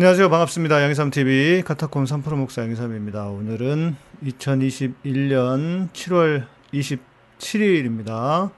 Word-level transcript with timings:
안녕하세요. 0.00 0.30
반갑습니다. 0.30 0.80
양희삼 0.84 1.10
TV 1.10 1.62
카타콤 1.62 2.04
3프로 2.04 2.36
목사 2.36 2.62
양희삼입니다. 2.62 3.30
오늘은 3.30 3.96
2021년 4.22 5.90
7월 5.90 6.46
27일입니다. 6.72 8.52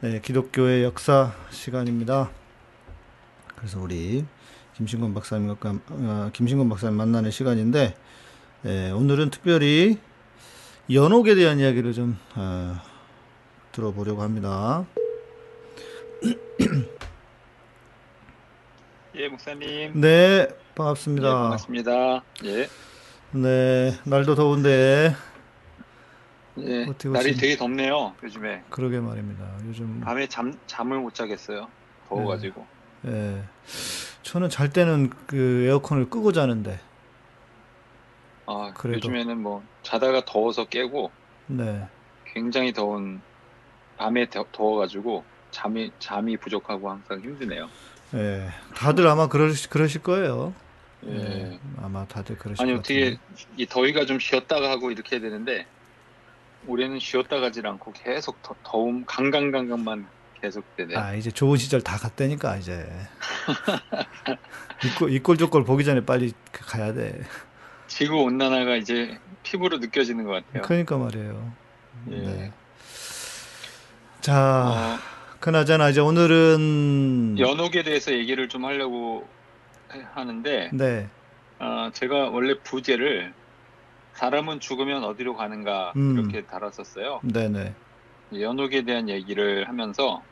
네, 0.00 0.20
기독교의 0.20 0.82
역사 0.82 1.36
시간입니다. 1.50 2.32
그래서 3.54 3.80
우리 3.80 4.24
김신권 4.74 5.14
박사님과 5.14 5.74
어, 5.88 6.30
김신권 6.32 6.68
박사님 6.68 6.96
만나는 6.96 7.30
시간인데 7.30 7.94
네, 8.62 8.90
오늘은 8.90 9.30
특별히 9.30 10.00
연옥에 10.90 11.36
대한 11.36 11.60
이야기를 11.60 11.92
좀 11.92 12.18
어, 12.34 12.74
들어보려고 13.70 14.22
합니다. 14.22 14.84
예, 19.14 19.28
목사님. 19.28 20.00
네, 20.00 20.48
반갑습니다. 20.74 21.28
예, 21.28 21.32
반갑습니다. 21.32 22.24
예. 22.44 22.68
네, 23.32 23.92
날도 24.04 24.34
더운데 24.34 25.14
예. 26.58 26.84
어떻게 26.84 27.08
날이? 27.08 27.34
되게 27.34 27.56
덥네요, 27.56 28.14
요즘에. 28.22 28.62
그러게 28.70 29.00
말입니다. 29.00 29.44
요즘 29.66 30.00
밤에 30.00 30.26
잠, 30.26 30.58
잠을 30.66 30.98
못 30.98 31.14
자겠어요. 31.14 31.68
더워 32.08 32.26
가지고. 32.26 32.66
예. 33.06 33.42
저는 34.22 34.48
잘 34.48 34.70
때는 34.70 35.10
그 35.26 35.64
에어컨을 35.66 36.08
끄고 36.08 36.32
자는데 36.32 36.78
아, 38.46 38.72
그래도. 38.74 38.96
요즘에는 38.96 39.40
뭐, 39.40 39.62
자다가 39.82 40.24
더워서 40.24 40.64
깨고, 40.64 41.10
네. 41.46 41.86
굉장히 42.26 42.72
더운, 42.72 43.20
밤에 43.96 44.28
더, 44.28 44.44
더워가지고, 44.52 45.24
잠이, 45.52 45.92
잠이 46.00 46.36
부족하고 46.36 46.90
항상 46.90 47.20
힘드네요. 47.20 47.68
예. 48.14 48.48
다들 48.74 49.06
아마 49.06 49.28
그러실 49.28 49.70
그러실 49.70 50.02
거예요. 50.02 50.54
예. 51.06 51.14
예. 51.14 51.58
아마 51.82 52.06
다들 52.06 52.36
그러실 52.38 52.62
아니, 52.62 52.72
것 52.72 52.80
어떻게. 52.80 53.18
이 53.56 53.66
더위가 53.66 54.06
좀 54.06 54.18
쉬었다가 54.18 54.70
하고 54.70 54.90
이렇게 54.90 55.16
해야 55.16 55.22
되는데, 55.22 55.66
올해는 56.66 56.98
쉬었다 56.98 57.40
가질 57.40 57.66
않고 57.66 57.92
계속 57.92 58.40
더, 58.42 58.54
더움, 58.62 59.04
강강강강만 59.04 60.06
계속 60.40 60.64
되네요. 60.76 60.98
아, 60.98 61.14
이제 61.14 61.30
좋은 61.30 61.56
시절 61.56 61.80
다 61.82 61.96
갔다니까 61.96 62.56
이제. 62.56 62.88
이꼴 64.84 65.12
이꼴 65.12 65.36
저꼴 65.38 65.64
보기 65.64 65.84
전에 65.84 66.04
빨리 66.04 66.32
그 66.50 66.64
가야 66.66 66.92
돼. 66.92 67.20
지구 67.86 68.22
온난화가 68.22 68.76
이제 68.76 69.18
피부로 69.42 69.78
느껴지는 69.78 70.24
것 70.24 70.32
같아요. 70.32 70.62
그러니까 70.62 70.98
말이에요. 70.98 71.52
예. 72.10 72.16
네. 72.16 72.52
자, 74.20 74.98
어, 74.98 74.98
그나저나 75.46 75.88
이제 75.90 76.00
오늘은 76.00 77.36
연옥에 77.36 77.82
대해서 77.82 78.12
얘기를 78.12 78.48
좀 78.48 78.64
하려고 78.64 79.26
해- 79.92 80.00
하는데, 80.14 80.70
네. 80.72 81.08
어, 81.58 81.90
제가 81.92 82.30
원래 82.30 82.54
부제를 82.62 83.34
사람은 84.14 84.60
죽으면 84.60 85.02
어디로 85.02 85.34
가는가 85.34 85.94
음. 85.96 86.16
이렇게 86.16 86.42
달았었어요. 86.46 87.20
네네. 87.24 87.74
연옥에 88.38 88.82
대한 88.82 89.08
얘기를 89.08 89.68
하면서 89.68 90.22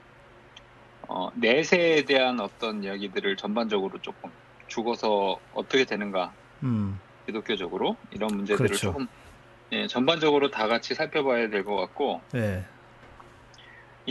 어, 1.08 1.28
내세에 1.34 2.04
대한 2.04 2.38
어떤 2.38 2.84
이야기들을 2.84 3.36
전반적으로 3.36 3.98
조금 4.00 4.30
죽어서 4.68 5.40
어떻게 5.54 5.84
되는가 5.84 6.32
음. 6.62 7.00
기독교적으로 7.26 7.96
이런 8.12 8.28
문제들을 8.36 8.68
그렇죠. 8.68 8.92
조금 8.92 9.08
예, 9.72 9.88
전반적으로 9.88 10.52
다 10.52 10.68
같이 10.68 10.94
살펴봐야 10.94 11.48
될 11.50 11.64
것 11.64 11.74
같고 11.74 12.20
네. 12.32 12.64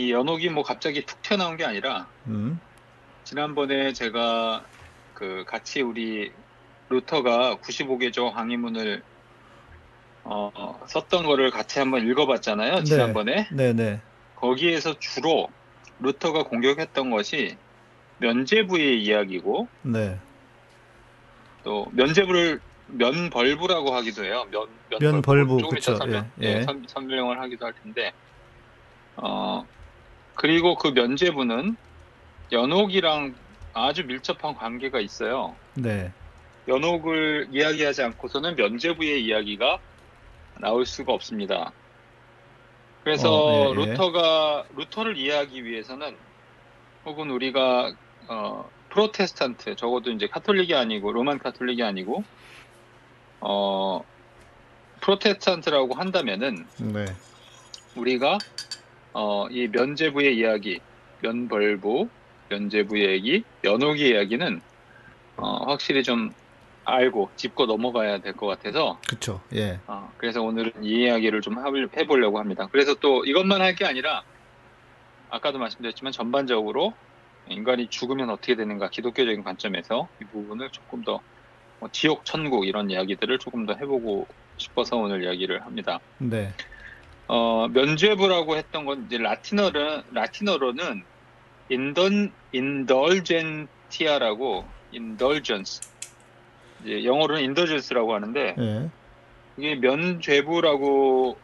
이 0.00 0.12
연옥이 0.12 0.48
뭐 0.48 0.62
갑자기 0.62 1.04
툭 1.04 1.20
튀어나온 1.20 1.58
게 1.58 1.64
아니라 1.64 2.06
음. 2.26 2.58
지난번에 3.24 3.92
제가 3.92 4.64
그 5.12 5.44
같이 5.46 5.82
우리 5.82 6.32
루터가 6.88 7.56
95개조 7.56 8.30
항의문을 8.32 9.02
어, 10.24 10.50
어, 10.54 10.80
썼던 10.86 11.26
거를 11.26 11.50
같이 11.50 11.78
한번 11.78 12.06
읽어봤잖아요. 12.08 12.76
네. 12.76 12.84
지난번에 12.84 13.46
네네. 13.52 14.00
거기에서 14.36 14.98
주로 14.98 15.48
루터가 15.98 16.44
공격했던 16.44 17.10
것이 17.10 17.58
면제부의 18.20 19.02
이야기고 19.02 19.68
네. 19.82 20.18
또 21.62 21.86
면제부를 21.92 22.58
면벌부라고 22.86 23.94
하기도 23.94 24.24
해요. 24.24 24.46
면, 24.50 24.66
면벌부, 24.98 25.58
조금 25.58 25.76
이따 25.76 25.92
그쵸. 25.92 25.96
설명, 25.96 26.30
예, 26.40 26.46
예. 26.46 26.56
예, 26.56 26.62
선- 26.62 26.84
설명을 26.88 27.38
하기도 27.40 27.66
할 27.66 27.74
텐데 27.82 28.12
어 29.16 29.64
그리고 30.40 30.74
그 30.74 30.88
면제부는 30.88 31.76
연옥이랑 32.50 33.34
아주 33.74 34.06
밀접한 34.06 34.54
관계가 34.54 34.98
있어요. 34.98 35.54
네. 35.74 36.10
연옥을 36.66 37.48
이야기하지 37.52 38.02
않고서는 38.04 38.56
면제부의 38.56 39.22
이야기가 39.22 39.78
나올 40.58 40.86
수가 40.86 41.12
없습니다. 41.12 41.72
그래서 43.04 43.30
어, 43.30 43.52
예, 43.52 43.70
예. 43.70 43.74
루터가 43.74 44.64
루터를 44.76 45.18
이해하기 45.18 45.62
위해서는 45.62 46.16
혹은 47.04 47.28
우리가 47.28 47.92
어, 48.28 48.66
프로테스탄트 48.88 49.76
적어도 49.76 50.10
이제 50.10 50.26
카톨릭이 50.26 50.74
아니고 50.74 51.12
로만 51.12 51.38
카톨릭이 51.38 51.82
아니고 51.82 52.24
어 53.40 54.02
프로테스탄트라고 55.02 55.94
한다면은 55.94 56.66
네. 56.78 57.04
우리가 57.94 58.38
어, 59.12 59.46
이 59.50 59.68
면제부의 59.68 60.36
이야기, 60.36 60.80
면벌부, 61.22 62.08
면제부의 62.48 63.08
얘기, 63.10 63.44
연옥의 63.64 64.10
이야기는 64.10 64.60
어, 65.36 65.64
확실히 65.70 66.02
좀 66.02 66.32
알고 66.84 67.30
짚고 67.36 67.66
넘어가야 67.66 68.18
될 68.18 68.32
것 68.34 68.46
같아서 68.46 68.98
그쵸. 69.08 69.40
예. 69.54 69.78
어, 69.86 70.10
그래서 70.16 70.42
오늘은 70.42 70.72
이 70.82 71.02
이야기를 71.04 71.40
좀 71.40 71.56
해보려고 71.96 72.38
합니다. 72.38 72.68
그래서 72.72 72.94
또 72.94 73.24
이것만 73.24 73.60
할 73.60 73.74
게 73.74 73.84
아니라 73.84 74.22
아까도 75.28 75.58
말씀드렸지만 75.58 76.12
전반적으로 76.12 76.92
인간이 77.48 77.88
죽으면 77.88 78.30
어떻게 78.30 78.54
되는가 78.56 78.90
기독교적인 78.90 79.42
관점에서 79.44 80.08
이 80.20 80.24
부분을 80.24 80.70
조금 80.70 81.02
더 81.02 81.20
뭐 81.80 81.88
지옥, 81.92 82.26
천국 82.26 82.66
이런 82.66 82.90
이야기들을 82.90 83.38
조금 83.38 83.64
더 83.64 83.72
해보고 83.72 84.26
싶어서 84.58 84.98
오늘 84.98 85.24
이야기를 85.24 85.64
합니다. 85.64 85.98
네. 86.18 86.52
어, 87.32 87.68
면죄부라고 87.68 88.56
했던 88.56 88.84
건 88.84 89.04
이제 89.06 89.16
라틴어는 89.16 90.02
라틴어로는 90.10 91.04
인던 91.68 92.32
인덜젠티아라고 92.50 94.64
indulgence 94.92 95.80
이제 96.82 97.04
영어로는 97.04 97.42
indulgence라고 97.42 98.14
하는데 98.14 98.56
예. 98.58 98.90
이게 99.56 99.76
면죄부라고 99.76 101.38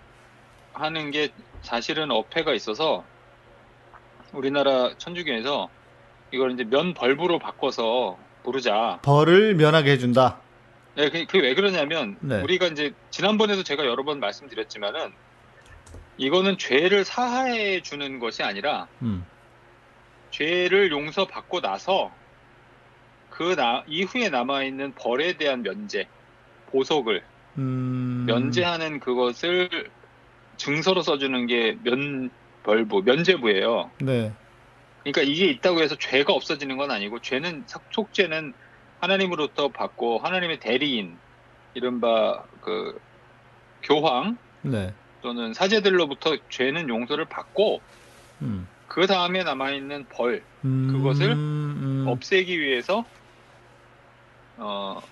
하는 0.73 1.13
게 1.13 1.29
사실은 1.63 2.11
어폐가 2.11 2.53
있어서 2.55 3.05
우리나라 4.33 4.93
천주교에서 4.99 5.69
이걸 6.33 6.51
이제 6.51 6.65
면벌부로 6.65 7.39
바꿔서 7.39 8.19
부르자. 8.43 8.99
벌을 9.03 9.55
면하게 9.55 9.93
해준다. 9.93 10.41
네, 10.97 11.11
그- 11.11 11.27
그게 11.27 11.43
왜 11.43 11.55
그러냐면 11.55 12.17
네. 12.21 12.43
우리가 12.43 12.67
이제 12.67 12.93
지난번에도 13.11 13.63
제가 13.63 13.87
여러 13.87 14.03
번 14.03 14.19
말씀드렸지만은 14.19 15.13
이거는 16.19 16.59
죄를 16.59 17.05
사하해 17.05 17.83
주는 17.83 18.19
것이 18.19 18.43
아니라 18.43 18.89
음. 19.03 19.25
죄를 20.31 20.91
용서받고 20.91 21.61
나서 21.61 22.11
그 23.31 23.55
나, 23.55 23.85
이후에 23.87 24.29
남아 24.31 24.63
있는 24.65 24.93
벌에 24.95 25.35
대한 25.35 25.63
면제, 25.63 26.09
보석을 26.71 27.23
음. 27.59 28.25
면제하는 28.27 29.01
그것을 29.01 29.69
증서로 30.57 31.03
써주는 31.03 31.47
게 31.47 31.77
면벌부, 31.83 33.03
면제부예요. 33.03 33.91
네. 34.01 34.33
그러니까 35.03 35.23
이게 35.23 35.47
있다고 35.47 35.83
해서 35.83 35.95
죄가 35.97 36.33
없어지는 36.33 36.77
건 36.79 36.91
아니고 36.91 37.21
죄는 37.21 37.65
삭- 37.67 37.85
속죄는 37.93 38.55
하나님으로부터 39.01 39.69
받고 39.69 40.19
하나님의 40.19 40.59
대리인 40.61 41.17
이른바 41.75 42.43
그 42.63 42.99
교황 43.83 44.39
네. 44.63 44.93
또는 45.23 45.55
사제들로부터 45.55 46.37
죄는 46.49 46.89
용서를 46.89 47.25
받고 47.27 47.81
음. 48.43 48.69
그 48.89 49.07
다음에 49.07 49.43
남아 49.43 49.71
있는 49.73 50.07
벌 50.09 50.43
음. 50.65 50.89
그것을 50.93 51.33
음. 51.33 52.05
없애기 52.09 52.61
위해서 52.61 53.05
어 54.57 55.03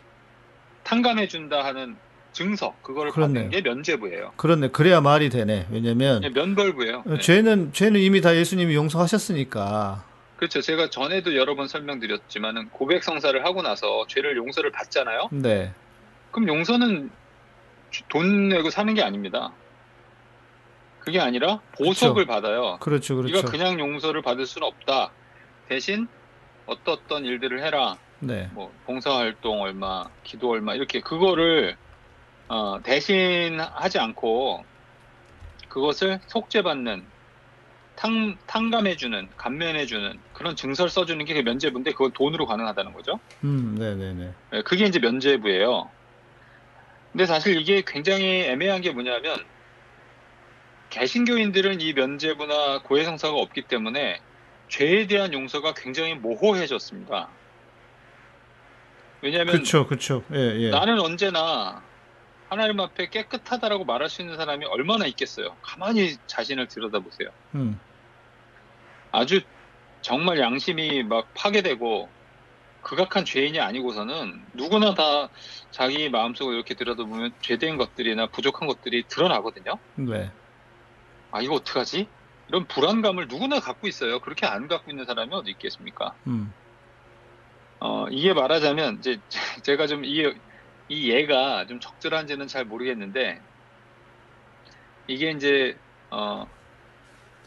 탕감해 0.85 1.29
준다 1.29 1.65
하는 1.65 1.97
증서 2.33 2.75
그거를 2.83 3.13
그렇네요. 3.13 3.45
받는 3.45 3.51
게 3.51 3.69
면제부예요. 3.69 4.33
그렇네. 4.37 4.69
그래야 4.69 5.01
말이 5.01 5.29
되네. 5.31 5.69
왜냐면 5.71 6.23
예, 6.25 6.29
면벌부예요. 6.29 7.05
어, 7.07 7.15
네. 7.15 7.19
죄는 7.19 7.73
죄는 7.73 8.01
이미 8.01 8.21
다 8.21 8.35
예수님이 8.35 8.75
용서하셨으니까. 8.75 10.05
그렇죠. 10.37 10.61
제가 10.61 10.91
전에도 10.91 11.37
여러 11.37 11.55
번 11.55 11.69
설명드렸지만은 11.69 12.71
고백 12.71 13.05
성사를 13.05 13.45
하고 13.45 13.63
나서 13.63 14.05
죄를 14.09 14.37
용서를 14.37 14.73
받잖아요. 14.73 15.29
네. 15.31 15.73
그럼 16.33 16.49
용서는 16.49 17.11
돈 18.09 18.49
내고 18.49 18.71
사는 18.71 18.93
게 18.95 19.03
아닙니다. 19.03 19.53
그게 21.05 21.21
아니라 21.21 21.61
보석을 21.77 22.25
받아요. 22.25 22.79
그렇죠. 22.81 23.17
그렇죠. 23.17 23.37
네가 23.37 23.51
그냥 23.51 23.79
용서를 23.79 24.23
받을 24.23 24.47
수는 24.47 24.67
없다. 24.67 25.11
대신 25.69 26.09
어떠어떤 26.67 27.27
일들을 27.27 27.63
해라. 27.63 27.99
네. 28.21 28.49
뭐 28.53 28.73
봉사활동 28.87 29.61
얼마, 29.61 30.05
기도 30.23 30.51
얼마 30.51 30.75
이렇게 30.75 31.01
그거를 31.01 31.77
어, 32.49 32.81
대신 32.83 33.61
하지 33.61 33.99
않고 33.99 34.65
그것을 35.69 36.21
속죄받는 36.27 37.05
탕, 37.97 38.37
탕감해주는 38.47 39.29
감면해주는 39.37 40.19
그런 40.33 40.57
증서를 40.57 40.89
써주는 40.89 41.23
게그 41.27 41.41
면죄부인데 41.41 41.93
그건 41.93 42.13
돈으로 42.13 42.47
가능하다는 42.47 42.95
거죠. 42.95 43.21
음, 43.45 43.77
네네네. 43.79 44.33
네, 44.53 44.63
그게 44.63 44.87
이제 44.87 44.99
면죄부예요. 44.99 45.91
근데 47.13 47.27
사실 47.27 47.61
이게 47.61 47.83
굉장히 47.87 48.43
애매한 48.45 48.81
게 48.81 48.91
뭐냐면 48.91 49.45
개신교인들은 50.95 51.81
이 51.81 51.93
면죄부나 51.93 52.83
고해성사가 52.83 53.35
없기 53.35 53.63
때문에 53.63 54.21
죄에 54.69 55.09
대한 55.09 55.33
용서가 55.33 55.75
굉장히 55.75 56.15
모호해졌습니다. 56.15 57.29
왜냐하면 59.21 59.57
그쵸, 59.57 59.89
그쵸. 59.89 60.23
예, 60.33 60.39
예. 60.39 60.71
나는 60.71 61.01
언제나 61.01 61.83
하나님 62.49 62.79
앞에 62.79 63.09
깨끗하다라고 63.09 63.85
말할 63.85 64.09
수 64.09 64.23
있는 64.23 64.37
사람이 64.37 64.67
얼마나 64.67 65.07
있겠어요. 65.07 65.57
가만히 65.63 66.17
자신을 66.29 66.69
들여다보세요. 66.69 67.31
음, 67.57 67.81
아주 69.11 69.41
정말 70.01 70.39
양심이 70.39 71.03
막 71.03 71.27
파괴되고 71.35 72.09
극악한 72.83 73.25
죄인이 73.25 73.59
아니고서는 73.59 74.45
누구나 74.53 74.95
다 74.95 75.29
자기 75.73 76.09
마음속을 76.09 76.55
이렇게 76.55 76.75
들여다보면 76.75 77.33
죄된 77.41 77.79
것들이나 77.79 78.29
부족한 78.29 78.69
것들이 78.69 79.05
드러나거든요. 79.09 79.79
네. 79.97 80.31
아 81.35 81.41
이거 81.43 81.57
어떡하지? 81.57 82.07
이런 82.49 82.65
불안감을 82.69 83.27
누구나 83.27 83.59
갖고 83.59 83.89
있어요. 83.89 84.21
그렇게 84.21 84.47
안 84.47 84.69
갖고 84.69 84.93
있는 84.93 85.05
사람이 85.05 85.35
어디 85.35 85.51
있겠습니까? 85.51 86.15
음, 86.29 86.53
어, 87.81 88.07
이게 88.09 88.33
말하자면 88.33 88.99
이제 88.99 89.19
제가 89.65 89.89
좀이 89.89 90.33
이 90.89 91.11
예가 91.11 91.67
좀 91.67 91.81
적절한지는 91.81 92.47
잘 92.47 92.65
모르겠는데 92.65 93.41
이게 95.09 95.33
이제 95.33 95.77
어 96.13 96.47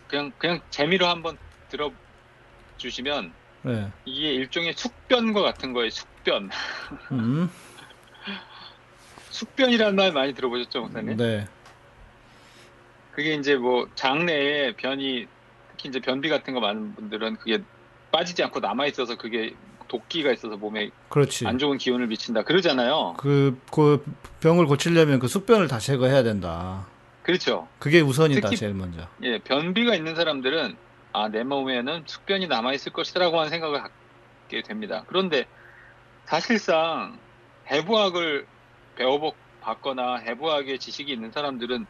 그냥 0.10 0.34
그냥 0.38 0.60
재미로 0.70 1.08
한번 1.08 1.38
들어 1.70 1.90
주시면 2.76 3.32
네. 3.62 3.90
이게 4.04 4.34
일종의 4.34 4.74
숙변과 4.74 5.42
같은 5.42 5.72
거예요. 5.72 5.90
숙변. 5.92 6.50
음, 7.14 7.50
숙변이라는 9.32 9.96
말 9.96 10.12
많이 10.12 10.34
들어보셨죠, 10.34 10.82
목사님? 10.82 11.16
네. 11.16 11.48
그게 13.18 13.34
이제 13.34 13.56
뭐 13.56 13.88
장내에 13.96 14.74
변이 14.74 15.26
특히 15.72 15.90
이제 15.90 16.00
변비 16.00 16.30
같은 16.30 16.54
거 16.54 16.60
많은 16.60 16.94
분들은 16.94 17.38
그게 17.38 17.64
빠지지 18.12 18.44
않고 18.44 18.60
남아 18.60 18.86
있어서 18.86 19.18
그게 19.18 19.56
독기가 19.88 20.32
있어서 20.34 20.56
몸에 20.56 20.92
그렇지. 21.10 21.48
안 21.48 21.58
좋은 21.58 21.80
기운을 21.80 22.06
미친다 22.06 22.44
그러잖아요. 22.44 23.16
그, 23.18 23.60
그 23.74 24.06
병을 24.40 24.68
고치려면 24.68 25.18
그 25.18 25.28
숙변을 25.28 25.68
다 25.68 25.80
제거해야 25.80 26.22
된다. 26.22 26.86
그렇죠. 27.24 27.68
그게 27.80 28.02
우선이다, 28.02 28.42
특히- 28.50 28.58
제일 28.58 28.76
먼저. 28.76 29.08
예, 29.24 29.40
변비가 29.40 29.96
있는 29.96 30.14
사람들은 30.14 30.78
아, 31.14 31.28
내 31.30 31.44
몸에는 31.44 32.04
숙변이 32.06 32.46
남아 32.46 32.74
있을 32.74 32.94
것이라고 32.94 33.40
하는 33.40 33.50
생각을 33.50 33.82
갖게 33.82 34.62
됩니다. 34.62 35.04
그런데 35.08 35.48
사실상 36.26 37.18
해부학을 37.72 38.46
배워 38.96 39.34
봤거나 39.62 40.18
해부학의 40.18 40.78
지식이 40.78 41.12
있는 41.12 41.32
사람들은 41.32 41.88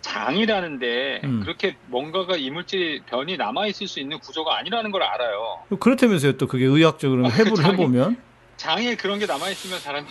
장이라는데 0.00 1.20
음. 1.24 1.40
그렇게 1.40 1.76
뭔가가 1.86 2.36
이물질 2.36 3.02
변이 3.06 3.36
남아 3.36 3.66
있을 3.68 3.88
수 3.88 4.00
있는 4.00 4.18
구조가 4.18 4.56
아니라는 4.58 4.90
걸 4.90 5.02
알아요. 5.02 5.58
그렇다면서요, 5.80 6.36
또 6.36 6.46
그게 6.46 6.64
의학적으로 6.64 7.26
아, 7.26 7.30
해부를 7.30 7.64
장이- 7.64 7.72
해보면? 7.72 8.22
장에 8.56 8.96
그런 8.96 9.18
게 9.18 9.26
남아 9.26 9.48
있으면 9.50 9.78
사람이 9.80 10.06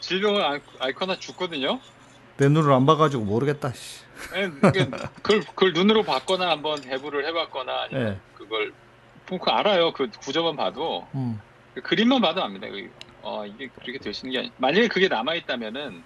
질병을 0.00 0.42
앓- 0.44 0.60
앓거나 0.78 1.16
죽거든요. 1.18 1.80
내 2.36 2.48
눈을 2.48 2.72
안 2.72 2.84
봐가지고 2.86 3.24
모르겠다, 3.24 3.72
그게 4.60 4.86
그걸, 5.22 5.40
그걸 5.40 5.72
눈으로 5.72 6.02
봤거나 6.02 6.50
한번 6.50 6.82
해부를 6.84 7.26
해봤거나 7.26 7.82
아니면 7.84 8.08
예. 8.14 8.18
그걸 8.36 8.72
뭐 9.28 9.38
그거 9.38 9.50
알아요. 9.52 9.92
그 9.92 10.10
구조만 10.20 10.56
봐도 10.56 11.06
음, 11.14 11.40
그 11.74 11.80
그림만 11.82 12.20
봐도 12.20 12.42
압니다. 12.42 12.68
그, 12.68 12.90
어, 13.22 13.44
이게 13.46 13.68
그렇게 13.68 13.98
있는 13.98 14.30
게 14.32 14.38
아니. 14.38 14.52
만약에 14.58 14.88
그게 14.88 15.08
남아 15.08 15.34
있다면은 15.34 16.02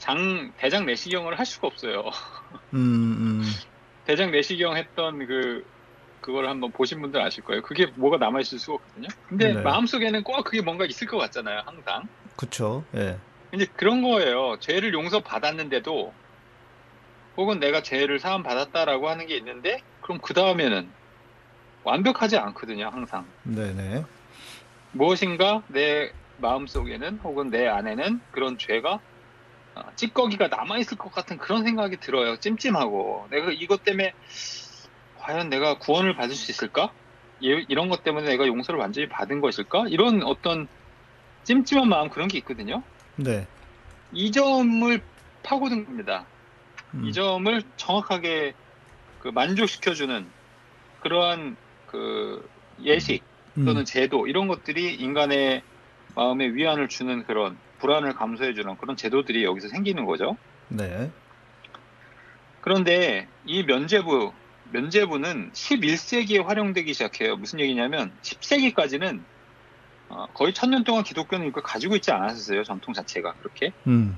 장 0.00 0.50
대장 0.56 0.86
내시경을 0.86 1.38
할 1.38 1.46
수가 1.46 1.68
없어요. 1.68 2.02
음, 2.74 2.78
음. 2.78 3.42
대장 4.06 4.30
내시경 4.32 4.76
했던 4.76 5.26
그 5.26 5.64
그걸 6.22 6.48
한번 6.48 6.72
보신 6.72 7.00
분들 7.00 7.20
아실 7.20 7.44
거예요. 7.44 7.62
그게 7.62 7.86
뭐가 7.96 8.16
남아 8.16 8.40
있을 8.40 8.58
수가 8.58 8.74
없거든요. 8.74 9.08
근데 9.28 9.54
네. 9.54 9.62
마음속에는 9.62 10.22
꼭 10.24 10.42
그게 10.44 10.62
뭔가 10.62 10.84
있을 10.86 11.06
것 11.06 11.18
같잖아요. 11.18 11.62
항상. 11.64 12.02
그쵸, 12.36 12.84
예. 12.96 13.16
이제 13.54 13.66
그런 13.76 14.02
거예요. 14.02 14.58
죄를 14.60 14.92
용서 14.94 15.20
받았는데도 15.20 16.12
혹은 17.36 17.60
내가 17.60 17.82
죄를 17.82 18.18
사함 18.18 18.42
받았다라고 18.42 19.08
하는 19.08 19.26
게 19.26 19.36
있는데 19.36 19.82
그럼 20.00 20.18
그 20.22 20.34
다음에는 20.34 20.90
완벽하지 21.84 22.36
않거든요. 22.38 22.88
항상. 22.88 23.26
네네. 23.44 24.04
무엇인가 24.92 25.62
내 25.68 26.10
마음 26.38 26.66
속에는 26.66 27.18
혹은 27.22 27.50
내 27.50 27.66
안에는 27.66 28.20
그런 28.30 28.58
죄가 28.58 28.92
어, 28.94 29.00
찌꺼기가 29.96 30.48
남아 30.48 30.78
있을 30.78 30.96
것 30.98 31.10
같은 31.10 31.38
그런 31.38 31.64
생각이 31.64 31.98
들어요. 31.98 32.36
찜찜하고 32.38 33.28
내가 33.30 33.52
이것 33.52 33.82
때문에 33.84 34.14
과연 35.14 35.48
내가 35.48 35.78
구원을 35.78 36.16
받을 36.16 36.34
수 36.34 36.50
있을까? 36.50 36.94
이- 37.38 37.64
이런 37.68 37.88
것 37.88 38.02
때문에 38.02 38.26
내가 38.26 38.46
용서를 38.46 38.80
완전히 38.80 39.08
받은 39.08 39.40
것일까? 39.40 39.86
이런 39.88 40.22
어떤 40.22 40.68
찜찜한 41.44 41.88
마음 41.88 42.10
그런 42.10 42.28
게 42.28 42.38
있거든요. 42.38 42.84
네. 43.16 43.46
이 44.12 44.30
점을 44.32 45.02
파고든 45.42 45.84
겁니다. 45.84 46.30
음, 46.94 47.04
이 47.06 47.12
점을 47.12 47.62
정확하게 47.76 48.54
그 49.18 49.28
만족시켜주는 49.28 50.32
그러한 51.00 51.56
그 51.86 52.42
예식 52.80 53.24
음, 53.58 53.64
또는 53.66 53.84
제도 53.84 54.26
이런 54.26 54.48
것들이 54.48 54.94
인간의 54.96 55.64
마음에 56.14 56.48
위안을 56.48 56.88
주는 56.88 57.24
그런 57.24 57.58
불안을 57.80 58.14
감소해주는 58.14 58.76
그런 58.76 58.96
제도들이 58.96 59.44
여기서 59.44 59.68
생기는 59.68 60.04
거죠. 60.04 60.36
네. 60.68 61.10
그런데 62.60 63.26
이 63.46 63.62
면제부 63.64 64.32
면제부는 64.72 65.50
11세기에 65.52 66.44
활용되기 66.44 66.92
시작해요. 66.92 67.36
무슨 67.36 67.58
얘기냐면 67.60 68.12
10세기까지는 68.22 69.20
어, 70.10 70.26
거의 70.34 70.52
천년 70.52 70.84
동안 70.84 71.02
기독교는 71.02 71.48
이걸 71.48 71.62
가지고 71.62 71.96
있지 71.96 72.10
않았었어요. 72.10 72.64
전통 72.64 72.94
자체가 72.94 73.34
그렇게. 73.34 73.72
음. 73.86 74.16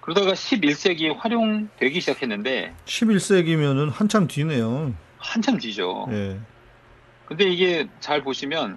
그러다가 0.00 0.32
11세기에 0.32 1.16
활용되기 1.16 2.00
시작했는데 2.00 2.74
11세기면은 2.84 3.90
한참 3.90 4.26
뒤네요. 4.26 4.94
한참 5.18 5.58
뒤죠. 5.58 6.06
예. 6.10 6.38
근데 7.26 7.44
이게 7.44 7.88
잘 8.00 8.22
보시면 8.22 8.76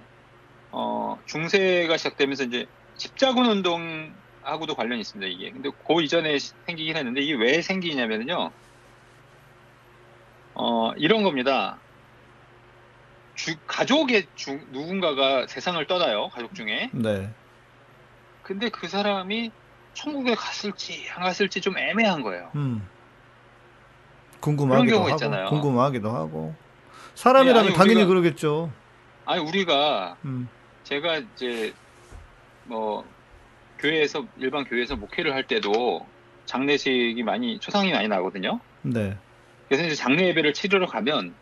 어, 0.70 1.18
중세가 1.26 1.96
시작되면서 1.98 2.44
이제 2.44 2.66
십자군 2.98 3.46
운동하고도 3.46 4.74
관련이 4.74 5.00
있습니다. 5.00 5.30
이게. 5.32 5.50
근데 5.52 5.70
그 5.86 6.02
이전에 6.02 6.38
시- 6.38 6.52
생기긴 6.66 6.96
했는데 6.96 7.20
이게 7.22 7.34
왜 7.34 7.62
생기냐면요. 7.62 8.50
어, 10.54 10.92
이런 10.96 11.22
겁니다. 11.22 11.78
주- 13.36 13.56
가족의 13.66 14.26
주- 14.34 14.60
누군가가 14.72 15.46
세상을 15.46 15.84
떠나요. 15.86 16.28
가족 16.30 16.54
중에. 16.54 16.90
네. 16.92 17.30
근데 18.42 18.68
그 18.68 18.88
사람이 18.88 19.52
천국에 19.94 20.34
갔을지 20.34 21.06
안 21.14 21.22
갔을지 21.22 21.60
좀 21.60 21.78
애매한 21.78 22.22
거예요. 22.22 22.50
음. 22.56 22.86
궁금하기도 24.40 24.98
하고, 24.98 25.10
있잖아요. 25.10 25.48
궁금하기도 25.50 26.10
하고. 26.10 26.54
사람이라면 27.14 27.66
아니, 27.66 27.74
당연히 27.74 28.02
우리가- 28.04 28.08
그러겠죠. 28.08 28.72
아니 29.24 29.40
우리가 29.42 30.16
음. 30.24 30.48
제가 30.84 31.18
이제 31.18 31.74
뭐 32.68 33.04
교회에서 33.78 34.26
일반 34.36 34.64
교회에서 34.64 34.96
목회를 34.96 35.34
할 35.34 35.46
때도 35.46 36.06
장례식이 36.46 37.22
많이 37.22 37.58
초상이 37.58 37.92
많이 37.92 38.08
나거든요. 38.08 38.60
네. 38.82 39.16
그래서 39.68 39.84
이제 39.86 39.94
장례 39.94 40.28
예배를 40.28 40.52
치르러 40.54 40.86
가면 40.86 41.34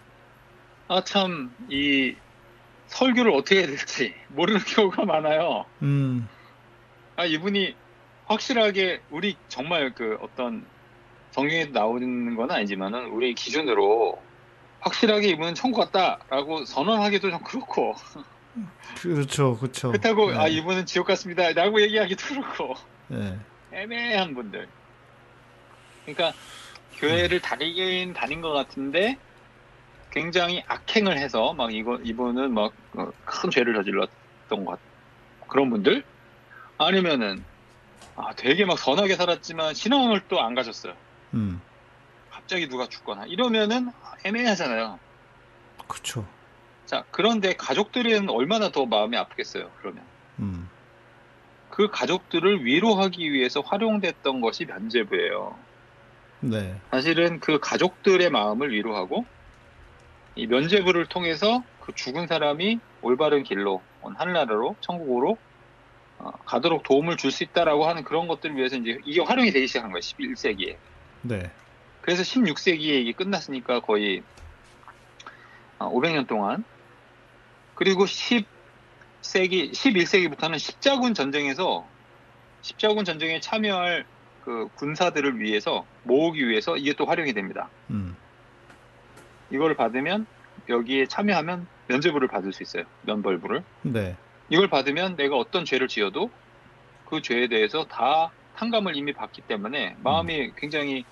아 0.88 1.00
참 1.02 1.50
이 1.68 2.14
설교를 2.88 3.32
어떻게 3.32 3.58
해야 3.58 3.66
될지 3.66 4.14
모르는 4.28 4.60
경우가 4.66 5.04
많아요. 5.04 5.64
음. 5.82 6.28
아 7.16 7.24
이분이 7.24 7.74
확실하게 8.26 9.00
우리 9.10 9.36
정말 9.48 9.92
그 9.94 10.16
어떤 10.20 10.64
성경에 11.32 11.66
나오는 11.66 12.36
건 12.36 12.50
아니지만은 12.50 13.06
우리 13.06 13.34
기준으로 13.34 14.16
확실하게 14.80 15.28
이분은 15.30 15.54
천국 15.54 15.78
갔다라고 15.90 16.64
선언하기도 16.64 17.30
좀 17.30 17.42
그렇고 17.42 17.94
그렇죠. 19.00 19.56
그렇죠. 19.58 19.88
그렇다고 19.92 20.30
네. 20.32 20.38
아 20.38 20.46
이분은 20.46 20.86
지옥 20.86 21.06
갔습니다라고 21.06 21.80
얘기하기도 21.82 22.26
그렇고 22.26 22.74
네. 23.08 23.38
애매한 23.72 24.34
분들. 24.34 24.68
그러니까 26.04 26.32
교회를 26.96 27.40
다니긴 27.40 28.14
다닌 28.14 28.40
것 28.40 28.52
같은데 28.52 29.18
굉장히 30.10 30.62
악행을 30.66 31.18
해서 31.18 31.52
막 31.52 31.74
이거 31.74 31.98
이분은 32.02 32.54
막 32.54 32.72
큰 33.26 33.50
죄를 33.50 33.74
저질렀 33.74 34.08
살았던 34.46 34.64
것 34.64 34.78
그런 35.48 35.70
분들 35.70 36.02
아니면은 36.78 37.44
아 38.16 38.32
되게 38.34 38.64
막 38.64 38.78
선하게 38.78 39.14
살았지만 39.16 39.74
신앙을 39.74 40.22
또 40.28 40.40
안 40.40 40.54
가졌어요. 40.54 40.94
음, 41.34 41.60
갑자기 42.30 42.68
누가 42.68 42.88
죽거나 42.88 43.26
이러면은 43.26 43.90
애매하잖아요. 44.24 44.98
그쵸. 45.86 46.26
자 46.86 47.04
그런데 47.10 47.54
가족들은 47.54 48.30
얼마나 48.30 48.70
더 48.70 48.86
마음이 48.86 49.16
아프겠어요. 49.16 49.70
그러면 49.80 50.04
음, 50.38 50.70
그 51.70 51.90
가족들을 51.90 52.64
위로하기 52.64 53.32
위해서 53.32 53.60
활용됐던 53.60 54.40
것이 54.40 54.64
면죄부예요. 54.64 55.56
네, 56.40 56.80
사실은 56.90 57.40
그 57.40 57.58
가족들의 57.60 58.30
마음을 58.30 58.70
위로하고 58.70 59.26
이 60.36 60.46
면죄부를 60.46 61.06
통해서 61.06 61.64
그 61.80 61.92
죽은 61.94 62.26
사람이 62.26 62.78
올바른 63.02 63.42
길로 63.42 63.82
하늘나라로 64.02 64.76
천국으로 64.80 65.38
어, 66.18 66.30
가도록 66.44 66.82
도움을 66.84 67.16
줄 67.16 67.30
수 67.30 67.42
있다라고 67.44 67.86
하는 67.86 68.04
그런 68.04 68.28
것들을 68.28 68.56
위해서 68.56 68.76
이제 68.76 68.98
이게 69.04 69.20
활용이 69.20 69.50
되기 69.50 69.66
시작한 69.66 69.90
거예요. 69.90 70.00
11세기에. 70.00 70.76
네, 71.22 71.50
그래서 72.00 72.22
16세기에 72.22 73.00
이게 73.02 73.12
끝났으니까 73.12 73.80
거의 73.80 74.22
500년 75.78 76.26
동안 76.26 76.64
그리고 77.76 78.06
10세기 78.06 79.70
11세기부터는 79.70 80.58
십자군 80.58 81.14
전쟁에서 81.14 81.86
십자군 82.62 83.04
전쟁에 83.04 83.38
참여할 83.38 84.04
그 84.44 84.68
군사들을 84.76 85.38
위해서 85.40 85.86
모으기 86.02 86.48
위해서 86.48 86.76
이게 86.76 86.94
또 86.94 87.04
활용이 87.04 87.32
됩니다. 87.32 87.68
음, 87.90 88.16
이걸 89.50 89.76
받으면 89.76 90.26
여기에 90.68 91.06
참여하면 91.06 91.66
면죄부를 91.88 92.28
받을 92.28 92.52
수 92.52 92.62
있어요. 92.62 92.84
면벌부를. 93.02 93.62
네, 93.82 94.16
이걸 94.48 94.68
받으면 94.68 95.16
내가 95.16 95.36
어떤 95.36 95.64
죄를 95.64 95.86
지어도 95.86 96.30
그 97.08 97.20
죄에 97.20 97.46
대해서 97.48 97.84
다 97.84 98.30
탕감을 98.56 98.96
이미 98.96 99.12
받기 99.12 99.42
때문에 99.42 99.96
마음이 100.02 100.52
굉장히 100.56 101.04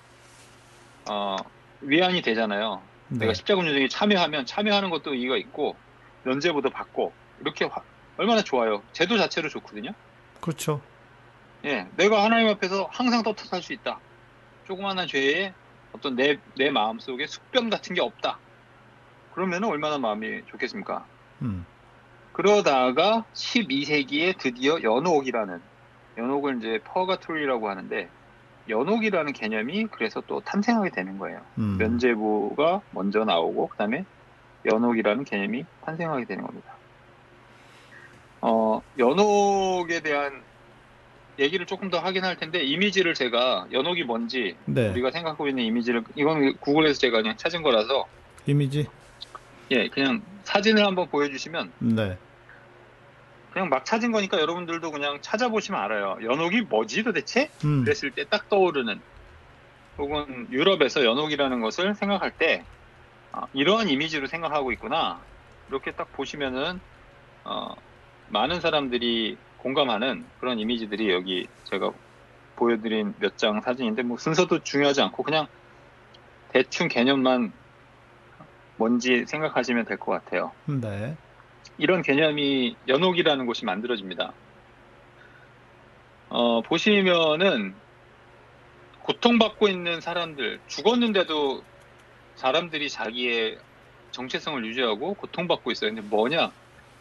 어, 1.07 1.35
위안이 1.81 2.23
되잖아요. 2.23 2.81
네, 3.09 3.19
내가 3.19 3.33
십자군 3.33 3.65
전쟁에 3.65 3.87
참여하면 3.87 4.47
참여하는 4.47 4.89
것도 4.89 5.13
이유가 5.13 5.37
있고 5.37 5.75
면죄부도 6.25 6.69
받고 6.69 7.13
이렇게 7.41 7.65
화- 7.65 7.81
얼마나 8.17 8.41
좋아요. 8.41 8.81
제도 8.91 9.17
자체로 9.17 9.49
좋거든요. 9.49 9.91
그렇죠. 10.41 10.81
예, 11.65 11.87
내가 11.95 12.23
하나님 12.23 12.49
앞에서 12.49 12.89
항상 12.91 13.23
떳떳할 13.23 13.61
수 13.63 13.73
있다. 13.73 13.99
조그마한 14.67 15.07
죄에 15.07 15.53
어떤 15.93 16.15
내, 16.15 16.37
내 16.57 16.69
마음 16.69 16.99
속에 16.99 17.25
숙변 17.27 17.69
같은 17.69 17.95
게 17.95 18.01
없다. 18.01 18.37
그러면 19.33 19.63
얼마나 19.63 19.97
마음이 19.97 20.43
좋겠습니까? 20.47 21.05
음, 21.41 21.65
그러다가 22.33 23.23
12세기에 23.33 24.37
드디어 24.37 24.81
연옥이라는, 24.81 25.61
연옥을 26.17 26.57
이제 26.57 26.79
퍼가토리라고 26.85 27.69
하는데, 27.69 28.09
연옥이라는 28.67 29.33
개념이 29.33 29.87
그래서 29.87 30.21
또 30.27 30.41
탄생하게 30.41 30.89
되는 30.91 31.17
거예요. 31.17 31.41
음, 31.57 31.77
면죄부가 31.77 32.81
먼저 32.91 33.23
나오고, 33.25 33.67
그 33.69 33.77
다음에 33.77 34.05
연옥이라는 34.65 35.23
개념이 35.25 35.65
탄생하게 35.81 36.25
되는 36.25 36.43
겁니다. 36.43 36.79
어, 38.41 38.79
연옥에 38.97 40.01
대한 40.01 40.43
얘기를 41.39 41.65
조금 41.65 41.89
더 41.89 41.99
하긴 41.99 42.23
할 42.23 42.37
텐데, 42.37 42.63
이미지를 42.63 43.13
제가, 43.13 43.67
연옥이 43.71 44.03
뭔지, 44.03 44.57
네, 44.67 44.89
우리가 44.89 45.11
생각하고 45.11 45.47
있는 45.47 45.63
이미지를, 45.63 46.03
이건 46.15 46.55
구글에서 46.59 46.99
제가 46.99 47.21
그냥 47.21 47.35
찾은 47.37 47.61
거라서, 47.61 48.07
이미지. 48.45 48.85
예, 49.71 49.89
그냥 49.89 50.21
사진을 50.45 50.85
한번 50.85 51.09
보여주시면, 51.09 51.73
네, 51.95 52.17
그냥 53.51 53.69
막 53.69 53.85
찾은 53.85 54.11
거니까 54.11 54.39
여러분들도 54.39 54.91
그냥 54.91 55.19
찾아보시면 55.23 55.81
알아요. 55.81 56.17
연옥이 56.23 56.61
뭐지 56.61 57.03
도대체? 57.03 57.49
음, 57.65 57.83
그랬을 57.83 58.13
때 58.13 58.25
딱 58.29 58.47
떠오르는, 58.49 59.01
혹은 59.97 60.47
유럽에서 60.51 61.03
연옥이라는 61.03 61.61
것을 61.61 61.95
생각할 61.95 62.31
때, 62.37 62.65
아, 63.35 63.47
이러한 63.53 63.89
이미지로 63.89 64.27
생각하고 64.27 64.71
있구나. 64.71 65.27
이렇게 65.67 65.91
딱 65.91 66.11
보시면은, 66.13 66.79
어, 67.43 67.75
많은 68.27 68.61
사람들이 68.61 69.37
공감하는 69.57 70.31
그런 70.37 70.59
이미지들이 70.59 71.11
여기 71.11 71.47
제가 71.65 71.91
보여드린 72.55 73.13
몇 73.19 73.35
장 73.37 73.59
사진인데, 73.61 74.03
뭐 74.03 74.17
순서도 74.17 74.63
중요하지 74.63 75.01
않고 75.01 75.23
그냥 75.23 75.47
대충 76.49 76.87
개념만 76.87 77.53
뭔지 78.77 79.25
생각하시면 79.27 79.85
될 79.85 79.97
것 79.99 80.11
같아요. 80.13 80.55
네, 80.65 81.17
이런 81.77 82.01
개념이 82.01 82.79
연옥이라는 82.87 83.45
곳이 83.45 83.65
만들어집니다. 83.65 84.37
어, 86.29 86.61
보시면은 86.61 87.81
고통받고 88.99 89.67
있는 89.67 90.01
사람들, 90.01 90.61
죽었는데도 90.67 91.65
사람들이 92.35 92.89
자기의 92.89 93.57
정체성을 94.11 94.65
유지하고 94.65 95.13
고통받고 95.15 95.71
있어요. 95.71 95.93
근데 95.93 96.07
뭐냐? 96.07 96.51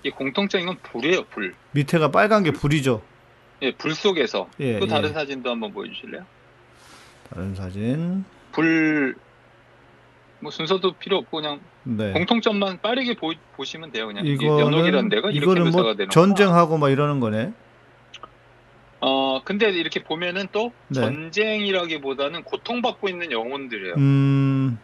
이 0.02 0.10
공통적인 0.10 0.66
건 0.66 0.78
불이에요, 0.82 1.24
불. 1.24 1.54
밑에가 1.72 2.10
빨간 2.10 2.42
게 2.42 2.50
불이죠. 2.50 3.02
예, 3.62 3.72
불 3.72 3.94
속에서. 3.94 4.48
예, 4.60 4.78
또 4.78 4.86
다른 4.86 5.10
예. 5.10 5.12
사진도 5.12 5.50
한번 5.50 5.72
보여주실래요? 5.72 6.24
다른 7.30 7.54
사진. 7.54 8.24
불, 8.52 9.16
뭐 10.40 10.50
순서도 10.50 10.92
필요 10.94 11.16
없고 11.18 11.38
그냥 11.38 11.60
네. 11.84 12.12
공통점만 12.12 12.80
빠르게 12.82 13.14
보, 13.14 13.32
시면 13.64 13.90
돼요. 13.92 14.06
그냥 14.06 14.26
이거는 14.26 15.08
데가 15.08 15.30
이거는 15.30 15.70
뭐 15.70 15.94
전쟁하고 16.10 16.76
막 16.76 16.90
이러는 16.90 17.20
거네. 17.20 17.52
어, 19.00 19.42
근데 19.44 19.70
이렇게 19.70 20.02
보면은 20.02 20.48
또 20.52 20.72
네. 20.88 21.00
전쟁이라기보다는 21.00 22.42
고통받고 22.42 23.08
있는 23.08 23.32
영혼들이에요. 23.32 23.94
음, 23.96 24.78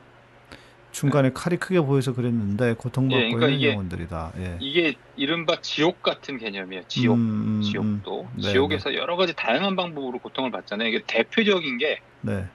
중간에 0.92 1.30
칼이 1.32 1.56
크게 1.56 1.80
보여서 1.80 2.12
그랬는데 2.14 2.74
고통받고 2.74 3.16
예, 3.16 3.28
그러니까 3.28 3.46
있는 3.46 3.58
이게- 3.58 3.72
영혼들이다. 3.72 4.32
예. 4.38 4.56
이게 4.60 4.94
이른바 5.16 5.60
지옥 5.60 6.02
같은 6.02 6.38
개념이에요. 6.38 6.82
지옥. 6.88 7.16
음, 7.16 7.20
음, 7.58 7.62
지옥도. 7.62 8.22
음. 8.22 8.28
네, 8.42 8.50
지옥에서 8.52 8.94
여러 8.94 9.16
가지 9.16 9.34
다양한 9.34 9.76
방법으로 9.76 10.18
고통을 10.18 10.50
받잖아요. 10.50 10.88
이게 10.88 11.02
대표적인 11.06 11.78
게 11.78 12.00
네, 12.22 12.46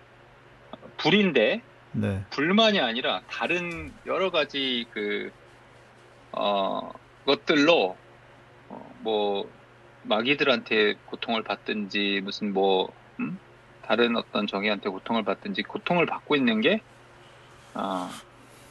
불인데, 0.98 1.62
네, 1.94 2.24
불만이 2.32 2.80
아니라 2.80 3.22
다른 3.30 3.92
여러 4.06 4.32
가지 4.32 4.86
그, 4.92 5.32
어, 6.34 6.92
것들로, 7.26 7.96
어, 8.70 8.96
뭐, 9.00 9.50
마귀들한테 10.04 10.96
고통을 11.06 11.44
받든지, 11.44 12.22
무슨 12.24 12.54
뭐, 12.54 12.92
음? 13.20 13.40
다른 13.82 14.16
어떤 14.18 14.46
정의한테 14.46 14.90
고통을 14.90 15.24
받든지, 15.24 15.64
고통을 15.64 16.06
받고 16.06 16.36
있는 16.36 16.62
게, 16.62 16.82
아, 17.74 18.10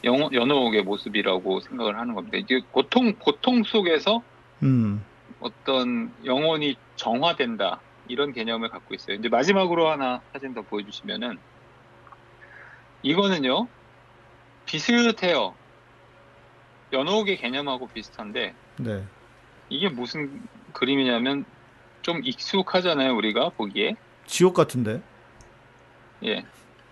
영, 0.05 0.33
연옥의 0.33 0.83
모습이라고 0.83 1.61
생각을 1.61 1.99
하는 1.99 2.15
겁니다. 2.15 2.37
이게 2.39 2.61
고통, 2.71 3.15
고통 3.15 3.65
속에서 3.65 4.23
음, 4.63 5.05
어떤 5.41 6.13
영혼이 6.25 6.77
정화된다. 6.97 7.81
이런 8.07 8.33
개념을 8.33 8.69
갖고 8.69 8.95
있어요. 8.95 9.17
이제 9.17 9.29
마지막으로 9.29 9.91
하나 9.91 10.21
사진 10.33 10.53
더 10.53 10.61
보여주시면은, 10.61 11.39
이거는요, 13.03 13.67
비슷해요. 14.67 15.55
연옥의 16.93 17.39
개념하고 17.39 17.89
비슷한데, 17.89 18.55
네, 18.77 19.05
이게 19.71 19.89
무슨 19.89 20.43
그림이냐면, 20.75 21.47
좀 22.03 22.21
익숙하잖아요, 22.23 23.17
우리가 23.17 23.49
보기에. 23.51 23.97
지옥 24.27 24.53
같은데. 24.53 25.01
예. 26.25 26.45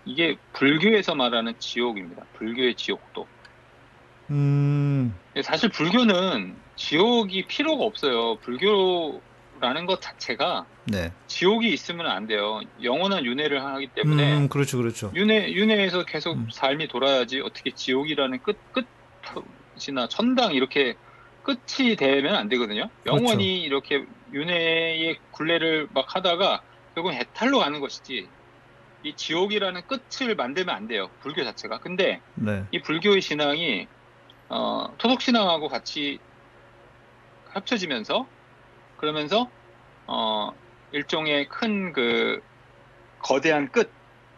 이게 0.05 0.35
불교에서 0.53 1.15
말하는 1.15 1.53
지옥입니다. 1.59 2.23
불교의 2.33 2.75
지옥도. 2.75 3.27
음, 4.29 5.15
예, 5.35 5.41
사실 5.41 5.69
불교는 5.69 6.55
지옥이 6.75 7.45
필요가 7.47 7.83
없어요. 7.83 8.35
불교라는 8.37 9.85
것 9.85 10.01
자체가 10.01 10.65
네, 10.85 11.11
지옥이 11.27 11.71
있으면 11.71 12.07
안 12.07 12.27
돼요. 12.27 12.61
영원한 12.81 13.25
윤회를 13.25 13.63
하기 13.63 13.87
때문에 13.87 14.37
음, 14.37 14.49
그렇죠, 14.49 14.77
그렇죠. 14.77 15.11
윤회 15.15 15.51
윤회에서 15.53 16.03
계속 16.05 16.33
음. 16.33 16.47
삶이 16.51 16.87
돌아야지 16.87 17.41
어떻게 17.41 17.71
지옥이라는 17.71 18.39
끝 18.43 18.57
끝이나 19.75 20.07
천당 20.07 20.53
이렇게 20.53 20.95
끝이 21.43 21.95
되면 21.95 22.35
안 22.35 22.49
되거든요. 22.49 22.89
그렇죠. 23.03 23.23
영원히 23.23 23.61
이렇게 23.61 24.05
윤회의 24.33 25.19
굴레를 25.31 25.87
막 25.93 26.15
하다가 26.15 26.61
결국은 26.95 27.15
해탈로 27.15 27.59
가는 27.59 27.79
것이지 27.79 28.27
이 29.03 29.15
지옥이라는 29.15 29.81
끝을 29.87 30.35
만들면 30.35 30.73
안 30.73 30.87
돼요. 30.87 31.09
불교 31.19 31.43
자체가. 31.43 31.79
근데 31.79 32.21
네, 32.35 32.63
이 32.71 32.81
불교의 32.81 33.21
신앙이 33.21 33.87
어, 34.49 34.95
토속 34.97 35.21
신앙하고 35.21 35.67
같이 35.67 36.19
합쳐지면서 37.49 38.27
그러면서 38.97 39.49
어, 40.07 40.51
일종의 40.91 41.49
큰 41.49 41.91
그 41.93 42.41
거대한 43.23 43.71
끝 43.71 43.89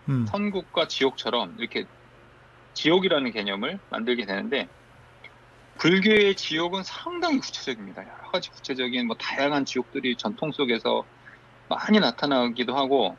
음, 0.08 0.26
천국과 0.28 0.88
지옥처럼 0.88 1.56
이렇게 1.58 1.86
지옥이라는 2.74 3.32
개념을 3.32 3.80
만들게 3.90 4.26
되는데 4.26 4.70
불교의 5.80 6.36
지옥은 6.36 6.84
상당히 6.84 7.40
구체적입니다. 7.40 8.04
여러 8.04 8.32
가지 8.32 8.50
구체적인 8.52 9.08
뭐 9.08 9.18
다양한 9.18 9.66
지옥들이 9.66 10.16
전통 10.16 10.52
속에서 10.52 11.04
많이 11.68 12.00
나타나기도 12.00 12.76
하고 12.78 13.18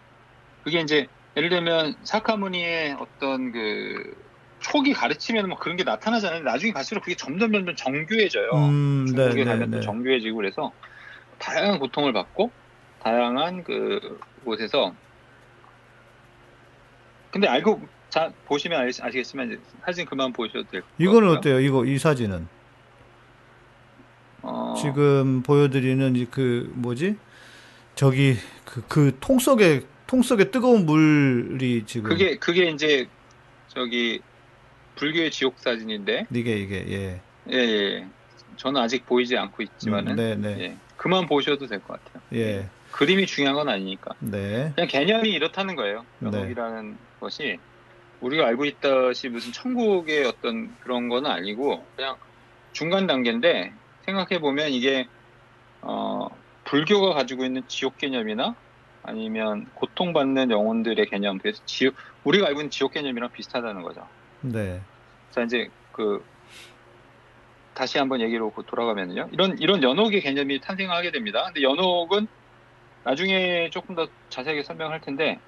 그게 0.62 0.80
이제 0.80 1.08
예를 1.36 1.50
들면 1.50 1.96
사카무니의 2.02 2.96
어떤 2.98 3.52
그 3.52 4.14
초기 4.60 4.92
가르치면 4.92 5.48
뭐 5.48 5.58
그런 5.58 5.76
게 5.76 5.84
나타나잖아요. 5.84 6.42
나중에 6.42 6.72
갈수록 6.72 7.02
그게 7.02 7.14
점점 7.14 7.52
점점 7.52 7.76
정교해져요. 7.76 8.50
음, 8.54 9.04
네, 9.06 9.12
중국에 9.12 9.44
네, 9.44 9.50
가면 9.50 9.70
또 9.70 9.76
네. 9.76 9.80
정교해지고 9.80 10.36
그래서 10.36 10.72
다양한 11.38 11.78
고통을 11.78 12.12
받고 12.12 12.50
다양한 13.00 13.64
그 13.64 14.18
곳에서 14.44 14.94
근데 17.30 17.48
알고 17.48 17.82
자 18.08 18.32
보시면 18.46 18.80
알, 18.80 18.88
아시겠지만 18.88 19.60
사진 19.84 20.06
그만 20.06 20.32
보셔도 20.32 20.64
같고요. 20.64 20.82
이거는 20.98 21.28
어때요? 21.36 21.60
이거 21.60 21.84
이 21.84 21.98
사진은 21.98 22.48
어, 24.42 24.74
지금 24.80 25.42
보여드리는 25.42 26.16
이그 26.16 26.72
뭐지? 26.76 27.16
저기 27.94 28.36
그 28.64 28.80
그 28.88 29.12
통 29.20 29.38
속에 29.38 29.82
통 30.06 30.22
속에 30.22 30.50
뜨거운 30.50 30.86
물이 30.86 31.84
지금 31.86 32.08
그게 32.08 32.36
그게 32.36 32.68
이제 32.70 33.06
저기 33.68 34.20
불교의 34.96 35.30
지옥 35.30 35.58
사진인데 35.58 36.26
이게 36.32 36.56
이게 36.58 36.84
예. 36.88 37.20
예, 37.52 37.56
예. 37.58 38.06
저는 38.56 38.80
아직 38.80 39.04
보이지 39.04 39.36
않고 39.36 39.62
있지만은 39.62 40.12
음, 40.12 40.16
네, 40.16 40.34
네. 40.36 40.60
예. 40.62 40.76
그만 40.96 41.26
보셔도 41.26 41.66
될 41.66 41.80
것 41.80 42.02
같아요. 42.02 42.22
예. 42.34 42.68
그림이 42.92 43.26
중요한 43.26 43.54
건 43.56 43.68
아니니까. 43.68 44.14
네. 44.20 44.72
그냥 44.74 44.88
개념이 44.88 45.28
이렇다는 45.30 45.76
거예요. 45.76 46.06
네. 46.20 46.28
연옥이라는 46.28 46.96
것이 47.20 47.58
우리가 48.22 48.46
알고 48.46 48.64
있다시 48.64 49.28
무슨 49.28 49.52
천국의 49.52 50.24
어떤 50.24 50.74
그런 50.80 51.08
거는 51.10 51.30
아니고 51.30 51.84
그냥 51.94 52.16
중간 52.72 53.06
단계인데 53.06 53.72
생각해 54.06 54.40
보면 54.40 54.70
이게 54.70 55.06
어, 55.82 56.28
불교가 56.64 57.12
가지고 57.12 57.44
있는 57.44 57.62
지옥 57.68 57.98
개념이나 57.98 58.54
아니면 59.06 59.66
고통받는 59.74 60.50
영혼들의 60.50 61.06
개념 61.06 61.38
그래서 61.38 61.62
지옥 61.64 61.94
우리가 62.24 62.48
알고 62.48 62.60
있는 62.60 62.70
지옥 62.70 62.92
개념이랑 62.92 63.30
비슷하다는 63.32 63.82
거죠. 63.82 64.06
네. 64.40 64.80
자 65.30 65.42
이제 65.42 65.70
그 65.92 66.24
다시 67.72 67.98
한번 67.98 68.20
얘기로 68.20 68.52
돌아가면요. 68.66 69.28
이런 69.32 69.58
이런 69.58 69.82
연옥의 69.82 70.20
개념이 70.20 70.60
탄생하게 70.60 71.12
됩니다. 71.12 71.44
근데 71.46 71.62
연옥은 71.62 72.26
나중에 73.04 73.70
조금 73.70 73.94
더 73.94 74.08
자세하게 74.30 74.64
설명할 74.64 75.00
텐데 75.00 75.38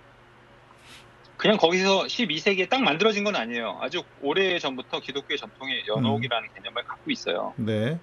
그냥 1.37 1.57
거기서 1.57 2.05
12세기에 2.05 2.69
딱 2.69 2.83
만들어진 2.83 3.25
건 3.25 3.37
아니에요. 3.37 3.79
아주 3.81 4.03
오래 4.21 4.59
전부터 4.59 5.01
기독교의 5.01 5.39
전통에 5.39 5.85
연옥이라는 5.87 6.49
개념을 6.55 6.85
갖고 6.85 7.11
있어요. 7.11 7.55
네. 7.57 7.99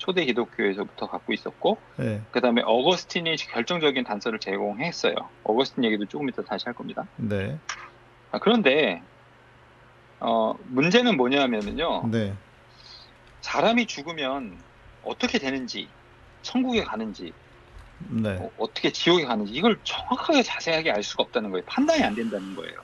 초대 0.00 0.24
기독교에서부터 0.24 1.08
갖고 1.08 1.34
있었고 1.34 1.76
네. 1.96 2.22
그다음에 2.30 2.62
어거스틴이 2.64 3.36
결정적인 3.36 4.02
단서를 4.02 4.40
제공했어요. 4.40 5.14
어거스틴 5.44 5.84
얘기도 5.84 6.06
조금 6.06 6.28
이따 6.30 6.42
다시 6.42 6.64
할 6.64 6.74
겁니다. 6.74 7.06
네. 7.16 7.58
아, 8.32 8.38
그런데 8.38 9.02
어, 10.18 10.54
문제는 10.68 11.18
뭐냐면요. 11.18 12.08
네. 12.10 12.34
사람이 13.42 13.86
죽으면 13.86 14.56
어떻게 15.04 15.38
되는지, 15.38 15.86
천국에 16.40 16.82
가는지, 16.82 17.34
네. 18.08 18.38
어, 18.40 18.50
어떻게 18.56 18.90
지옥에 18.90 19.26
가는지 19.26 19.52
이걸 19.52 19.78
정확하게 19.84 20.42
자세하게 20.42 20.92
알 20.92 21.02
수가 21.02 21.24
없다는 21.24 21.50
거예요. 21.50 21.62
판단이 21.66 22.02
안 22.02 22.14
된다는 22.14 22.56
거예요. 22.56 22.80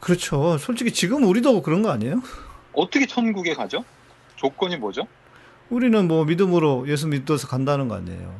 그렇죠. 0.00 0.56
솔직히 0.56 0.90
지금 0.90 1.24
우리도 1.24 1.60
그런 1.60 1.82
거 1.82 1.90
아니에요? 1.90 2.22
어떻게 2.72 3.04
천국에 3.06 3.52
가죠? 3.52 3.84
조건이 4.36 4.76
뭐죠? 4.78 5.06
우리는 5.70 6.06
뭐 6.08 6.24
믿음으로 6.24 6.88
예수 6.88 7.08
믿어서 7.08 7.48
간다는 7.48 7.88
거 7.88 7.96
아니에요. 7.96 8.34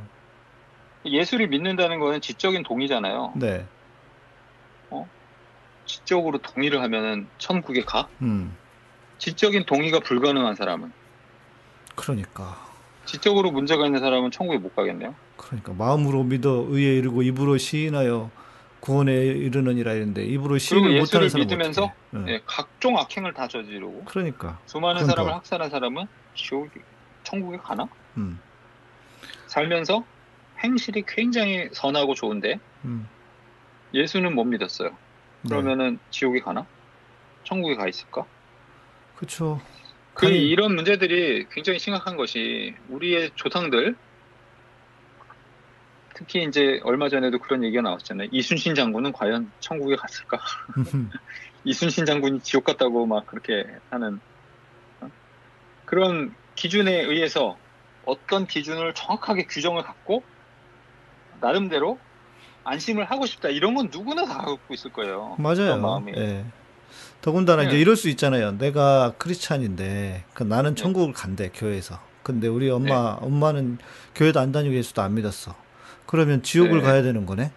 예수를 1.05 1.49
믿는다는 1.49 1.99
거는 2.01 2.21
지적인 2.21 2.63
동의잖아요. 2.63 3.33
네. 3.37 3.67
지적으로 5.87 6.39
동의를 6.39 6.83
하면은 6.83 7.29
천국에 7.39 7.85
가? 7.85 8.09
음. 8.21 8.57
지적인 9.19 9.67
동의가 9.67 10.01
불가능한 10.01 10.57
사람은 10.57 10.93
그러니까. 11.95 12.67
지적으로 13.05 13.53
문제가 13.53 13.87
있는 13.87 14.01
사람은 14.01 14.33
천국에 14.33 14.59
못 14.59 14.75
가겠네요. 14.75 15.15
그러니까 15.37 15.73
마음으로 15.75 16.25
믿어 16.25 16.67
의에 16.69 16.97
이르고 16.97 17.23
입으로 17.23 17.57
시인하여 17.57 18.31
구원에 18.81 19.15
이르느니라 19.15 19.93
이랬는데 19.93 20.25
입으로 20.25 20.59
시인을 20.59 20.99
못하는 20.99 21.29
사람은 21.29 21.47
믿으면서. 21.47 21.93
네. 22.11 22.25
예, 22.33 22.41
각종 22.47 22.99
악행을 22.99 23.33
다 23.33 23.47
저지르고 23.47 24.05
그러니까. 24.07 24.59
수많은 24.67 25.03
그러니까. 25.03 25.13
사람을 25.15 25.35
학살한 25.35 25.71
사람은 25.71 26.07
지옥 26.35 26.69
천국에 27.27 27.59
가나? 27.59 27.89
음. 28.17 28.41
살면서 29.49 30.05
행실이 30.63 31.03
굉장히 31.07 31.69
선하고 31.73 32.15
좋은데 32.15 32.61
음. 32.85 33.09
예수는 33.93 34.35
못 34.35 34.45
믿었어요. 34.45 34.91
네. 34.91 35.49
그러면은 35.49 35.99
지옥에 36.11 36.39
가나? 36.41 36.65
천국에 37.45 37.75
가 37.75 37.89
있을까? 37.89 38.25
그렇죠. 39.17 39.61
그 40.15 40.27
아니- 40.27 40.49
이런 40.49 40.75
문제들이 40.77 41.47
굉장히 41.51 41.79
심각한 41.79 42.17
것이 42.17 42.75
우리의 42.89 43.33
조상들 43.35 43.97
특히 46.15 46.45
이제 46.45 46.81
얼마 46.85 47.09
전에도 47.09 47.39
그런 47.39 47.63
얘기가 47.65 47.83
나왔잖아요. 47.83 48.29
이순신 48.33 48.75
장군은 48.75 49.13
과연 49.13 49.51
천국에 49.61 49.97
갔을까? 49.97 50.41
이순신 51.65 52.07
장군이 52.07 52.41
지옥 52.41 52.65
갔다고 52.65 53.05
막 53.05 53.27
그렇게 53.27 53.67
하는 53.91 54.19
어? 55.01 55.11
그런 55.85 56.35
기준에 56.57 57.03
의해서 57.03 57.57
어떤 58.05 58.47
기준을 58.47 58.95
정확하게 58.95 59.45
규정을 59.45 59.83
갖고 59.83 60.23
나름대로 61.41 61.99
안심을 62.65 63.05
하고 63.05 63.27
싶다 63.27 63.49
이런 63.49 63.75
건 63.75 63.89
누구나 63.93 64.25
다 64.25 64.39
갖고 64.39 64.75
있을 64.75 64.93
거예요. 64.93 65.37
맞아요. 65.39 65.57
그런 65.57 65.83
마음이. 65.83 66.13
예. 66.17 66.45
더군다나 67.21 67.63
네. 67.63 67.69
이제 67.69 67.79
이럴 67.79 67.97
수 67.97 68.09
있잖아요. 68.09 68.53
내가 68.53 69.13
크리스찬인데 69.19 70.25
그 70.35 70.43
나는 70.43 70.75
네. 70.75 70.83
천국을 70.83 71.13
간대 71.13 71.51
교회에서. 71.55 72.01
근데 72.23 72.49
우리 72.49 72.69
엄마 72.71 73.17
엄마는 73.21 73.79
교회도 74.17 74.41
안 74.41 74.51
다니고 74.51 74.75
예수도 74.75 75.03
안 75.03 75.15
믿었어. 75.15 75.55
그러면 76.07 76.43
지옥을 76.43 76.79
네. 76.79 76.83
가야 76.83 77.03
되는 77.03 77.27
거네. 77.27 77.53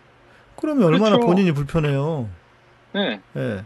그러면 0.56 0.86
얼마나 0.86 1.16
그렇죠. 1.16 1.26
본인이 1.26 1.52
불편해요. 1.54 2.30
네. 2.94 3.22
예. 3.36 3.66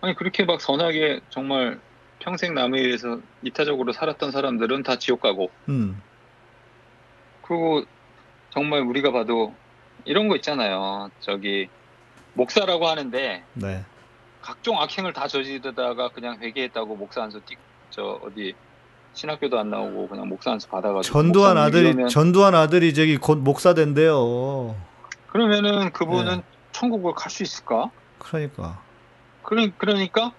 아니 0.00 0.14
그렇게 0.14 0.44
막 0.44 0.60
선하게 0.60 1.20
정말 1.30 1.80
평생 2.24 2.54
남에 2.54 2.80
의해서 2.80 3.18
이타적으로 3.42 3.92
살았던 3.92 4.30
사람들은 4.32 4.82
다 4.82 4.96
지옥 4.96 5.20
가고 5.20 5.50
음. 5.68 6.00
그리고 7.42 7.84
정말 8.50 8.80
우리가 8.80 9.12
봐도 9.12 9.54
이런 10.06 10.28
거 10.28 10.36
있잖아요. 10.36 11.10
저기 11.20 11.68
목사라고 12.32 12.88
하는데 12.88 13.44
네. 13.52 13.84
각종 14.40 14.80
악행을 14.80 15.12
다 15.12 15.28
저지르다가 15.28 16.08
그냥 16.08 16.38
회개했다고 16.40 16.96
목사 16.96 17.22
안수 17.22 17.40
띄, 17.44 17.56
저 17.90 18.18
어디 18.24 18.54
신학교도 19.12 19.58
안 19.58 19.68
나오고 19.70 20.08
그냥 20.08 20.26
목사 20.28 20.50
안수 20.50 20.68
받아가지고 20.68 21.12
전두환 21.12 21.58
아들이 21.58 21.92
이러면- 21.92 22.08
전두환 22.08 22.54
아들이 22.54 22.94
저기 22.94 23.18
곧 23.18 23.36
목사 23.38 23.74
된대요. 23.74 24.74
그러면은 25.28 25.92
그분은 25.92 26.36
네. 26.38 26.42
천국을 26.72 27.12
갈 27.14 27.30
수 27.30 27.42
있을까? 27.42 27.90
그러니까. 28.18 28.80
그러, 29.42 29.66
그러니까 29.76 30.32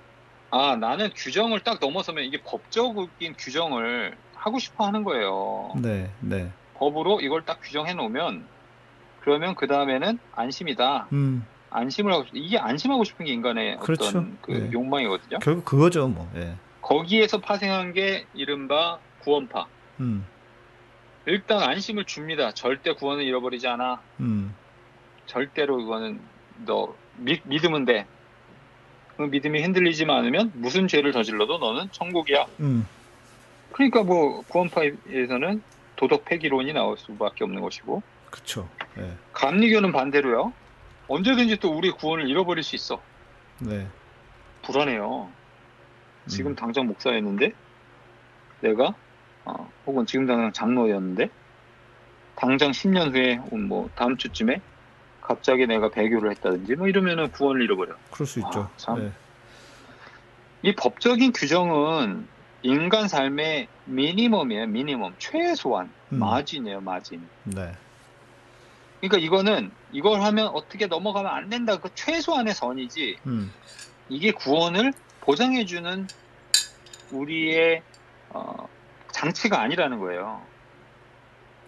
아 0.51 0.75
나는 0.75 1.09
규정을 1.15 1.61
딱 1.61 1.79
넘어서면 1.81 2.23
이게 2.23 2.41
법적인 2.41 3.35
규정을 3.37 4.15
하고 4.35 4.59
싶어 4.59 4.85
하는 4.85 5.03
거예요. 5.03 5.71
네. 5.77 6.09
네. 6.19 6.51
법으로 6.75 7.21
이걸 7.21 7.43
딱 7.45 7.59
규정해 7.61 7.93
놓으면 7.93 8.45
그러면 9.21 9.55
그 9.55 9.67
다음에는 9.67 10.19
안심이다. 10.33 11.07
음. 11.13 11.45
안심을 11.71 12.13
하고 12.13 12.25
싶 12.25 12.35
이게 12.35 12.57
안심하고 12.57 13.03
싶은 13.03 13.25
게 13.25 13.33
인간의 13.33 13.77
그렇죠. 13.79 14.05
어떤 14.05 14.37
그 14.41 14.51
네. 14.51 14.71
욕망이거든요. 14.71 15.39
결국 15.39 15.65
그거죠, 15.65 16.07
뭐. 16.07 16.29
예. 16.35 16.55
거기에서 16.81 17.39
파생한 17.39 17.93
게 17.93 18.25
이른바 18.33 18.99
구원파. 19.19 19.65
음. 19.99 20.25
일단 21.25 21.63
안심을 21.63 22.05
줍니다. 22.05 22.51
절대 22.51 22.93
구원을 22.93 23.23
잃어버리지 23.23 23.67
않아. 23.67 23.99
음. 24.19 24.53
절대로 25.25 25.81
이거는 25.81 26.21
너 26.65 26.93
믿, 27.17 27.41
믿으면 27.45 27.85
돼. 27.85 28.05
그 29.17 29.23
믿음이 29.23 29.61
흔들리지만 29.61 30.17
않으면 30.17 30.51
무슨 30.55 30.87
죄를 30.87 31.11
저질러도 31.11 31.57
너는 31.57 31.89
천국이야. 31.91 32.45
음. 32.59 32.87
그러니까 33.71 34.03
뭐 34.03 34.41
구원파에서는 34.43 35.61
도덕 35.95 36.25
폐기론이 36.25 36.73
나올 36.73 36.97
수밖에 36.97 37.43
없는 37.43 37.61
것이고 37.61 38.01
그렇죠. 38.29 38.69
예. 38.97 39.13
감리교는 39.33 39.91
반대로요. 39.91 40.51
언제든지 41.07 41.57
또 41.57 41.71
우리 41.71 41.91
구원을 41.91 42.27
잃어버릴 42.29 42.63
수 42.63 42.75
있어. 42.75 43.01
네. 43.59 43.87
불안해요. 44.63 45.29
지금 46.27 46.51
음. 46.51 46.55
당장 46.55 46.87
목사였는데 46.87 47.53
내가 48.61 48.93
어, 49.45 49.71
혹은 49.85 50.05
지금 50.05 50.25
당장 50.25 50.51
장로였는데 50.51 51.29
당장 52.35 52.71
10년 52.71 53.13
후에 53.13 53.39
뭐 53.51 53.89
다음 53.95 54.17
주쯤에 54.17 54.59
갑자기 55.27 55.65
내가 55.65 55.89
배교를 55.89 56.31
했다든지 56.31 56.75
뭐 56.75 56.87
이러면은 56.87 57.31
구원을 57.31 57.61
잃어버려. 57.63 57.95
그럴 58.11 58.27
수 58.27 58.39
있죠. 58.39 58.61
아, 58.61 58.77
참. 58.77 59.01
예. 59.03 59.11
이 60.61 60.75
법적인 60.75 61.33
규정은 61.33 62.27
인간 62.61 63.07
삶의 63.07 63.67
미니멈이에요. 63.85 64.67
미니멈 64.67 65.13
최소한 65.17 65.91
음. 66.11 66.19
마진이에요. 66.19 66.81
마진. 66.81 67.27
네. 67.43 67.71
그러니까 68.99 69.17
이거는 69.19 69.71
이걸 69.91 70.21
하면 70.21 70.47
어떻게 70.47 70.87
넘어가면 70.87 71.31
안 71.31 71.49
된다. 71.49 71.79
그 71.79 71.89
최소한의 71.93 72.53
선이지 72.53 73.17
음. 73.27 73.51
이게 74.09 74.31
구원을 74.31 74.93
보장해주는 75.21 76.07
우리의 77.11 77.81
어, 78.29 78.67
장치가 79.11 79.61
아니라는 79.61 79.99
거예요. 79.99 80.41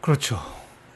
그렇죠. 0.02 0.40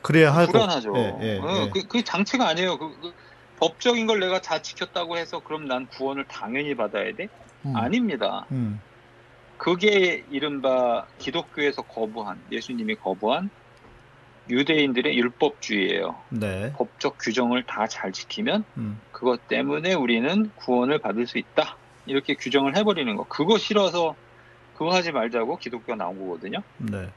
그래야 0.02 0.34
하고. 0.34 0.52
불안하죠. 0.52 0.94
예, 0.96 1.18
예, 1.22 1.38
어, 1.40 1.64
예. 1.66 1.70
그, 1.70 1.88
그 1.88 2.04
장치가 2.04 2.48
아니에요. 2.48 2.78
그, 2.78 2.96
그 3.02 3.14
법적인 3.60 4.08
걸 4.08 4.20
내가 4.20 4.42
다 4.42 4.62
지켰다고 4.62 5.18
해서 5.18 5.40
그럼 5.40 5.68
난 5.68 5.88
구원을 5.88 6.26
당연히 6.28 6.76
받아야 6.76 7.14
돼? 7.16 7.30
음. 7.66 7.76
아닙니다. 7.76 8.46
음. 8.52 8.80
그게 9.58 10.24
이른바 10.32 11.06
기독교에서 11.20 11.84
거부한 11.84 12.40
예수님이 12.52 12.96
거부한 12.96 13.52
유대인들의 14.50 15.16
율법주의예요. 15.18 16.16
네. 16.30 16.74
법적 16.76 17.18
규정을 17.20 17.64
다 17.68 17.86
잘 17.86 18.12
지키면 18.12 18.64
음. 18.78 19.00
그것 19.12 19.48
때문에 19.48 19.94
우리는 19.94 20.50
구원을 20.56 20.98
받을 20.98 21.28
수 21.28 21.38
있다. 21.38 21.78
이렇게 22.08 22.34
규정을 22.34 22.76
해버리는 22.76 23.16
거. 23.16 23.24
그거 23.26 23.60
싫어서 23.60 24.16
그거 24.74 24.92
하지 24.96 25.12
말자고 25.12 25.58
기독교가 25.60 25.96
나온 25.96 26.20
거거든요. 26.20 26.64
네. 26.80 27.10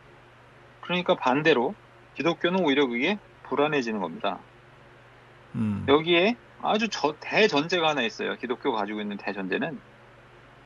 그러니까 0.83 1.15
반대로 1.15 1.75
기독교는 2.15 2.65
오히려 2.65 2.87
그게 2.87 3.19
불안해지는 3.45 4.01
겁니다. 4.01 4.39
음. 5.55 5.85
여기에 5.89 6.37
아주 6.63 6.89
저 6.89 7.15
대전제가 7.21 7.89
하나 7.89 8.03
있어요. 8.03 8.37
기독교가 8.37 8.79
가지고 8.79 9.01
있는 9.01 9.17
대전제는 9.17 9.79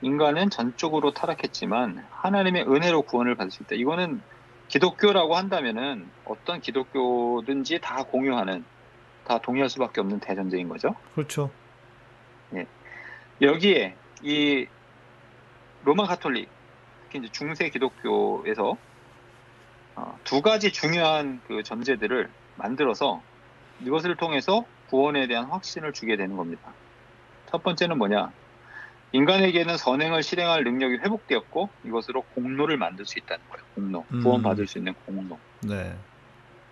인간은 0.02 0.50
전적으로 0.50 1.12
타락했지만 1.12 2.06
하나님의 2.10 2.62
은혜로 2.68 3.02
구원을 3.02 3.34
받을 3.34 3.50
수 3.50 3.62
있다. 3.62 3.74
이거는 3.74 4.22
기독교라고 4.68 5.34
한다면은 5.34 6.08
어떤 6.24 6.60
기독교든지 6.60 7.80
다 7.80 8.04
공유하는 8.04 8.64
다 9.24 9.38
동의할 9.38 9.68
수밖에 9.68 10.00
없는 10.00 10.20
대전제인 10.20 10.68
거죠. 10.68 10.94
그렇죠. 11.14 11.50
여기에 13.40 13.94
이 14.22 14.66
로마 15.84 16.04
가톨릭 16.06 16.48
특히 17.04 17.20
이제 17.20 17.28
중세 17.30 17.70
기독교에서 17.70 18.76
어, 19.98 20.16
두 20.22 20.42
가지 20.42 20.70
중요한 20.72 21.40
그 21.48 21.64
전제들을 21.64 22.30
만들어서 22.54 23.20
이것을 23.84 24.14
통해서 24.16 24.64
구원에 24.88 25.26
대한 25.26 25.46
확신을 25.46 25.92
주게 25.92 26.16
되는 26.16 26.36
겁니다. 26.36 26.72
첫 27.50 27.62
번째는 27.64 27.98
뭐냐? 27.98 28.30
인간에게는 29.10 29.76
선행을 29.76 30.22
실행할 30.22 30.62
능력이 30.64 30.98
회복되었고 30.98 31.70
이것으로 31.84 32.22
공로를 32.34 32.76
만들 32.76 33.06
수 33.06 33.18
있다는 33.18 33.42
거예요. 33.48 33.64
공로. 33.74 34.06
음. 34.12 34.22
구원받을 34.22 34.66
수 34.68 34.78
있는 34.78 34.94
공로. 35.06 35.38
네. 35.62 35.96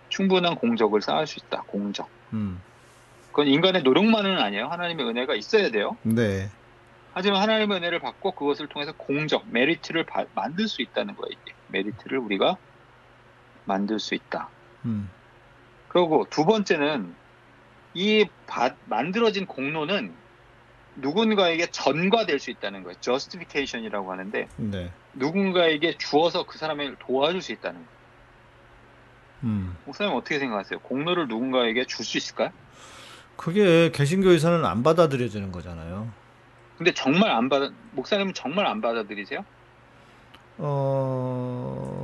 충분한 0.09 0.55
공적을 0.55 1.01
쌓을 1.01 1.27
수 1.27 1.39
있다. 1.39 1.63
공적. 1.63 2.07
음. 2.33 2.61
그건 3.29 3.47
인간의 3.47 3.83
노력만은 3.83 4.37
아니에요. 4.39 4.67
하나님의 4.67 5.05
은혜가 5.05 5.35
있어야 5.35 5.69
돼요. 5.69 5.97
네. 6.03 6.49
하지만 7.13 7.41
하나님의 7.41 7.77
은혜를 7.77 7.99
받고 7.99 8.31
그것을 8.33 8.67
통해서 8.67 8.93
공적, 8.95 9.45
메리트를 9.49 10.05
바- 10.05 10.25
만들 10.33 10.67
수 10.67 10.81
있다는 10.81 11.15
거예요. 11.15 11.29
이게. 11.31 11.53
메리트를 11.69 12.19
우리가 12.19 12.57
만들 13.67 13.99
수 13.99 14.15
있다. 14.15 14.49
음. 14.85 15.09
그리고 15.89 16.25
두 16.29 16.45
번째는 16.45 17.13
이 17.93 18.25
바- 18.47 18.75
만들어진 18.85 19.45
공로는 19.45 20.13
누군가에게 20.95 21.67
전가될 21.67 22.39
수 22.39 22.49
있다는 22.49 22.83
거예요. 22.83 22.95
justification이라고 23.01 24.11
하는데 24.11 24.47
네. 24.57 24.91
누군가에게 25.13 25.97
주어서 25.97 26.43
그 26.45 26.57
사람을 26.57 26.95
도와줄 26.99 27.41
수 27.41 27.51
있다는 27.51 27.75
거예요. 27.79 27.97
음. 29.43 29.77
목사님 29.85 30.13
어떻게 30.15 30.39
생각하세요? 30.39 30.79
공로를 30.79 31.27
누군가에게 31.27 31.85
줄 31.85 32.03
수 32.03 32.17
있을까요? 32.17 32.49
그게 33.35 33.91
개신교에서는 33.91 34.65
안 34.65 34.81
받아들여지는 34.81 35.51
거잖아요. 35.51 36.09
근데 36.77 36.91
정말 36.93 37.29
안 37.31 37.47
받아 37.49 37.69
목사님은 37.91 38.33
정말 38.33 38.65
안 38.65 38.81
받아들이세요? 38.81 39.45
어. 40.57 41.96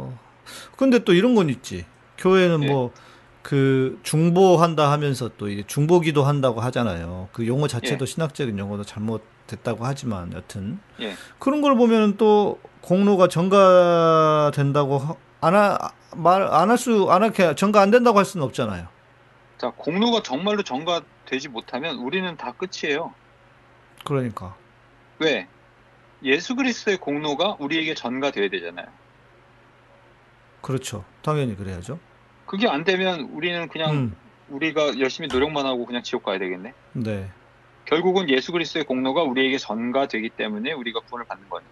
근데 0.77 0.99
또 0.99 1.13
이런 1.13 1.36
건 1.36 1.49
있지. 1.49 1.86
교회는 2.17 2.63
예. 2.63 2.67
뭐그 2.67 3.99
중보한다 4.03 4.91
하면서 4.91 5.29
또 5.38 5.47
중보기도 5.65 6.23
한다고 6.23 6.62
하잖아요. 6.62 7.29
그 7.34 7.47
용어 7.47 7.67
자체도 7.67 8.03
예. 8.03 8.06
신학적인 8.06 8.58
용어도 8.60 8.84
잘못됐다고 8.84 9.86
하지만 9.86 10.32
여튼 10.34 10.79
예. 11.01 11.13
그런 11.39 11.62
걸 11.62 11.75
보면 11.75 12.17
또 12.17 12.60
공로가 12.82 13.27
전가된다고 13.27 15.17
안말안 15.41 16.69
할 16.69 16.77
수 16.77 17.10
안 17.10 17.23
할게 17.23 17.53
전가 17.56 17.82
안 17.82 17.91
된다고 17.91 18.17
할 18.17 18.25
수는 18.25 18.45
없잖아요. 18.45 18.88
자, 19.58 19.71
공로가 19.75 20.21
정말로 20.23 20.62
전가되지 20.63 21.49
못하면 21.49 21.97
우리는 21.97 22.36
다 22.38 22.53
끝이에요. 22.53 23.13
그러니까 24.06 24.56
왜? 25.19 25.47
예수 26.23 26.56
그리스도의 26.56 26.97
공로가 26.97 27.56
우리에게 27.60 27.93
전가돼야 27.95 28.49
되잖아요. 28.49 28.88
그렇죠. 30.63 31.04
당연히 31.21 31.56
그래야죠. 31.56 31.99
그게 32.45 32.67
안 32.67 32.84
되면 32.84 33.21
우리는 33.34 33.67
그냥 33.67 33.91
음. 33.91 34.15
우리가 34.49 34.97
열심히 34.99 35.28
노력만 35.28 35.65
하고 35.65 35.86
그냥 35.86 36.02
지옥 36.04 36.23
가야 36.23 36.39
되겠네. 36.39 36.73
네. 36.93 37.30
결국은 37.86 38.30
예수 38.30 38.52
그리스도의 38.54 38.86
공로가 38.86 39.23
우리에게 39.23 39.58
전가되기 39.58 40.30
때문에 40.30 40.71
우리가 40.71 41.02
구원을 41.02 41.26
받는 41.28 41.49
거예요. 41.49 41.67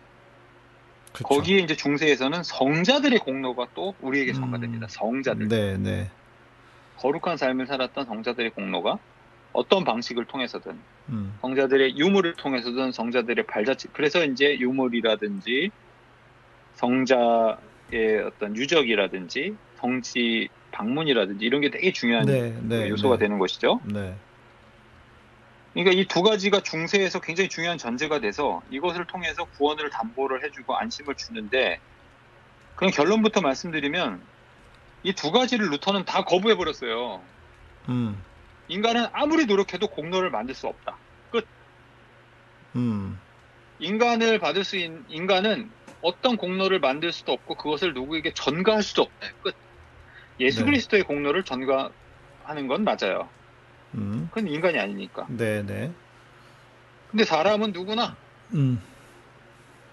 그렇죠. 1.13 1.27
거기에 1.27 1.59
이제 1.59 1.75
중세에서는 1.75 2.43
성자들의 2.43 3.19
공로가 3.19 3.67
또 3.73 3.95
우리에게 4.01 4.31
음. 4.31 4.35
전가됩니다. 4.35 4.87
성자들. 4.89 5.47
네, 5.47 5.77
네. 5.77 6.11
거룩한 6.97 7.37
삶을 7.37 7.67
살았던 7.67 8.05
성자들의 8.05 8.51
공로가 8.51 8.99
어떤 9.53 9.83
방식을 9.85 10.25
통해서든 10.25 10.77
음. 11.09 11.37
성자들의 11.41 11.97
유물을 11.97 12.35
통해서든 12.35 12.91
성자들의 12.91 13.45
발자취 13.47 13.87
그래서 13.93 14.23
이제 14.23 14.57
유물이라든지 14.59 15.71
성자 16.75 17.57
의 17.91 18.23
어떤 18.23 18.55
유적이라든지 18.55 19.55
성지 19.75 20.47
방문이라든지 20.71 21.43
이런 21.45 21.61
게 21.61 21.69
되게 21.69 21.91
중요한 21.91 22.25
네, 22.25 22.57
네. 22.61 22.89
요소가 22.89 23.17
네. 23.17 23.25
되는 23.25 23.37
것이죠. 23.37 23.81
네. 23.85 24.15
그러니까 25.73 25.99
이 25.99 26.05
두 26.05 26.21
가지가 26.21 26.61
중세에서 26.61 27.19
굉장히 27.19 27.49
중요한 27.49 27.77
전제가 27.77 28.19
돼서 28.19 28.61
이것을 28.69 29.05
통해서 29.05 29.45
구원을 29.45 29.89
담보를 29.89 30.43
해주고 30.43 30.75
안심을 30.75 31.15
주는데 31.15 31.79
그냥 32.75 32.91
결론부터 32.91 33.41
말씀드리면 33.41 34.21
이 35.03 35.13
두 35.13 35.31
가지를 35.31 35.69
루터는 35.71 36.05
다 36.05 36.23
거부해 36.23 36.55
버렸어요. 36.55 37.21
음. 37.89 38.21
인간은 38.67 39.07
아무리 39.13 39.45
노력해도 39.45 39.87
공로를 39.87 40.29
만들 40.29 40.55
수 40.55 40.67
없다. 40.67 40.97
음. 42.75 43.19
인간을 43.79 44.39
받을 44.39 44.63
수 44.63 44.77
있는 44.77 45.03
인간은 45.09 45.71
어떤 46.01 46.37
공로를 46.37 46.79
만들 46.79 47.11
수도 47.11 47.33
없고 47.33 47.55
그것을 47.55 47.93
누구에게 47.93 48.33
전가할 48.33 48.83
수도 48.83 49.03
없다. 49.03 49.27
끝. 49.43 49.55
예수 50.39 50.59
네. 50.59 50.65
그리스도의 50.65 51.03
공로를 51.03 51.43
전가하는 51.43 52.67
건 52.67 52.83
맞아요. 52.83 53.29
음. 53.93 54.29
그건 54.31 54.47
인간이 54.47 54.79
아니니까. 54.79 55.27
네, 55.29 55.63
네. 55.63 55.91
근데 57.09 57.25
사람은 57.25 57.73
누구나 57.73 58.15
음. 58.53 58.81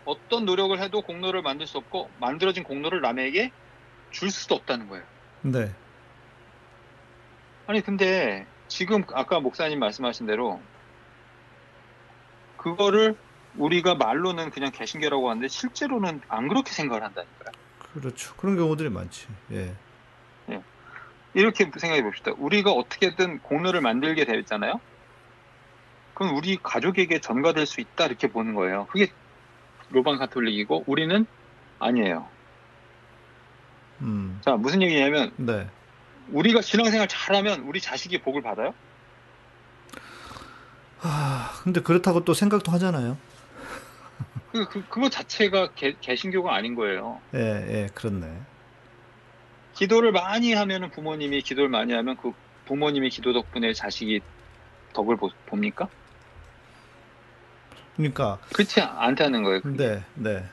어떤 0.04 0.44
노력을 0.46 0.78
해도 0.78 1.02
공로를 1.02 1.42
만들 1.42 1.66
수 1.66 1.78
없고 1.78 2.08
만들어진 2.18 2.64
공로를 2.64 3.00
남에게 3.00 3.50
줄 4.10 4.30
수도 4.30 4.54
없다는 4.54 4.88
거예요. 4.88 5.04
네. 5.42 5.70
아니 7.66 7.82
근데 7.82 8.46
지금 8.68 9.04
아까 9.12 9.40
목사님 9.40 9.78
말씀하신 9.78 10.26
대로 10.26 10.60
그거를 12.56 13.16
우리가 13.58 13.96
말로는 13.96 14.50
그냥 14.50 14.70
개신교라고 14.72 15.28
하는데 15.28 15.48
실제로는 15.48 16.22
안 16.28 16.48
그렇게 16.48 16.72
생각을 16.72 17.02
한다니까요. 17.02 17.52
그렇죠. 17.92 18.34
그런 18.36 18.56
경우들이 18.56 18.88
많지. 18.88 19.26
예. 19.52 19.74
이렇게 21.34 21.70
생각해 21.76 22.02
봅시다. 22.02 22.32
우리가 22.36 22.72
어떻게든 22.72 23.40
공로를 23.40 23.80
만들게 23.80 24.24
되었잖아요. 24.24 24.80
그럼 26.14 26.36
우리 26.36 26.58
가족에게 26.60 27.20
전가될 27.20 27.66
수 27.66 27.80
있다 27.80 28.06
이렇게 28.06 28.28
보는 28.28 28.54
거예요. 28.54 28.86
그게 28.90 29.12
로반 29.90 30.18
가톨릭이고 30.18 30.84
우리는 30.86 31.26
아니에요. 31.78 32.26
음. 34.00 34.40
자 34.44 34.56
무슨 34.56 34.82
얘기냐면 34.82 35.32
네. 35.36 35.68
우리가 36.30 36.60
신앙생활 36.60 37.08
잘하면 37.08 37.60
우리 37.60 37.80
자식이 37.80 38.20
복을 38.22 38.42
받아요? 38.42 38.74
아, 41.00 41.52
근데 41.62 41.80
그렇다고 41.80 42.24
또 42.24 42.34
생각도 42.34 42.72
하잖아요. 42.72 43.16
그, 44.52 44.64
그, 44.66 44.82
그거 44.88 45.08
자체가 45.08 45.72
개, 45.74 45.94
개신교가 46.00 46.54
아닌 46.54 46.74
거예요. 46.74 47.20
예, 47.34 47.38
예, 47.38 47.88
그렇네. 47.94 48.26
기도를 49.74 50.12
많이 50.12 50.52
하면 50.54 50.90
부모님이 50.90 51.42
기도를 51.42 51.68
많이 51.68 51.92
하면 51.92 52.16
그 52.16 52.32
부모님의 52.64 53.10
기도 53.10 53.32
덕분에 53.32 53.72
자식이 53.72 54.20
덕을 54.92 55.16
보, 55.16 55.30
봅니까? 55.46 55.88
그러니까 57.96 58.38
그렇지 58.52 58.80
않다는 58.80 59.42
거예요. 59.42 59.60
그게. 59.60 59.76
네, 59.76 60.02
네. 60.14 60.44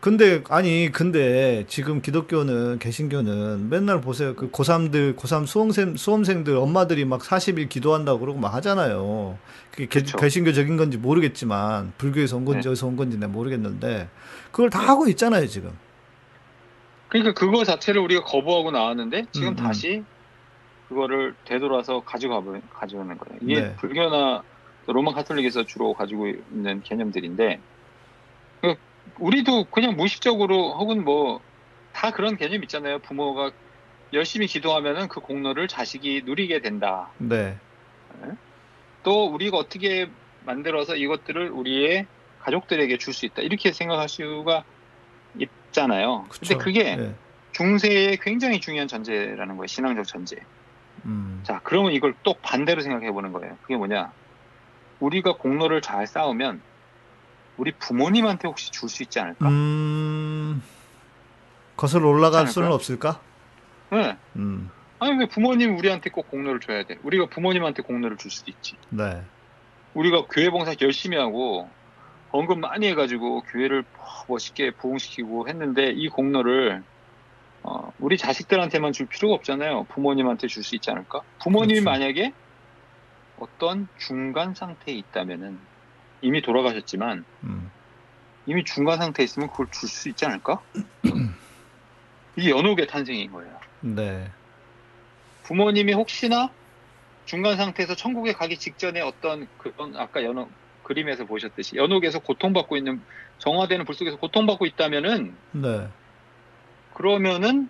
근데 0.00 0.42
아니 0.48 0.90
근데 0.90 1.66
지금 1.68 2.00
기독교는 2.00 2.78
개신교는 2.78 3.68
맨날 3.68 4.00
보세요 4.00 4.34
그 4.34 4.50
고3들 4.50 5.14
고3 5.14 5.46
수험생 5.46 5.96
수험생들 5.96 6.56
엄마들이 6.56 7.04
막 7.04 7.20
40일 7.20 7.68
기도한다고 7.68 8.20
그러고 8.20 8.38
막 8.38 8.54
하잖아요. 8.54 9.38
그게 9.70 9.86
개. 9.86 10.00
개신교적인 10.00 10.78
건지 10.78 10.96
모르겠지만 10.96 11.92
불교에서 11.98 12.38
온 12.38 12.46
건지 12.46 12.62
네. 12.64 12.70
어디서 12.70 12.86
온 12.86 12.96
건지 12.96 13.18
는 13.18 13.30
모르겠는데 13.30 14.08
그걸 14.50 14.70
다 14.70 14.78
하고 14.78 15.06
있잖아요 15.08 15.46
지금. 15.46 15.70
그러니까 17.08 17.34
그거 17.34 17.62
자체를 17.64 18.00
우리가 18.00 18.24
거부하고 18.24 18.70
나왔는데 18.70 19.26
지금 19.32 19.48
음, 19.48 19.52
음. 19.52 19.56
다시 19.56 20.02
그거를 20.88 21.34
되돌아서 21.44 22.00
가져가 22.00 22.42
가져오는 22.72 23.18
거예요. 23.18 23.38
이게 23.42 23.60
네. 23.60 23.76
불교나 23.76 24.42
로마 24.86 25.12
카톨릭에서 25.12 25.66
주로 25.66 25.92
가지고 25.92 26.28
있는 26.28 26.82
개념들인데 26.82 27.60
그 28.62 28.74
우리도 29.20 29.64
그냥 29.64 29.96
무의식적으로 29.96 30.74
혹은 30.78 31.04
뭐 31.04 31.40
다 31.92 32.10
그런 32.10 32.36
개념 32.36 32.62
있잖아요. 32.62 32.98
부모가 33.00 33.50
열심히 34.12 34.46
기도하면은 34.46 35.08
그 35.08 35.20
공로를 35.20 35.68
자식이 35.68 36.22
누리게 36.24 36.60
된다. 36.60 37.10
네. 37.18 37.56
또 39.02 39.26
우리가 39.26 39.56
어떻게 39.56 40.08
만들어서 40.44 40.96
이것들을 40.96 41.50
우리의 41.50 42.06
가족들에게 42.40 42.96
줄 42.98 43.12
수 43.12 43.26
있다. 43.26 43.42
이렇게 43.42 43.72
생각할 43.72 44.08
수가 44.08 44.64
있잖아요. 45.38 46.24
그쵸. 46.28 46.40
근데 46.40 46.64
그게 46.64 46.96
네. 46.96 47.14
중세의 47.52 48.18
굉장히 48.18 48.60
중요한 48.60 48.88
전제라는 48.88 49.56
거예요. 49.56 49.66
신앙적 49.66 50.06
전제. 50.06 50.36
음. 51.04 51.40
자, 51.44 51.60
그러면 51.62 51.92
이걸 51.92 52.14
또 52.22 52.34
반대로 52.40 52.80
생각해 52.80 53.12
보는 53.12 53.32
거예요. 53.32 53.58
그게 53.62 53.76
뭐냐? 53.76 54.12
우리가 55.00 55.34
공로를 55.36 55.82
잘 55.82 56.06
쌓으면 56.06 56.62
우리 57.60 57.72
부모님한테 57.72 58.48
혹시 58.48 58.70
줄 58.70 58.88
수 58.88 59.02
있지 59.02 59.20
않을까? 59.20 59.46
음. 59.48 60.62
거슬러 61.76 62.08
올라갈 62.08 62.46
수는 62.46 62.66
않을까요? 62.68 62.74
없을까? 62.74 63.20
네. 63.92 64.16
음. 64.36 64.70
아니 64.98 65.18
왜 65.18 65.26
부모님 65.26 65.76
우리한테 65.76 66.08
꼭 66.10 66.30
공로를 66.30 66.60
줘야 66.60 66.84
돼? 66.84 66.96
우리가 67.02 67.26
부모님한테 67.26 67.82
공로를 67.82 68.16
줄 68.16 68.30
수도 68.30 68.50
있지. 68.50 68.76
네. 68.88 69.22
우리가 69.92 70.24
교회 70.30 70.48
봉사 70.50 70.74
열심히 70.80 71.18
하고 71.18 71.68
헌금 72.32 72.60
많이 72.60 72.86
해가지고 72.88 73.42
교회를 73.42 73.84
멋있게 74.28 74.70
부흥시키고 74.72 75.48
했는데 75.48 75.90
이 75.90 76.08
공로를 76.08 76.82
어, 77.62 77.92
우리 77.98 78.16
자식들한테만 78.16 78.92
줄 78.94 79.04
필요가 79.06 79.34
없잖아요. 79.34 79.84
부모님한테 79.90 80.46
줄 80.46 80.62
수 80.62 80.74
있지 80.76 80.90
않을까? 80.90 81.20
부모님이 81.42 81.80
그렇죠. 81.80 81.90
만약에 81.90 82.32
어떤 83.38 83.86
중간 83.98 84.54
상태에 84.54 84.94
있다면은 84.94 85.58
이미 86.22 86.42
돌아가셨지만 86.42 87.24
음. 87.44 87.70
이미 88.46 88.64
중간 88.64 88.98
상태에 88.98 89.24
있으면 89.24 89.50
그걸 89.50 89.66
줄 89.70 89.88
수 89.88 90.08
있지 90.08 90.24
않을까? 90.26 90.60
이게 92.36 92.50
연옥의 92.50 92.86
탄생인 92.86 93.32
거예요. 93.32 93.58
네. 93.80 94.30
부모님이 95.42 95.92
혹시나 95.92 96.50
중간 97.24 97.56
상태에서 97.56 97.94
천국에 97.94 98.32
가기 98.32 98.56
직전에 98.58 99.00
어떤 99.00 99.48
그런 99.58 99.96
아까 99.96 100.24
연옥 100.24 100.50
그림에서 100.82 101.24
보셨듯이 101.24 101.76
연옥에서 101.76 102.18
고통받고 102.18 102.76
있는 102.76 103.00
정화되는 103.38 103.84
불 103.84 103.94
속에서 103.94 104.16
고통받고 104.16 104.66
있다면은 104.66 105.34
네. 105.52 105.88
그러면은 106.94 107.68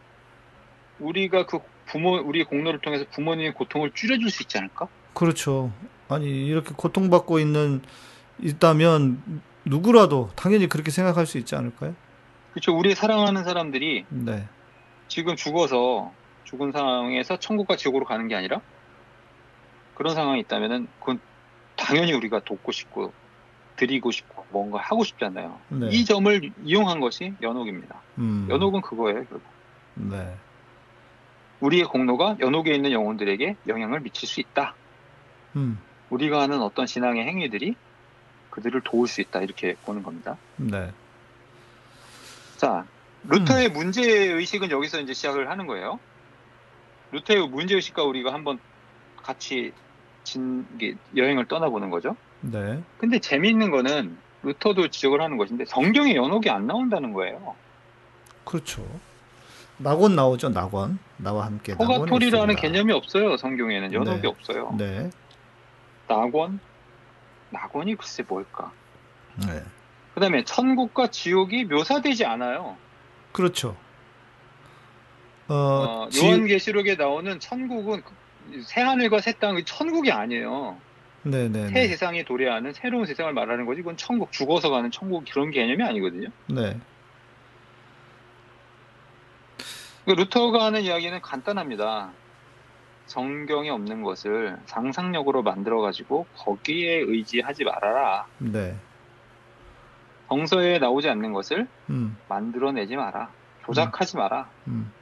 우리가 0.99 1.47
그 1.47 1.59
부모 1.87 2.17
우리 2.17 2.45
공로를 2.45 2.81
통해서 2.81 3.05
부모님의 3.11 3.55
고통을 3.55 3.91
줄여줄 3.93 4.31
수 4.31 4.43
있지 4.43 4.59
않을까? 4.59 4.89
그렇죠. 5.15 5.73
아니 6.09 6.47
이렇게 6.47 6.73
고통받고 6.77 7.39
있는 7.41 7.83
있다면 8.42 9.42
누구라도 9.64 10.31
당연히 10.37 10.68
그렇게 10.68 10.90
생각할 10.90 11.26
수 11.26 11.38
있지 11.38 11.55
않을까요? 11.55 11.94
그렇죠. 12.53 12.76
우리 12.76 12.94
사랑하는 12.94 13.44
사람들이 13.44 14.05
네. 14.09 14.48
지금 15.09 15.37
죽어서 15.37 16.12
죽은 16.44 16.72
상황에서 16.72 17.38
천국과 17.38 17.76
지옥으로 17.76 18.05
가는 18.05 18.26
게 18.29 18.35
아니라 18.35 18.61
그런 19.94 20.14
상황이 20.14 20.40
있다면은 20.40 20.88
그건 20.98 21.20
당연히 21.76 22.12
우리가 22.12 22.40
돕고 22.40 22.72
싶고 22.72 23.12
드리고 23.76 24.11
싶고 24.11 24.44
뭔가 24.50 24.79
하고 24.79 25.05
싶잖아요. 25.05 25.59
네. 25.68 25.88
이 25.90 26.05
점을 26.05 26.50
이용한 26.64 27.00
것이 27.00 27.35
연옥입니다. 27.40 28.00
음. 28.18 28.46
연옥은 28.50 28.83
그거예요. 28.83 29.24
결국. 29.24 29.42
네. 29.94 30.35
우리의 31.61 31.85
공로가 31.85 32.37
연옥에 32.40 32.74
있는 32.74 32.92
영혼들에게 32.92 33.57
영향을 33.68 34.00
미칠 34.00 34.29
수 34.29 34.40
있다. 34.40 34.74
음. 35.57 35.79
우리가 36.11 36.40
하는 36.42 36.61
어떤 36.62 36.87
신앙의 36.87 37.26
행위들이 37.26 37.74
그들을 38.51 38.81
도울 38.83 39.09
수 39.09 39.21
있다. 39.21 39.41
이렇게 39.41 39.75
보는 39.85 40.03
겁니다. 40.03 40.37
네. 40.57 40.91
자, 42.57 42.85
루터의 43.29 43.71
문제 43.71 44.03
의식은 44.03 44.71
여기서 44.71 45.01
이제 45.01 45.15
시작을 45.15 45.51
하는 45.51 45.67
거예요. 45.67 45.99
루터의 47.13 47.49
문제 47.49 47.75
의식과 47.75 48.03
우리가 48.05 48.33
한번 48.33 48.59
같이 49.23 49.73
진 50.25 50.67
여행을 51.17 51.47
떠나보는 51.47 51.91
거죠. 51.91 52.17
네. 52.41 52.83
근데 52.99 53.19
재미있는 53.19 53.71
거는 53.71 54.17
루터도 54.43 54.89
지적을 54.89 55.21
하는 55.21 55.37
것인데 55.37 55.65
성경에 55.67 56.15
연옥이 56.15 56.51
안 56.51 56.67
나온다는 56.67 57.13
거예요. 57.13 57.55
그렇죠. 58.45 58.87
낙원 59.77 60.15
나오죠. 60.15 60.51
낙원. 60.51 60.99
나와 61.17 61.47
함께 61.47 61.75
포가토리라는. 61.75 62.57
개념이 62.57 62.93
없어요. 62.93 63.37
성경에는 63.37 63.93
연옥이 63.93 64.23
네. 64.23 64.29
없어요. 64.29 64.75
네. 64.77 65.11
낙원, 66.09 66.61
낙원이 67.51 67.97
글쎄 67.97 68.25
뭘까? 68.27 68.73
네. 69.47 69.63
그다음에 70.15 70.45
천국과 70.45 71.09
지옥이 71.09 71.65
묘사되지 71.65 72.25
않아요. 72.27 72.77
그렇죠. 73.33 73.77
어, 75.49 75.55
어, 75.55 76.09
지- 76.11 76.25
요한계시록에 76.27 76.95
나오는 76.97 77.39
천국은 77.41 78.03
그- 78.03 78.63
새 78.63 78.81
하늘과 78.83 79.21
새 79.21 79.33
땅, 79.35 79.63
천국이 79.65 80.11
아니에요. 80.13 80.79
네, 81.23 81.49
네, 81.49 81.67
새 81.69 81.73
네. 81.75 81.89
세상이 81.89 82.25
도래하는 82.25 82.73
새로운 82.73 83.05
세상을 83.07 83.33
말하는 83.33 83.67
거지. 83.67 83.81
이건 83.81 83.97
천국 83.97 84.33
죽어서 84.33 84.71
가는 84.71 84.91
천국 84.91 85.25
그런 85.31 85.51
개념이 85.51 85.83
아니거든요. 85.83 86.29
네. 86.47 86.79
그 90.07 90.13
루터가 90.13 90.65
하는 90.65 90.83
이야기는 90.83 91.21
간단합니다. 91.21 92.11
성경에 93.11 93.70
없는 93.70 94.03
것을 94.03 94.57
상상력으로 94.66 95.42
만들어 95.42 95.81
가지고 95.81 96.27
거기에 96.37 96.99
의지하지 96.99 97.64
말아라. 97.64 98.27
네. 98.38 98.77
정서에 100.29 100.79
나오지 100.79 101.09
않는 101.09 101.33
것을 101.33 101.66
음. 101.90 102.16
만들어내지 102.29 102.94
마라. 102.94 103.33
조작하지 103.64 104.16
마라. 104.16 104.49
음. 104.68 104.92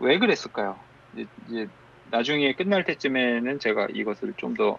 왜 0.00 0.18
그랬을까요? 0.18 0.76
이제, 1.14 1.26
이제 1.48 1.68
나중에 2.10 2.52
끝날 2.54 2.84
때쯤에는 2.84 3.60
제가 3.60 3.86
이것을 3.92 4.34
좀 4.36 4.56
더 4.56 4.76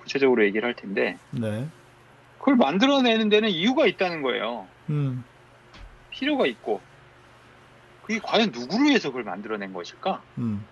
구체적으로 0.00 0.44
얘기를 0.44 0.66
할 0.66 0.74
텐데 0.74 1.18
네. 1.32 1.68
그걸 2.38 2.56
만들어내는 2.56 3.28
데는 3.28 3.50
이유가 3.50 3.86
있다는 3.86 4.22
거예요. 4.22 4.66
음. 4.88 5.24
필요가 6.10 6.46
있고 6.46 6.80
그게 8.02 8.20
과연 8.20 8.52
누구를 8.52 8.86
위해서 8.86 9.08
그걸 9.08 9.24
만들어낸 9.24 9.72
것일까? 9.74 10.22
음. 10.38 10.64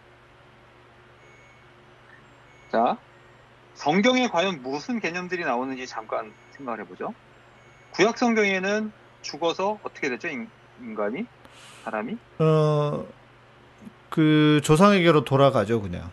자, 2.75 2.99
성경에 3.75 4.27
과연 4.27 4.61
무슨 4.61 4.99
개념들이 4.99 5.45
나오는지 5.45 5.87
잠깐 5.87 6.33
생각을 6.57 6.81
해보죠. 6.81 7.15
구약 7.93 8.19
성경에는 8.19 8.91
죽어서 9.23 9.79
어떻게 9.85 10.09
되죠? 10.09 10.27
인, 10.27 10.51
인간이? 10.81 11.25
사람이? 11.85 12.17
어, 12.41 13.07
그 14.11 14.61
조상에게로 14.65 15.23
돌아가죠, 15.23 15.83
그냥. 15.83 16.11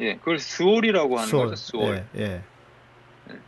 예, 0.00 0.16
그걸 0.16 0.40
스월이라고 0.40 1.20
하는 1.20 1.30
거죠. 1.30 1.54
스월. 1.54 2.08
예, 2.16 2.20
예. 2.20 2.42
네. 3.28 3.38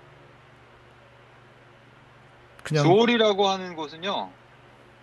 그냥 2.63 2.85
스월이라고 2.85 3.49
하는 3.49 3.75
곳은요, 3.75 4.31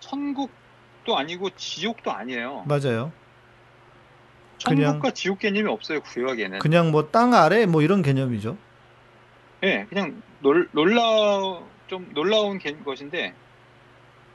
천국도 0.00 1.18
아니고 1.18 1.50
지옥도 1.50 2.12
아니에요. 2.12 2.64
맞아요. 2.66 3.12
천국과 4.58 5.10
지옥 5.12 5.38
개념이 5.40 5.68
없어요, 5.70 6.00
구약에는. 6.02 6.58
그냥 6.60 6.90
뭐 6.90 7.10
땅 7.10 7.34
아래 7.34 7.66
뭐 7.66 7.82
이런 7.82 8.02
개념이죠. 8.02 8.56
예, 9.62 9.86
그냥 9.88 10.22
놀, 10.40 10.68
놀라, 10.72 11.02
좀 11.86 12.10
놀라운 12.14 12.58
개- 12.58 12.74
것인데, 12.76 13.34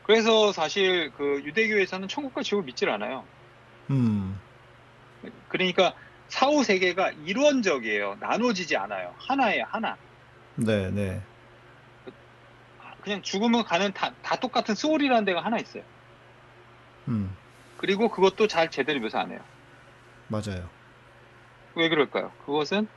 그래서 0.04 0.52
사실 0.52 1.12
그 1.18 1.42
유대교에서는 1.44 2.08
천국과 2.08 2.44
지옥을 2.44 2.66
믿질 2.66 2.90
않아요. 2.90 3.24
음. 3.90 4.40
그러니까 5.50 5.94
사후 6.28 6.64
세계가 6.64 7.12
일원적이에요. 7.26 8.18
나눠지지 8.20 8.76
않아요. 8.78 9.14
하나예요, 9.18 9.66
하나. 9.68 9.96
네, 10.56 10.90
네. 10.92 11.22
그냥 13.02 13.22
죽으면 13.22 13.64
가는 13.64 13.92
다, 13.94 14.12
다 14.22 14.36
똑같은 14.36 14.76
스월이라는 14.76 15.26
데가 15.26 15.42
하나 15.44 15.58
있어요. 15.58 15.84
음. 17.08 17.36
그리고 17.78 18.10
그것도 18.10 18.48
잘 18.48 18.70
제대로 18.70 19.00
묘사 19.00 19.20
안 19.22 19.32
해요. 19.32 19.40
맞아요. 20.32 20.70
왜 21.76 21.90
그럴까요? 21.90 22.32
그것은 22.46 22.88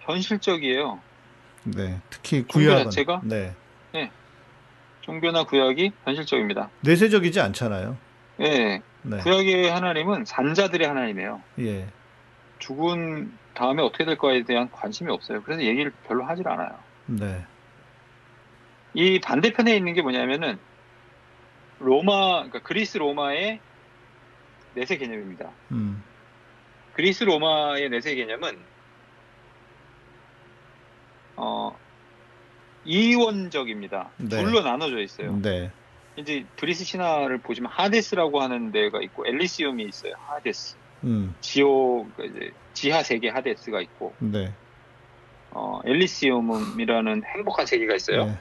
현실적이에요. 0.00 1.00
네. 1.64 2.00
특히 2.10 2.42
구약은 2.42 2.84
자체가? 2.84 3.20
네. 3.24 3.54
종교나 5.02 5.44
구약이 5.44 5.92
현실적입니다. 6.04 6.70
내세적이지 6.80 7.38
않잖아요. 7.38 7.98
예, 8.40 8.80
네. 9.02 9.18
구약의 9.18 9.70
하나님은 9.70 10.24
산자들의 10.24 10.88
하나님이에요. 10.88 11.42
예. 11.60 11.86
죽은 12.58 13.30
다음에 13.52 13.82
어떻게 13.82 14.06
될 14.06 14.16
거에 14.16 14.44
대한 14.44 14.70
관심이 14.70 15.12
없어요. 15.12 15.42
그래서 15.42 15.62
얘기를 15.62 15.92
별로 16.06 16.24
하질 16.24 16.48
않아요. 16.48 16.78
네. 17.04 17.44
이 18.94 19.20
반대편에 19.20 19.76
있는 19.76 19.92
게 19.92 20.00
뭐냐면은 20.00 20.58
로마, 21.80 22.44
그러니까 22.44 22.60
그리스 22.60 22.96
로마의 22.96 23.60
내세 24.74 24.96
개념입니다. 24.96 25.50
음. 25.72 26.02
그리스 26.94 27.24
로마의 27.24 27.88
내세 27.90 28.14
개념은 28.14 28.56
어 31.36 31.76
이원적입니다. 32.84 34.10
네. 34.18 34.28
둘로 34.28 34.60
나눠져 34.60 35.00
있어요. 35.00 35.36
네. 35.40 35.70
이제 36.16 36.44
그리스 36.58 36.84
신화를 36.84 37.38
보시면 37.38 37.70
하데스라고 37.72 38.40
하는 38.40 38.70
데가 38.70 39.00
있고 39.02 39.26
엘리시움이 39.26 39.84
있어요. 39.84 40.12
하데스. 40.28 40.76
음. 41.04 41.34
지옥 41.40 42.14
그러니까 42.16 42.38
이제 42.38 42.52
지하 42.72 43.02
세계 43.02 43.28
하데스가 43.30 43.80
있고 43.80 44.14
네. 44.18 44.52
어 45.50 45.80
엘리시움이라는 45.84 47.22
행복한 47.24 47.66
세계가 47.66 47.94
있어요. 47.96 48.26
네. 48.26 48.38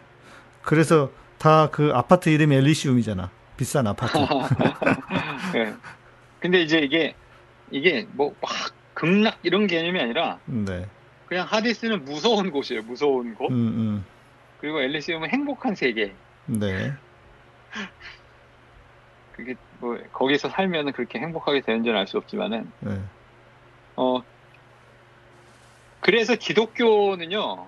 그래서 0.61 1.09
다 1.39 1.69
그 1.71 1.91
아파트 1.93 2.29
이름이 2.29 2.55
엘리시움이잖아. 2.55 3.29
비싼 3.57 3.87
아파트. 3.87 4.17
네. 5.53 5.73
근데 6.43 6.61
이제 6.61 6.79
이게 6.79 7.15
이게 7.71 8.05
뭐 8.11 8.35
막 8.41 8.51
극락 8.93 9.39
이런 9.43 9.65
개념이 9.65 9.99
아니라 9.99 10.39
네. 10.45 10.85
그냥 11.27 11.47
하데스는 11.49 12.03
무서운 12.05 12.51
곳이에요. 12.51 12.83
무서운 12.83 13.33
곳. 13.33 13.49
음, 13.51 14.05
그리고 14.59 14.81
엘리시움은 14.81 15.29
행복한 15.29 15.73
세계. 15.73 16.13
음. 16.49 16.59
네. 16.59 16.91
그게 19.31 19.55
뭐 19.79 19.97
거기서 20.11 20.49
살면은 20.49 20.91
그렇게 20.91 21.17
행복하게 21.19 21.61
되는지는 21.61 21.97
알 21.97 22.05
수 22.07 22.17
없지만은 22.17 22.69
네. 22.81 22.99
어 23.95 24.21
그래서 26.01 26.35
기독교는요 26.35 27.65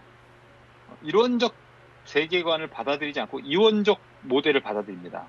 이론적 1.02 1.56
세계관을 2.04 2.68
받아들이지 2.68 3.20
않고 3.22 3.40
이원적 3.40 4.00
모델을 4.24 4.62
받아들입니다. 4.62 5.26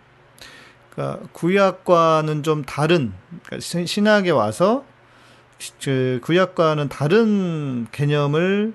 그러니까 0.96 1.28
구약과는 1.32 2.42
좀 2.42 2.64
다른 2.64 3.12
그러니까 3.44 3.60
신- 3.60 3.86
신학에 3.86 4.30
와서 4.30 4.84
시- 5.58 5.72
그 5.78 6.20
구약과는 6.24 6.88
다른 6.88 7.86
개념을 7.92 8.74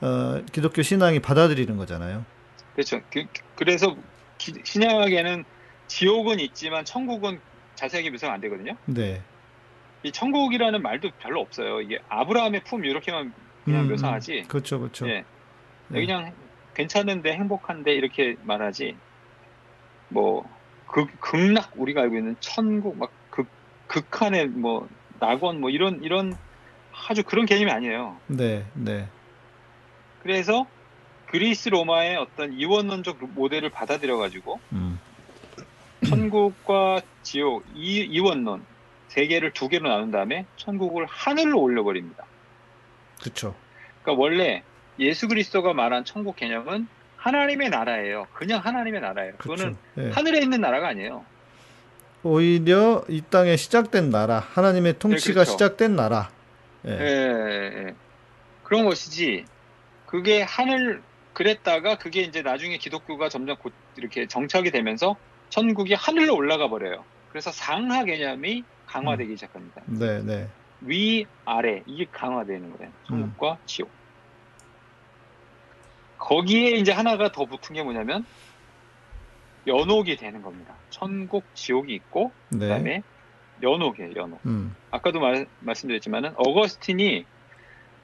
어, 0.00 0.42
기독교 0.50 0.82
신앙이 0.82 1.20
받아들이는 1.20 1.76
거잖아요. 1.76 2.24
그렇죠. 2.74 3.00
그, 3.10 3.24
래서 3.64 3.96
신약에는 4.64 5.44
지옥은 5.86 6.40
있지만 6.40 6.84
천국은 6.84 7.40
자세하게 7.76 8.10
묘사가 8.10 8.32
안 8.34 8.40
되거든요. 8.40 8.76
네. 8.86 9.22
이 10.02 10.10
천국이라는 10.10 10.82
말도 10.82 11.10
별로 11.20 11.40
없어요. 11.40 11.80
이게 11.80 12.00
아브라함의 12.08 12.64
품 12.64 12.84
이렇게만 12.84 13.32
그냥 13.64 13.82
음, 13.84 13.88
묘사하지. 13.90 14.40
음. 14.40 14.48
그렇죠, 14.48 14.80
그렇죠. 14.80 15.08
예. 15.08 15.24
네. 15.88 16.00
그냥 16.00 16.32
괜찮은데 16.74 17.34
행복한데 17.34 17.92
이렇게 17.94 18.34
말하지. 18.42 18.96
뭐 20.08 20.44
극, 20.92 21.08
극락 21.20 21.72
우리가 21.76 22.02
알고 22.02 22.16
있는 22.16 22.36
천국 22.40 22.96
막 22.98 23.10
극, 23.30 23.48
극한의 23.88 24.48
뭐 24.48 24.88
낙원 25.18 25.60
뭐 25.60 25.70
이런 25.70 26.04
이런 26.04 26.36
아주 27.08 27.24
그런 27.24 27.46
개념이 27.46 27.70
아니에요. 27.70 28.18
네, 28.26 28.66
네. 28.74 29.08
그래서 30.22 30.66
그리스 31.26 31.70
로마의 31.70 32.16
어떤 32.16 32.52
이원론적 32.52 33.18
모델을 33.32 33.70
받아들여 33.70 34.18
가지고 34.18 34.60
음. 34.72 35.00
천국과 36.06 37.00
지옥 37.22 37.64
이, 37.74 38.00
이원론 38.00 38.64
세 39.08 39.26
개를 39.26 39.52
두 39.52 39.68
개로 39.68 39.88
나눈 39.88 40.10
다음에 40.10 40.44
천국을 40.56 41.06
하늘로 41.06 41.60
올려버립니다. 41.60 42.26
그렇죠. 43.18 43.54
그러니까 44.02 44.20
원래 44.20 44.62
예수 44.98 45.26
그리스도가 45.26 45.72
말한 45.72 46.04
천국 46.04 46.36
개념은 46.36 46.86
하나님의 47.22 47.70
나라예요. 47.70 48.26
그냥 48.34 48.60
하나님의 48.64 49.00
나라예요. 49.00 49.34
그거는. 49.38 49.76
예. 49.98 50.10
하늘에 50.10 50.40
있는 50.40 50.60
나라가 50.60 50.88
아니에요. 50.88 51.24
오히려 52.24 53.04
이 53.08 53.22
땅에 53.30 53.56
시작된 53.56 54.10
나라, 54.10 54.40
하나님의 54.40 54.98
통치가 54.98 55.34
그렇죠. 55.34 55.52
시작된 55.52 55.94
나라. 55.94 56.30
예. 56.86 56.90
예, 56.90 56.96
예, 57.00 57.86
예. 57.86 57.94
그런 58.64 58.84
것이지. 58.84 59.44
그게 60.06 60.42
하늘 60.42 61.00
그랬다가 61.32 61.96
그게 61.96 62.22
이제 62.22 62.42
나중에 62.42 62.76
기독교가 62.76 63.28
점점 63.28 63.56
곧 63.56 63.72
이렇게 63.96 64.26
정착이 64.26 64.70
되면서 64.72 65.16
천국이 65.48 65.94
하늘로 65.94 66.34
올라가 66.34 66.68
버려요. 66.68 67.04
그래서 67.30 67.52
상하 67.52 68.04
개념이 68.04 68.64
강화되기 68.86 69.36
시작합니다. 69.36 69.82
네, 69.86 70.22
네. 70.22 70.48
위 70.80 71.24
아래 71.44 71.82
이게 71.86 72.06
강화되는 72.10 72.76
거예요. 72.76 72.92
천국과 73.06 73.58
지옥. 73.64 73.90
거기에 76.22 76.70
이제 76.72 76.92
하나가 76.92 77.32
더 77.32 77.44
붙은 77.44 77.74
게 77.74 77.82
뭐냐면 77.82 78.24
연옥이 79.66 80.16
되는 80.16 80.40
겁니다. 80.42 80.74
천국, 80.90 81.44
지옥이 81.54 81.92
있고 81.94 82.32
네. 82.48 82.60
그다음에 82.60 83.02
연옥이에요. 83.60 84.12
연옥. 84.14 84.40
음. 84.46 84.74
아까도 84.90 85.20
말, 85.20 85.46
말씀드렸지만은 85.60 86.32
어거스틴이 86.36 87.24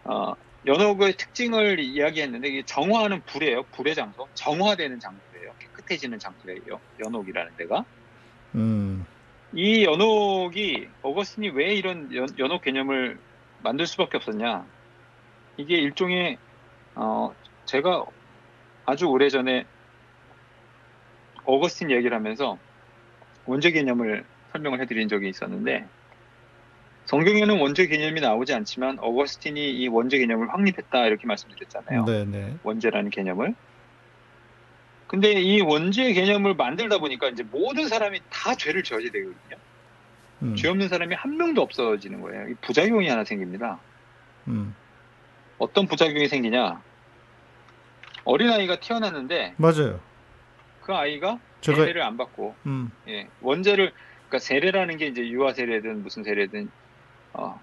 어, 0.05 0.35
연옥의 0.67 1.17
특징을 1.17 1.79
이야기했는데 1.79 2.49
이게 2.49 2.63
정화하는 2.65 3.23
불이에요. 3.25 3.63
불의 3.73 3.95
장소. 3.95 4.27
정화되는 4.35 4.99
장소예요. 4.99 5.53
깨끗해지는 5.61 6.19
장소예요. 6.19 6.81
연옥이라는 7.05 7.53
데가. 7.57 7.85
음. 8.57 9.07
이 9.53 9.85
연옥이 9.85 10.89
어거스틴이 11.03 11.51
왜 11.51 11.75
이런 11.75 12.15
연, 12.15 12.29
연옥 12.39 12.63
개념을 12.63 13.19
만들 13.63 13.87
수밖에 13.87 14.17
없었냐? 14.17 14.67
이게 15.57 15.77
일종의 15.77 16.39
어 16.95 17.35
제가 17.69 18.05
아주 18.87 19.07
오래전에 19.07 19.67
어거스틴 21.45 21.91
얘기를 21.91 22.17
하면서 22.17 22.59
원죄 23.47 23.71
개념을 23.71 24.25
설명을 24.53 24.81
해드린 24.81 25.09
적이 25.09 25.29
있었는데 25.29 25.87
성경에는 27.05 27.61
원죄 27.61 27.87
개념이 27.87 28.21
나오지 28.21 28.55
않지만 28.55 28.99
어거스틴이 29.01 29.71
이 29.71 29.89
원죄 29.89 30.19
개념을 30.19 30.53
확립했다 30.53 31.07
이렇게 31.07 31.27
말씀드렸잖아요. 31.27 32.05
네, 32.05 32.25
네. 32.25 32.57
원죄라는 32.63 33.11
개념을. 33.11 33.55
근데 35.07 35.33
이 35.33 35.61
원죄 35.63 36.13
개념을 36.13 36.55
만들다 36.55 36.99
보니까 36.99 37.29
이제 37.29 37.43
모든 37.43 37.89
사람이 37.89 38.21
다 38.31 38.55
죄를 38.55 38.83
지어야 38.83 39.11
되거든요. 39.11 39.57
음. 40.43 40.55
죄 40.55 40.69
없는 40.69 40.89
사람이 40.89 41.15
한 41.15 41.37
명도 41.37 41.63
없어지는 41.63 42.21
거예요. 42.21 42.49
이 42.49 42.55
부작용이 42.61 43.09
하나 43.09 43.25
생깁니다. 43.25 43.79
음. 44.49 44.75
어떤 45.59 45.87
부작용이 45.87 46.29
생기냐? 46.29 46.83
어린아이가 48.33 48.79
태어났는데 48.81 49.55
맞아요. 49.57 50.01
그 50.83 50.93
아이가 50.95 51.39
제가- 51.63 51.77
세례를 51.77 52.03
안 52.03 52.19
받고 52.19 52.55
음. 52.67 52.91
예, 53.09 53.27
원죄를 53.41 53.91
그러니까 54.29 54.39
세례라는 54.39 54.99
게 54.99 55.07
이제 55.07 55.27
유아 55.27 55.55
세례든 55.55 56.03
무슨 56.03 56.23
세례든 56.25 56.71
어, 57.33 57.59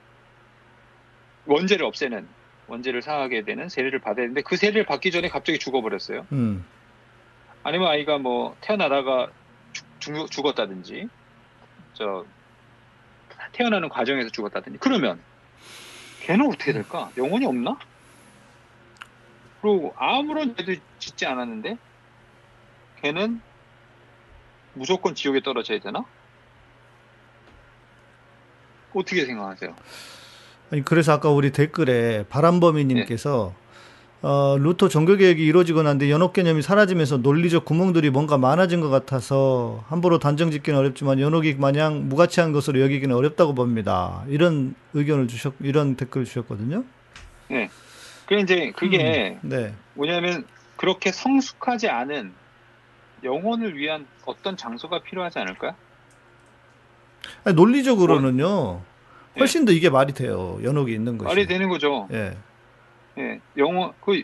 원죄를 1.45 1.85
없애는 1.85 2.27
원죄를 2.67 3.03
사하게 3.03 3.43
되는 3.43 3.69
세례를 3.69 3.99
받아야 3.99 4.23
되는데 4.23 4.41
그 4.41 4.57
세례를 4.57 4.85
받기 4.85 5.11
전에 5.11 5.29
갑자기 5.29 5.59
죽어버렸어요. 5.59 6.25
음. 6.31 6.65
아니면 7.61 7.87
아이가 7.87 8.17
뭐 8.17 8.55
태어나다가 8.61 9.27
죽, 9.99 10.31
죽, 10.31 10.45
었다든지저 10.47 11.07
태어나는 13.51 13.89
과정에서 13.89 14.29
죽었다든지 14.29 14.79
그러면 14.79 15.19
걔는 16.21 16.47
어떻게 16.47 16.73
될까? 16.73 17.11
영혼이 17.17 17.45
없나? 17.45 17.77
그리고 19.65 19.95
아무런 19.97 20.55
죄도 20.55 20.75
짓지 20.99 21.25
않았는데 21.25 21.75
걔는 23.01 23.41
무조건 24.75 25.15
지옥에 25.15 25.41
떨어져야 25.41 25.79
되나? 25.79 26.05
어떻게 28.93 29.25
생각하세요? 29.25 29.75
아니, 30.71 30.85
그래서 30.85 31.13
아까 31.13 31.31
우리 31.31 31.51
댓글에 31.51 32.25
바람범이님께서 32.29 33.55
어, 34.21 34.57
루터 34.59 34.87
종교 34.87 35.15
개혁이 35.15 35.43
이루어지고 35.43 35.81
난뒤 35.81 36.11
연옥 36.11 36.33
개념이 36.33 36.61
사라지면서 36.61 37.17
논리적 37.17 37.65
구멍들이 37.65 38.11
뭔가 38.11 38.37
많아진 38.37 38.81
것 38.81 38.89
같아서 38.89 39.83
함부로 39.87 40.19
단정 40.19 40.51
짓기는 40.51 40.77
어렵지만 40.77 41.19
연옥이 41.19 41.55
마냥 41.55 42.07
무가치한 42.07 42.51
것으로 42.51 42.81
여기기는 42.81 43.15
어렵다고 43.15 43.55
봅니다. 43.55 44.23
이런 44.27 44.75
의견을 44.93 45.27
주셨, 45.27 45.53
이런 45.59 45.95
댓글을 45.95 46.25
주셨거든요. 46.25 46.83
그래 48.25 48.41
이제 48.41 48.71
그게 48.75 49.37
네. 49.41 49.73
뭐냐면 49.93 50.45
그렇게 50.77 51.11
성숙하지 51.11 51.89
않은 51.89 52.33
영혼을 53.23 53.77
위한 53.77 54.05
어떤 54.25 54.57
장소가 54.57 54.99
필요하지 55.03 55.39
않을까요? 55.39 55.75
아니, 57.43 57.55
논리적으로는요, 57.55 58.81
예. 59.35 59.39
훨씬 59.39 59.65
더 59.65 59.71
이게 59.71 59.89
말이 59.89 60.13
돼요. 60.13 60.59
연옥이 60.63 60.93
있는 60.93 61.17
것이. 61.17 61.27
말이 61.27 61.47
되는 61.47 61.69
거죠. 61.69 62.07
예. 62.11 62.35
예, 63.17 63.39
영혼 63.57 63.93
그 64.01 64.23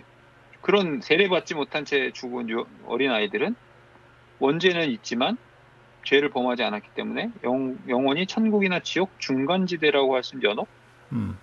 그런 0.61 1.01
세례받지 1.01 1.55
못한 1.55 1.85
채 1.85 2.11
죽은 2.11 2.49
유- 2.49 2.65
어린 2.87 3.11
아이들은 3.11 3.55
원죄는 4.39 4.89
있지만 4.91 5.37
죄를 6.03 6.29
범하지 6.29 6.63
않았기 6.63 6.89
때문에 6.95 7.31
영, 7.43 7.77
영혼이 7.87 8.27
천국이나 8.27 8.79
지옥 8.81 9.11
중간지대라고 9.19 10.15
할 10.15 10.23
수 10.23 10.35
있는 10.35 10.49
연옥 10.49 10.67
음. 11.13 11.37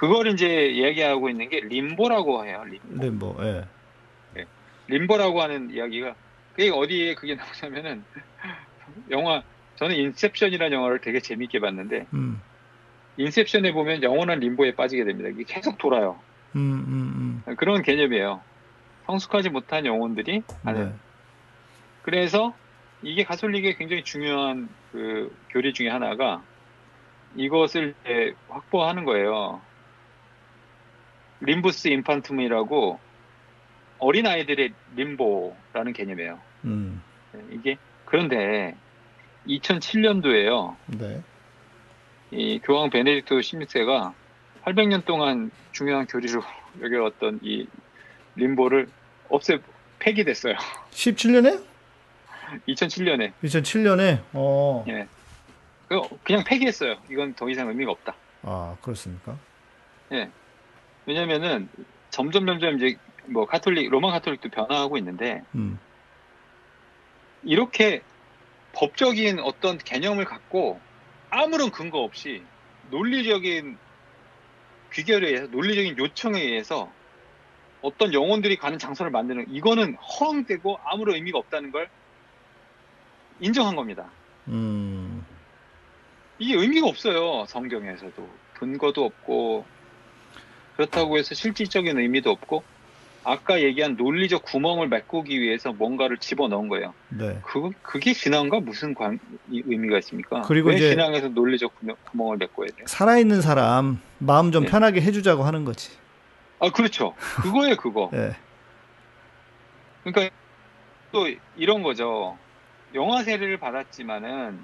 그걸 0.00 0.28
이제 0.28 0.76
얘기하고 0.76 1.28
있는 1.28 1.50
게 1.50 1.60
림보라고 1.60 2.46
해요. 2.46 2.64
림보. 2.64 3.04
림보. 3.04 3.36
예. 3.42 4.46
림보라고 4.88 5.42
하는 5.42 5.70
이야기가 5.70 6.14
그게 6.54 6.70
어디에 6.70 7.14
그게 7.14 7.34
나오냐면은 7.34 8.02
영화 9.10 9.42
저는 9.76 9.94
인셉션이라는 9.96 10.74
영화를 10.74 11.00
되게 11.02 11.20
재밌게 11.20 11.60
봤는데 11.60 12.06
음. 12.14 12.40
인셉션에 13.18 13.72
보면 13.72 14.02
영원한 14.02 14.40
림보에 14.40 14.74
빠지게 14.74 15.04
됩니다. 15.04 15.28
이게 15.28 15.44
계속 15.46 15.76
돌아요. 15.76 16.18
음, 16.56 17.42
음, 17.46 17.56
그런 17.56 17.82
개념이에요. 17.82 18.40
성숙하지 19.04 19.50
못한 19.50 19.84
영혼들이 19.84 20.38
음. 20.38 20.42
하는. 20.62 20.88
네. 20.88 20.94
그래서 22.00 22.54
이게 23.02 23.22
가톨릭의 23.24 23.76
굉장히 23.76 24.02
중요한 24.02 24.70
그 24.92 25.30
교리 25.50 25.74
중에 25.74 25.90
하나가 25.90 26.42
이것을 27.36 27.94
확보하는 28.48 29.04
거예요. 29.04 29.60
림부스 31.40 31.88
인판툼이라고 31.88 32.98
어린 33.98 34.26
아이들의 34.26 34.72
림보라는 34.96 35.92
개념이에요. 35.92 36.38
음. 36.64 37.02
네, 37.32 37.40
이게 37.52 37.76
그런데 38.04 38.76
2007년도에요. 39.46 40.76
네. 40.98 41.22
이 42.30 42.60
교황 42.60 42.90
베네딕토 42.90 43.40
16세가 43.40 44.12
800년 44.62 45.04
동안 45.04 45.50
중요한 45.72 46.06
교리로 46.06 46.42
여겨왔던 46.80 47.40
이 47.42 47.66
림보를 48.36 48.88
없애 49.28 49.58
폐기됐어요. 49.98 50.54
17년에? 50.90 51.62
2007년에 52.68 53.32
2007년에. 53.44 54.22
어. 54.32 54.84
예. 54.88 55.06
그냥 56.24 56.44
폐기했어요. 56.44 56.96
이건 57.10 57.34
더 57.34 57.48
이상 57.48 57.68
의미가 57.68 57.90
없다. 57.90 58.14
아, 58.42 58.76
그렇습니까? 58.80 59.36
왜냐면은 61.10 61.68
점점 62.10 62.46
점점 62.46 62.76
이제 62.76 62.96
뭐 63.26 63.44
카톨릭 63.44 63.90
로마 63.90 64.12
카톨릭도 64.12 64.48
변화하고 64.48 64.96
있는데 64.98 65.42
음. 65.56 65.76
이렇게 67.42 68.02
법적인 68.74 69.40
어떤 69.40 69.76
개념을 69.78 70.24
갖고 70.24 70.78
아무런 71.28 71.72
근거 71.72 71.98
없이 71.98 72.44
논리적인 72.90 73.76
귀결에 74.92 75.28
의해서 75.28 75.46
논리적인 75.48 75.98
요청에 75.98 76.40
의해서 76.40 76.92
어떤 77.82 78.12
영혼들이 78.12 78.56
가는 78.56 78.78
장소를 78.78 79.10
만드는 79.10 79.46
이거는 79.50 79.96
허황되고 79.96 80.78
아무런 80.84 81.16
의미가 81.16 81.38
없다는 81.38 81.72
걸 81.72 81.88
인정한 83.40 83.74
겁니다. 83.74 84.08
음. 84.46 85.26
이게 86.38 86.54
의미가 86.54 86.86
없어요. 86.86 87.46
성경에서도 87.46 88.28
근거도 88.54 89.04
없고 89.04 89.64
그렇다고 90.80 91.18
해서 91.18 91.34
실질적인 91.34 91.98
의미도 91.98 92.30
없고 92.30 92.62
아까 93.22 93.60
얘기한 93.60 93.96
논리적 93.96 94.42
구멍을 94.44 94.88
메꾸기 94.88 95.38
위해서 95.38 95.72
뭔가를 95.72 96.16
집어넣은 96.16 96.68
거예요. 96.68 96.94
네. 97.10 97.38
그 97.42 97.70
그게 97.82 98.14
신앙과 98.14 98.60
무슨 98.60 98.94
관 98.94 99.18
이- 99.50 99.62
의미가 99.66 99.98
있습니까? 99.98 100.40
그리고 100.42 100.70
왜 100.70 100.76
이제- 100.76 100.90
신앙에서 100.90 101.28
논리적 101.28 101.78
구멍, 101.78 101.96
구멍을 102.10 102.38
메꿔야 102.38 102.68
돼요? 102.68 102.86
살아있는 102.86 103.42
사람 103.42 104.00
마음 104.18 104.52
좀 104.52 104.64
네. 104.64 104.70
편하게 104.70 105.02
해주자고 105.02 105.42
하는 105.42 105.66
거지. 105.66 105.90
아 106.60 106.70
그렇죠. 106.70 107.14
그거예요 107.42 107.76
그거. 107.76 108.10
예. 108.14 108.34
그러니까 110.02 110.34
또 111.12 111.28
이런 111.58 111.82
거죠. 111.82 112.38
영화 112.94 113.22
세례를 113.22 113.58
받았지만은 113.58 114.58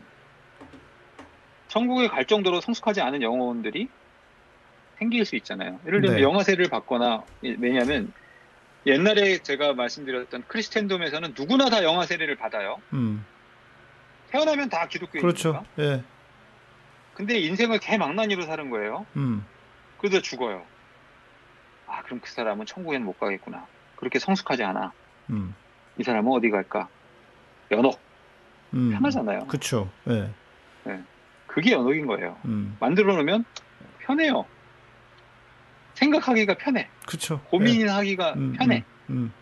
천국에 1.69 2.09
갈 2.09 2.25
정도로 2.25 2.63
성숙하지 2.63 3.03
않은 3.03 3.21
영혼들이 3.21 3.89
생길 4.99 5.25
수 5.25 5.37
있잖아요. 5.37 5.79
예를 5.87 6.01
들면 6.01 6.17
네. 6.17 6.23
영화 6.23 6.43
세례를 6.43 6.69
받거나 6.71 7.23
왜냐하면 7.43 8.13
옛날에 8.87 9.39
제가 9.39 9.75
말씀드렸던 9.75 10.45
크리스텐돔에서는 10.47 11.35
누구나 11.37 11.69
다 11.69 11.83
영화 11.83 12.07
세례를 12.07 12.37
받아요. 12.37 12.81
음. 12.93 13.25
태어나면 14.31 14.69
다 14.69 14.87
기독교인이니까. 14.87 15.21
그렇죠. 15.21 15.65
예. 15.79 16.03
근데 17.15 17.39
인생을 17.39 17.79
개망나니로 17.79 18.43
사는 18.43 18.71
거예요. 18.71 19.07
음. 19.17 19.45
그러다 19.99 20.21
죽어요. 20.21 20.65
아 21.87 22.03
그럼 22.03 22.21
그 22.21 22.31
사람은 22.31 22.67
천국에는 22.67 23.05
못 23.05 23.19
가겠구나. 23.19 23.67
그렇게 23.97 24.19
성숙하지 24.19 24.63
않아. 24.65 24.93
음. 25.31 25.55
이 25.99 26.03
사람은 26.03 26.31
어디 26.33 26.51
갈까? 26.51 26.89
연옥. 27.71 28.01
음. 28.75 28.93
편하잖아요. 28.93 29.47
그쵸. 29.47 29.91
예. 30.09 30.31
그게 31.47 31.73
연옥인 31.73 32.07
거예요. 32.07 32.37
음. 32.45 32.77
만들어 32.81 33.15
놓으면 33.15 33.45
편해요. 34.01 34.45
생각하기가 35.97 36.55
편해. 36.59 36.89
그쵸. 37.07 37.41
고민하기가 37.51 38.29
예. 38.29 38.33
음, 38.39 38.53
편해. 38.59 38.85
음, 39.11 39.15
음. 39.15 39.33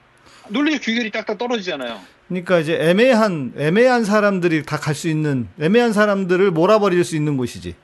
논리적 0.48 0.82
규결이 0.82 1.10
딱딱 1.10 1.36
떨어지잖아요. 1.38 2.00
그러니까 2.28 2.58
이제 2.58 2.74
애매한 2.80 3.52
애매한 3.56 4.04
사람들이 4.04 4.62
다 4.64 4.78
갈 4.78 4.94
수 4.94 5.08
있는 5.08 5.48
애매한 5.60 5.92
사람들을 5.92 6.50
몰아버릴 6.50 7.04
수 7.04 7.16
있는 7.16 7.36
곳이지. 7.36 7.74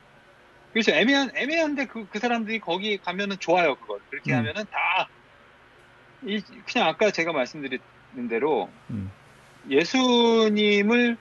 그래서 0.73 0.91
애매한 0.93 1.31
애매한데 1.35 1.87
그, 1.87 2.07
그 2.09 2.17
사람들이 2.19 2.59
거기 2.59 2.97
가면은 2.97 3.37
좋아요. 3.39 3.75
그걸 3.75 3.99
그렇게 4.09 4.31
음. 4.33 4.37
하면은 4.39 4.63
다 4.71 5.07
이, 6.25 6.41
그냥 6.71 6.87
아까 6.87 7.11
제가 7.11 7.33
말씀드린 7.33 7.79
대로 8.29 8.69
음. 8.89 9.11
예수님을 9.69 11.17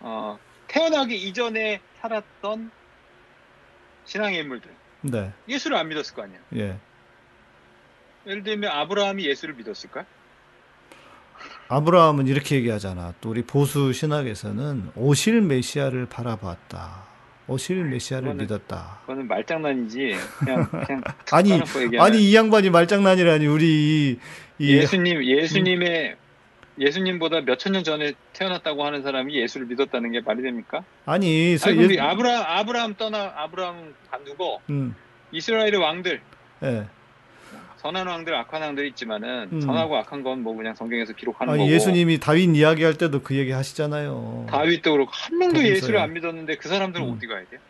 어, 0.00 0.38
태어나기 0.68 1.16
이전에 1.16 1.80
살았던 2.00 2.70
신앙의 4.06 4.38
인물들 4.40 4.70
네. 5.02 5.32
예수를 5.48 5.76
안 5.76 5.88
믿었을 5.88 6.14
거 6.14 6.22
아니에요. 6.22 6.40
예. 6.56 6.76
예를 8.26 8.42
들면 8.42 8.70
아브라함이 8.70 9.24
예수를 9.26 9.54
믿었을까? 9.54 10.04
아브라함은 11.68 12.26
이렇게 12.26 12.56
얘기하잖아. 12.56 13.14
또 13.20 13.30
우리 13.30 13.42
보수 13.42 13.92
신학에서는 13.92 14.90
오실 14.96 15.40
메시아를 15.40 16.06
바라봤다. 16.06 17.04
오실 17.46 17.84
메시아를 17.84 18.32
그거는- 18.32 18.36
믿었다. 18.40 18.98
그거는 19.02 19.26
말장난이지. 19.26 20.16
그냥 20.38 20.68
그냥 20.70 21.02
아니 21.32 21.60
아니 21.98 22.30
이 22.30 22.34
양반이 22.36 22.70
말장난이라니 22.70 23.46
우리 23.46 23.64
이, 23.66 24.18
이 24.58 24.76
예수님 24.76 25.24
예수님의 25.24 26.16
예수님보다 26.80 27.42
몇천 27.42 27.72
년 27.72 27.84
전에 27.84 28.14
태어났다고 28.32 28.84
하는 28.84 29.02
사람이 29.02 29.36
예수를 29.36 29.66
믿었다는 29.66 30.12
게 30.12 30.20
말이 30.20 30.42
됩니까? 30.42 30.82
아니 31.04 31.56
서 31.58 31.70
아니, 31.70 31.94
예, 31.94 32.00
아브라 32.00 32.58
아브라함 32.58 32.94
떠나 32.94 33.32
아브라함 33.36 33.94
간두고 34.10 34.60
음, 34.70 34.94
이스라엘의 35.30 35.76
왕들 35.76 36.20
예. 36.62 36.86
선한 37.76 38.06
왕들 38.06 38.34
악한 38.34 38.60
왕들 38.62 38.86
있지만은 38.88 39.48
음. 39.52 39.60
선하고 39.60 39.96
악한 39.98 40.22
건 40.22 40.40
뭐 40.42 40.54
그냥 40.56 40.74
성경에서 40.74 41.12
기록하는 41.14 41.52
아니 41.54 41.62
거고 41.62 41.72
예수님이 41.72 42.18
다윗 42.18 42.54
이야기할 42.54 42.94
때도 42.98 43.22
그 43.22 43.36
얘기 43.36 43.52
하시잖아요. 43.52 44.46
다윗도 44.50 44.92
그렇고 44.92 45.10
한 45.12 45.38
명도. 45.38 45.62
예수를 45.62 45.98
안 45.98 46.12
믿었는데 46.14 46.56
그 46.56 46.68
사람들은 46.68 47.06
음. 47.06 47.12
어디 47.14 47.26
가야 47.26 47.44
돼요? 47.48 47.60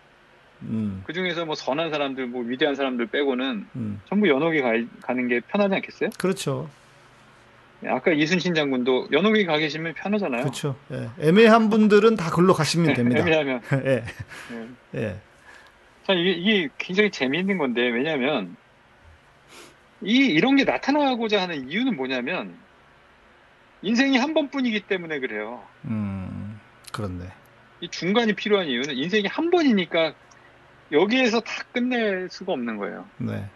음, 0.62 1.02
그 1.06 1.12
중에서 1.12 1.46
뭐 1.46 1.54
선한 1.54 1.90
사람들 1.90 2.26
뭐 2.26 2.42
위대한 2.42 2.74
사람들 2.74 3.06
빼고는 3.06 3.66
음. 3.76 4.00
전부 4.08 4.28
연옥에 4.28 4.60
가, 4.60 4.72
가는 5.00 5.26
게 5.28 5.40
편하지 5.40 5.74
않겠어요? 5.76 6.10
그렇죠. 6.18 6.68
아까 7.86 8.12
이순신 8.12 8.54
장군도 8.54 9.08
연옥에 9.12 9.44
가 9.44 9.56
계시면 9.56 9.94
편하잖아요. 9.94 10.42
그렇죠. 10.42 10.76
예. 10.92 11.08
애매한 11.20 11.70
분들은 11.70 12.16
다 12.16 12.30
글로 12.30 12.52
가시면 12.52 12.94
됩니다. 12.94 13.20
애매하면 13.20 13.62
예. 13.86 14.04
예. 14.52 14.68
예. 15.00 15.20
자, 16.06 16.12
이게, 16.12 16.30
이게 16.32 16.68
굉장히 16.78 17.10
재미있는 17.10 17.56
건데, 17.58 17.82
왜냐면, 17.82 18.56
이, 20.02 20.16
이런 20.16 20.56
게 20.56 20.64
나타나고자 20.64 21.40
하는 21.42 21.68
이유는 21.70 21.96
뭐냐면, 21.96 22.54
인생이 23.82 24.18
한 24.18 24.34
번뿐이기 24.34 24.80
때문에 24.80 25.20
그래요. 25.20 25.62
음. 25.84 26.58
그렇네. 26.92 27.26
이 27.80 27.88
중간이 27.88 28.34
필요한 28.34 28.66
이유는 28.66 28.94
인생이 28.96 29.26
한 29.26 29.50
번이니까, 29.50 30.14
여기에서 30.92 31.40
다 31.40 31.62
끝낼 31.72 32.28
수가 32.30 32.52
없는 32.52 32.76
거예요. 32.76 33.06
네. 33.18 33.48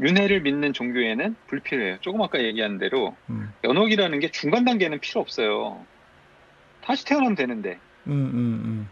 윤회를 0.00 0.40
믿는 0.42 0.72
종교에는 0.72 1.36
불필요해요. 1.46 1.98
조금 2.00 2.22
아까 2.22 2.42
얘기한 2.42 2.78
대로, 2.78 3.16
음. 3.28 3.52
연옥이라는 3.64 4.18
게 4.20 4.30
중간 4.30 4.64
단계는 4.64 5.00
필요 5.00 5.20
없어요. 5.20 5.84
다시 6.82 7.04
태어나면 7.04 7.34
되는데. 7.34 7.78
음, 8.06 8.12
음, 8.12 8.34
음. 8.64 8.88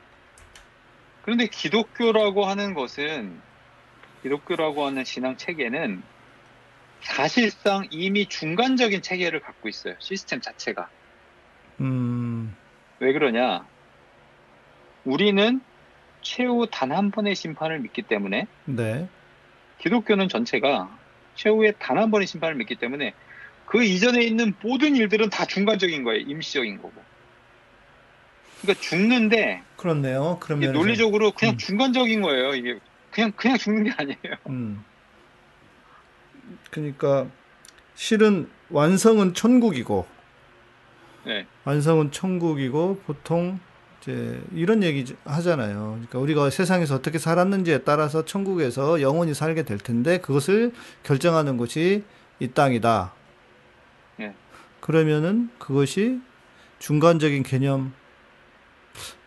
그런데 1.23 1.47
기독교라고 1.47 2.45
하는 2.45 2.75
것은 2.75 3.41
기독교라고 4.23 4.87
하는 4.87 5.05
신앙 5.05 5.37
체계는 5.37 6.03
사실상 7.01 7.87
이미 7.91 8.27
중간적인 8.27 9.03
체계를 9.03 9.41
갖고 9.41 9.69
있어요. 9.69 9.95
시스템 9.99 10.41
자체가. 10.41 10.89
음. 11.81 12.55
왜 12.99 13.13
그러냐? 13.13 13.65
우리는 15.05 15.61
최후 16.21 16.67
단 16.71 16.91
한 16.93 17.11
번의 17.11 17.35
심판을 17.35 17.79
믿기 17.79 18.03
때문에 18.03 18.47
네. 18.65 19.09
기독교는 19.79 20.29
전체가 20.29 20.97
최후의 21.37 21.75
단한 21.79 22.11
번의 22.11 22.27
심판을 22.27 22.57
믿기 22.57 22.75
때문에 22.77 23.15
그 23.67 23.85
이전에 23.85 24.23
있는 24.23 24.55
모든 24.63 24.97
일들은 24.97 25.31
다 25.31 25.45
중간적인 25.45 26.03
거예요. 26.05 26.21
임시적인 26.21 26.79
거고. 26.79 26.93
그러니까 28.61 28.81
죽는데 28.83 29.63
그렇네요. 29.77 30.39
그러면 30.41 30.73
논리적으로 30.73 31.33
그냥 31.33 31.55
음. 31.55 31.59
중간적인 31.59 32.23
거예요. 32.23 32.55
이게 32.55 32.79
그냥 33.11 33.33
그냥 33.37 33.57
죽는 33.57 33.85
게 33.85 33.93
아니에요. 33.97 34.37
음. 34.49 34.85
그러니까 36.71 37.27
실은 37.95 38.51
완성은 38.71 39.35
천국이고 39.35 40.07
네. 41.25 41.47
완성은 41.65 42.11
천국이고 42.11 43.03
보통 43.07 43.61
이제 44.01 44.41
이런 44.55 44.83
얘기 44.83 45.15
하잖아요. 45.25 45.91
그러니까 45.93 46.19
우리가 46.19 46.51
세상에서 46.51 46.95
어떻게 46.95 47.19
살았는지에 47.19 47.79
따라서 47.79 48.25
천국에서 48.25 49.01
영원히 49.01 49.35
살게 49.35 49.65
될 49.65 49.79
텐데 49.79 50.19
그것을 50.19 50.73
결정하는 51.03 51.57
곳이 51.57 52.05
이 52.41 52.49
땅이다. 52.49 53.13
예. 54.21 54.35
그러면은 54.81 55.51
그것이 55.59 56.21
중간적인 56.79 57.43
개념 57.43 57.93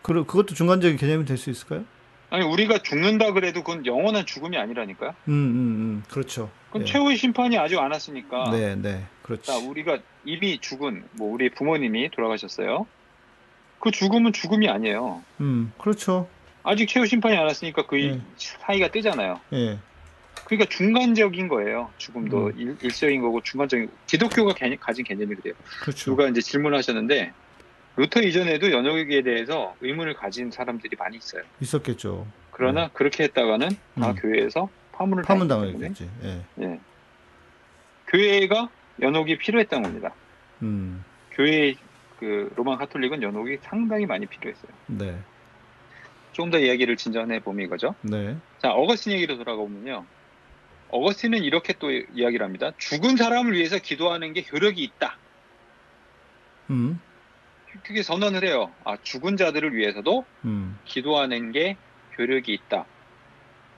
그 0.02 0.12
그것도 0.24 0.54
중간적인 0.54 0.96
개념이 0.96 1.24
될 1.26 1.36
수 1.36 1.50
있을까요? 1.50 1.84
아니 2.30 2.44
우리가 2.46 2.78
죽는다 2.78 3.32
그래도 3.32 3.62
그건 3.62 3.84
영원한 3.84 4.24
죽음이 4.24 4.56
아니라니까요. 4.56 5.10
음, 5.28 5.32
음, 5.32 5.32
음. 5.34 6.02
그렇죠. 6.10 6.50
그건 6.68 6.82
예. 6.82 6.86
최후의 6.86 7.18
심판이 7.18 7.58
아직 7.58 7.78
안 7.78 7.92
왔으니까. 7.92 8.50
네, 8.52 8.74
네. 8.74 9.04
그렇지. 9.22 9.42
자, 9.44 9.58
우리가 9.58 9.98
이미 10.24 10.58
죽은 10.58 11.04
뭐 11.12 11.30
우리 11.30 11.50
부모님이 11.50 12.10
돌아가셨어요. 12.10 12.86
그 13.82 13.90
죽음은 13.90 14.32
죽음이 14.32 14.68
아니에요. 14.68 15.24
음, 15.40 15.72
그렇죠. 15.76 16.28
아직 16.62 16.86
최후 16.86 17.04
심판이 17.04 17.36
안 17.36 17.44
왔으니까 17.46 17.84
그 17.86 17.96
네. 17.96 18.20
사이가 18.36 18.92
뜨잖아요. 18.92 19.40
예. 19.54 19.76
그러니까 20.44 20.68
중간적인 20.70 21.48
거예요. 21.48 21.90
죽음도 21.98 22.46
음. 22.46 22.52
일, 22.56 22.76
일시적인 22.80 23.20
거고 23.20 23.40
중간적인 23.42 23.90
기독교가 24.06 24.54
개념- 24.54 24.78
가진 24.78 25.04
개념이 25.04 25.34
그래요. 25.34 25.54
그렇죠. 25.80 26.12
누가 26.12 26.28
이제 26.28 26.40
질문하셨는데 26.40 27.32
루터 27.96 28.22
이전에도 28.22 28.70
연옥에 28.70 29.22
대해서 29.22 29.74
의문을 29.80 30.14
가진 30.14 30.52
사람들이 30.52 30.96
많이 30.96 31.16
있어요. 31.16 31.42
있었겠죠. 31.60 32.24
그러나 32.52 32.88
그렇게 32.92 33.24
했다가는 33.24 33.68
다 33.96 34.10
음. 34.10 34.14
교회에서 34.14 34.68
파문을 34.92 35.24
파문 35.24 35.48
당했겠지. 35.48 36.08
예. 36.22 36.40
예. 36.60 36.78
교회가 38.06 38.68
연옥이 39.00 39.38
필요했던 39.38 39.82
겁니다. 39.82 40.14
음. 40.62 41.04
교회 41.32 41.74
그 42.22 42.52
로만 42.54 42.78
카톨릭은 42.78 43.20
연옥이 43.20 43.58
상당히 43.62 44.06
많이 44.06 44.26
필요했어요. 44.26 44.70
네. 44.86 45.18
좀더 46.30 46.60
이야기를 46.60 46.96
진전해 46.96 47.40
보면 47.40 47.66
이거죠. 47.66 47.96
네. 48.02 48.36
자, 48.60 48.70
어거스틴 48.70 49.14
얘기로 49.14 49.38
돌아가 49.38 49.58
보면요. 49.58 50.06
어거스틴은 50.90 51.42
이렇게 51.42 51.72
또 51.80 51.90
이야기를 51.90 52.46
합니다. 52.46 52.70
죽은 52.78 53.16
사람을 53.16 53.54
위해서 53.54 53.76
기도하는 53.78 54.34
게 54.34 54.44
효력이 54.52 54.84
있다. 54.84 55.16
음. 56.70 57.00
그게 57.82 58.04
선언을 58.04 58.44
해요. 58.44 58.70
아, 58.84 58.96
죽은 59.02 59.36
자들을 59.36 59.74
위해서도 59.74 60.24
음. 60.44 60.78
기도하는 60.84 61.50
게 61.50 61.76
효력이 62.16 62.54
있다. 62.54 62.84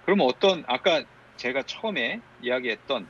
그러면 0.05 0.27
어떤 0.27 0.65
아까 0.67 1.03
제가 1.39 1.63
처음에 1.63 2.21
이야기했던 2.43 3.07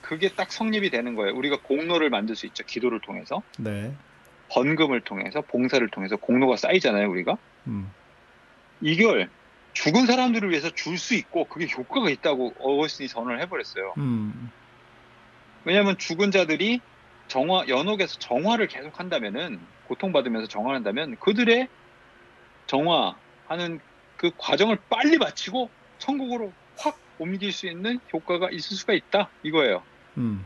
그게 0.00 0.30
딱 0.30 0.50
성립이 0.50 0.88
되는 0.88 1.16
거예요. 1.16 1.34
우리가 1.36 1.58
공로를 1.64 2.08
만들 2.08 2.34
수 2.34 2.46
있죠. 2.46 2.64
기도를 2.64 3.00
통해서 3.00 3.42
네. 3.58 3.94
번금을 4.52 5.02
통해서 5.02 5.42
봉사를 5.42 5.86
통해서 5.90 6.16
공로가 6.16 6.56
쌓이잖아요. 6.56 7.08
우리가 7.10 7.38
음. 7.68 7.86
이걸 8.80 9.30
죽은 9.74 10.06
사람들을 10.06 10.50
위해서 10.50 10.70
줄 10.70 10.98
수 10.98 11.14
있고 11.14 11.46
그게 11.46 11.66
효과가 11.66 12.10
있다고 12.10 12.54
어거스틴이 12.58 13.08
선언을 13.08 13.40
해버렸어요. 13.42 13.94
음. 13.98 14.50
왜냐하면 15.64 15.96
죽은 15.98 16.30
자들이 16.30 16.80
정화 17.28 17.68
연옥에서 17.68 18.16
정화를 18.18 18.66
계속 18.66 18.98
한다면은 18.98 19.60
고통받으면서 19.84 20.48
정화한다면 20.48 21.16
그들의 21.20 21.68
정화하는 22.66 23.80
그 24.16 24.32
과정을 24.36 24.78
빨리 24.88 25.16
마치고 25.16 25.70
천국으로 25.98 26.52
확 26.78 26.98
옮길 27.18 27.52
수 27.52 27.66
있는 27.68 28.00
효과가 28.12 28.48
있을 28.50 28.76
수가 28.76 28.94
있다 28.94 29.30
이거예요. 29.42 29.84
음. 30.18 30.44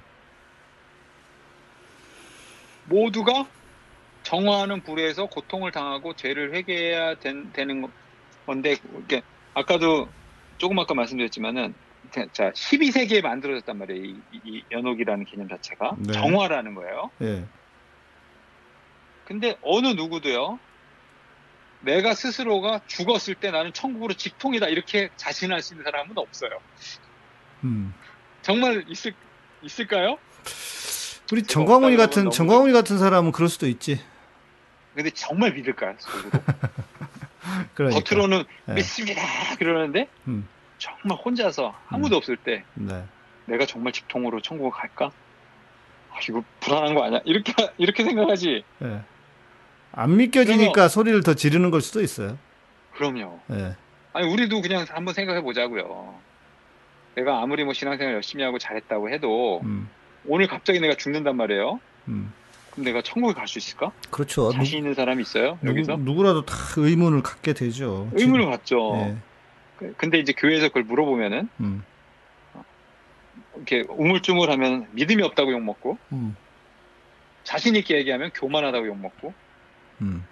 모두가 2.89 3.47
정화하는 4.25 4.83
불에서 4.83 5.27
고통을 5.27 5.71
당하고 5.71 6.15
죄를 6.15 6.53
회개해야 6.55 7.15
된- 7.21 7.53
되는 7.53 7.87
건데 8.47 8.77
이게 9.03 9.23
아까도 9.55 10.09
조금 10.59 10.79
아까 10.79 10.95
말씀드렸지만은 10.95 11.75
자 12.33 12.51
12세기에 12.53 13.23
만들어졌단 13.23 13.79
말이에요. 13.79 14.05
이, 14.05 14.21
이- 14.33 14.41
이 14.45 14.63
연옥이라는 14.71 15.25
개념 15.27 15.49
자체가 15.49 15.97
네. 15.99 16.13
정화라는 16.13 16.75
거예요. 16.75 17.11
예. 17.23 17.45
근데 19.27 19.57
어느 19.63 19.89
누구도요. 19.89 20.59
내가 21.81 22.15
스스로가 22.15 22.81
죽었을 22.87 23.35
때 23.35 23.51
나는 23.51 23.73
천국으로 23.73 24.15
직통이다 24.15 24.69
이렇게 24.69 25.11
자신할 25.17 25.61
수 25.63 25.75
있는 25.75 25.85
사람은 25.85 26.17
없어요. 26.17 26.51
음. 27.65 27.93
정말 28.43 28.85
있을 28.89 29.13
있을까요? 29.63 30.19
우리 31.33 31.43
정광훈이 31.43 31.97
같은 31.97 32.25
너무- 32.25 32.35
정광훈이 32.35 32.73
같은 32.73 32.99
사람은 32.99 33.33
그럴 33.33 33.49
수도 33.49 33.67
있지. 33.67 34.01
근데 34.95 35.11
정말 35.11 35.53
믿을까요? 35.53 35.95
속으로? 35.99 36.31
그러니까. 37.75 38.01
겉으로는 38.01 38.45
네. 38.67 38.75
믿습니다 38.75 39.23
그러는데 39.59 40.09
음. 40.29 40.49
정말 40.79 41.19
혼자서 41.19 41.75
아무도 41.89 42.17
없을 42.17 42.37
때 42.37 42.65
네. 42.75 43.05
내가 43.47 43.67
정말 43.67 43.93
직통으로 43.93 44.41
천국을 44.41 44.71
갈까? 44.71 45.11
아, 46.11 46.19
이거 46.29 46.43
불안한 46.61 46.95
거 46.95 47.05
아니야? 47.05 47.21
이렇게 47.25 47.53
이렇게 47.77 48.05
생각하지. 48.05 48.65
예. 48.83 49.01
안 49.93 50.17
믿겨지니까 50.17 50.89
소리를 50.89 51.23
더 51.23 51.35
지르는 51.35 51.71
걸 51.71 51.81
수도 51.81 52.01
있어요. 52.01 52.39
그럼요. 52.93 53.41
예. 53.53 53.77
아니 54.13 54.33
우리도 54.33 54.61
그냥 54.63 54.87
한번 54.89 55.15
생각해 55.15 55.43
보자고요. 55.43 56.15
내가 57.17 57.43
아무리 57.43 57.65
뭐 57.65 57.73
신앙생활 57.73 58.15
열심히 58.15 58.45
하고 58.45 58.59
잘했다고 58.59 59.11
해도 59.11 59.61
음. 59.65 59.89
오늘 60.27 60.47
갑자기 60.47 60.81
내가 60.81 60.95
죽는단 60.95 61.37
말이에요. 61.37 61.81
음. 62.09 62.33
그럼 62.75 62.85
내가 62.85 63.03
천국에 63.03 63.35
갈 63.35 63.47
수 63.47 63.59
있을까? 63.59 63.93
그렇죠. 64.11 64.51
자신 64.53 64.79
있는 64.79 64.95
사람이 64.95 65.23
있어요? 65.23 65.59
여기서? 65.65 65.93
누구, 65.97 66.11
누구라도 66.11 66.45
다 66.45 66.55
의문을 66.77 67.23
갖게 67.23 67.53
되죠. 67.53 68.11
의문을 68.15 68.47
갖죠. 68.47 68.93
예. 68.97 69.17
그- 69.79 69.95
근데 69.97 70.19
이제 70.19 70.33
교회에서 70.33 70.69
그걸 70.69 70.83
물어보면은 70.85 71.49
음. 71.61 71.85
이렇게 73.57 73.85
우물쭈물하면 73.89 74.89
믿음이 74.93 75.23
없다고 75.23 75.53
욕 75.53 75.63
먹고 75.63 75.99
음. 76.13 76.37
자신 77.45 77.77
있게 77.77 77.97
얘기하면 77.99 78.31
교만하다고 78.35 78.87
욕 78.89 78.99
먹고 78.99 79.33
음. 80.03 80.25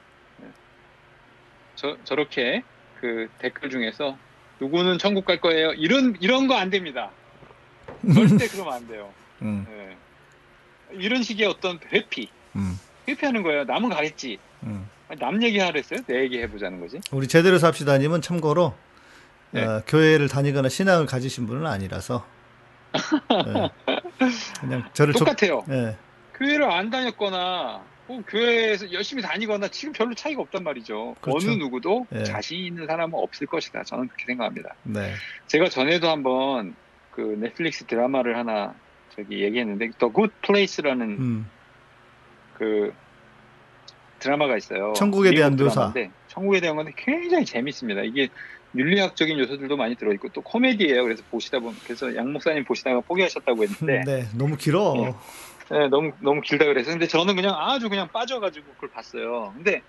저 1.77 1.97
저렇게 2.05 2.63
그 3.01 3.29
댓글 3.39 3.71
중에서 3.71 4.17
누구는 4.61 4.99
천국 4.99 5.25
갈 5.25 5.41
거예요. 5.41 5.73
이런 5.75 6.17
이런 6.21 6.47
거 6.49 6.55
안 6.55 6.71
됩니다. 6.71 7.11
절대 8.15 8.49
그러면 8.49 8.73
안 8.75 8.89
돼요. 8.89 9.11
음. 9.43 9.67
예. 9.71 9.97
이런 10.95 11.23
식의 11.23 11.47
어떤 11.47 11.79
회피, 11.93 12.29
음. 12.57 12.79
회피하는 13.09 13.43
거예요. 13.43 13.65
남은 13.65 13.91
가겠지. 13.91 14.39
음. 14.65 14.89
남 15.19 15.43
얘기하랬어요? 15.43 16.01
내 16.07 16.21
얘기 16.23 16.39
해보자는 16.41 16.81
거지. 16.81 17.01
우리 17.11 17.29
제대로 17.29 17.59
삽시다님은 17.59 18.23
참고로 18.23 18.75
네. 19.51 19.63
어, 19.65 19.83
교회를 19.87 20.29
다니거나 20.29 20.69
신앙을 20.71 21.05
가지신 21.07 21.47
분은 21.47 21.67
아니라서 21.67 22.25
예. 22.95 23.69
그냥 24.61 24.89
저를 24.95 25.13
촉- 25.13 25.27
똑같아요. 25.27 25.65
예. 25.71 25.97
교회를 26.35 26.71
안 26.71 26.89
다녔거나 26.91 27.83
혹은 28.09 28.23
교회에서 28.25 28.91
열심히 28.93 29.23
다니거나 29.23 29.69
지금 29.69 29.93
별로 29.93 30.15
차이가 30.15 30.41
없단 30.43 30.65
말이죠. 30.65 31.15
그렇죠. 31.21 31.47
어느 31.51 31.57
누구도 31.59 32.07
예. 32.15 32.25
자신 32.25 32.59
있는 32.65 32.87
사람은 32.87 33.19
없을 33.19 33.47
것이다. 33.47 33.85
저는 33.85 34.09
그렇게 34.09 34.25
생각합니다. 34.27 34.75
네. 34.85 35.13
제가 35.47 35.69
전에도 35.69 36.09
한번 36.09 36.75
그 37.11 37.21
넷플릭스 37.39 37.85
드라마를 37.85 38.39
하나 38.39 38.75
저기 39.17 39.43
얘기했는데 39.43 39.91
The 39.99 40.13
Good 40.13 40.33
Place라는 40.43 41.07
음. 41.11 41.51
그 42.55 42.93
드라마가 44.19 44.57
있어요. 44.57 44.93
천국에 44.95 45.33
대한 45.33 45.57
묘사. 45.57 45.93
천국에 46.29 46.61
대한 46.61 46.77
건데 46.77 46.93
굉장히 46.97 47.45
재밌습니다. 47.45 48.03
이게 48.03 48.29
윤리학적인 48.75 49.39
요소들도 49.39 49.77
많이 49.77 49.97
들어있고 49.97 50.29
또 50.31 50.41
코미디예요. 50.41 51.03
그래서 51.03 51.23
보시다 51.31 51.59
보면 51.59 51.77
그래서 51.85 52.15
양 52.17 52.33
목사님 52.33 52.65
보시다가 52.65 53.01
포기하셨다고 53.01 53.63
했는데 53.65 54.03
네. 54.05 54.29
너무 54.35 54.57
길어. 54.57 54.95
예. 54.97 55.15
네, 55.73 55.89
너무 55.89 56.13
너무 56.21 56.41
길다 56.41 56.65
그래서 56.67 56.91
근데 56.91 57.07
저는 57.07 57.35
그냥 57.37 57.55
아주 57.57 57.89
그냥 57.89 58.09
빠져가지고 58.09 58.67
그걸 58.75 58.91
봤어요. 58.91 59.53
근데 59.55 59.83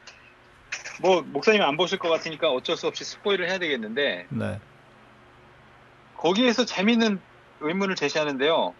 뭐 1.01 1.21
목사님 1.21 1.61
안 1.61 1.77
보실 1.77 1.99
것 1.99 2.09
같으니까 2.09 2.49
어쩔 2.49 2.75
수 2.75 2.87
없이 2.87 3.03
spoil을 3.03 3.49
해야 3.49 3.57
되겠는데 3.57 4.27
네. 4.29 4.59
거기에서 6.17 6.65
재밌는 6.65 7.19
의문을 7.61 7.95
제시하는데요. 7.95 8.73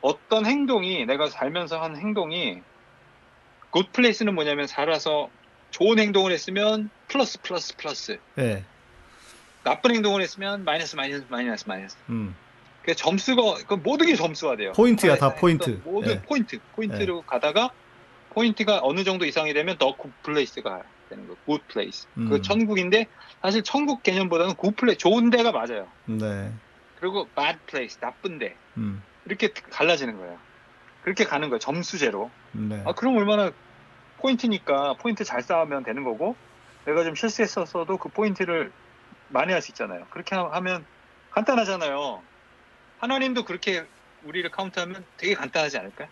어떤 0.00 0.46
행동이 0.46 1.04
내가 1.06 1.28
살면서 1.28 1.80
한 1.80 1.96
행동이 1.96 2.60
good 3.70 3.92
place는 3.92 4.34
뭐냐면 4.34 4.66
살아서 4.66 5.28
좋은 5.70 5.98
행동을 5.98 6.32
했으면 6.32 6.88
플러스 7.08 7.40
플러스 7.42 7.76
플러스 7.76 8.18
예. 8.38 8.64
나쁜 9.64 9.94
행동을 9.94 10.22
했으면 10.22 10.64
마이너스 10.64 10.96
마이너스 10.96 11.24
마이너스 11.28 11.64
마이너스 11.68 11.96
음. 12.08 12.34
그 12.82 12.94
점수가 12.94 13.42
그 13.66 13.74
모든 13.74 14.06
게 14.06 14.14
점수가 14.14 14.56
돼요. 14.56 14.72
포인트야, 14.72 15.16
다 15.16 15.34
포인트. 15.34 15.80
모든 15.84 16.12
예. 16.12 16.22
포인트 16.22 16.58
포인트로 16.74 17.22
가다가 17.22 17.70
포인트가 18.30 18.80
어느 18.82 19.04
정도 19.04 19.26
이상이 19.26 19.52
되면 19.52 19.76
the 19.76 19.92
good 19.92 20.10
place가 20.22 20.82
되는 21.10 21.28
거. 21.28 21.34
good 21.44 21.60
place. 21.68 22.06
음. 22.16 22.30
그 22.30 22.40
천국인데 22.40 23.06
사실 23.42 23.62
천국 23.62 24.02
개념보다는 24.02 24.54
good 24.54 24.74
place 24.76 24.96
좋은 24.96 25.28
데가 25.28 25.52
맞아요. 25.52 25.86
네. 26.06 26.50
그리고 26.98 27.28
bad 27.36 27.58
place 27.66 27.98
나쁜데 28.00 28.56
음. 28.78 29.02
이렇게 29.28 29.48
갈라지는 29.70 30.16
거예요. 30.16 30.38
그렇게 31.02 31.24
가는 31.24 31.48
거예요. 31.50 31.58
점수제로. 31.58 32.30
네. 32.52 32.82
아 32.86 32.92
그럼 32.94 33.16
얼마나 33.16 33.52
포인트니까 34.18 34.94
포인트 34.94 35.22
잘 35.24 35.42
쌓으면 35.42 35.84
되는 35.84 36.02
거고 36.02 36.34
내가 36.86 37.04
좀 37.04 37.14
실수했었어도 37.14 37.98
그 37.98 38.08
포인트를 38.08 38.72
많이 39.28 39.52
할수 39.52 39.70
있잖아요. 39.72 40.06
그렇게 40.10 40.34
하- 40.34 40.50
하면 40.52 40.84
간단하잖아요. 41.30 42.22
하나님도 42.98 43.44
그렇게 43.44 43.84
우리를 44.24 44.50
카운트하면 44.50 45.04
되게 45.18 45.34
간단하지 45.34 45.78
않을까요? 45.78 46.08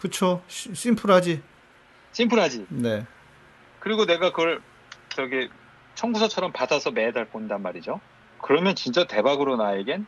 그쵸. 0.00 0.42
시- 0.48 0.74
심플하지. 0.74 1.42
심플하지. 2.12 2.66
네. 2.70 3.06
그리고 3.80 4.06
내가 4.06 4.30
그걸 4.30 4.62
저기 5.10 5.48
청구서처럼 5.94 6.52
받아서 6.52 6.90
매달 6.90 7.26
본단 7.26 7.62
말이죠. 7.62 8.00
그러면 8.40 8.74
진짜 8.74 9.06
대박으로 9.06 9.56
나에겐 9.56 10.06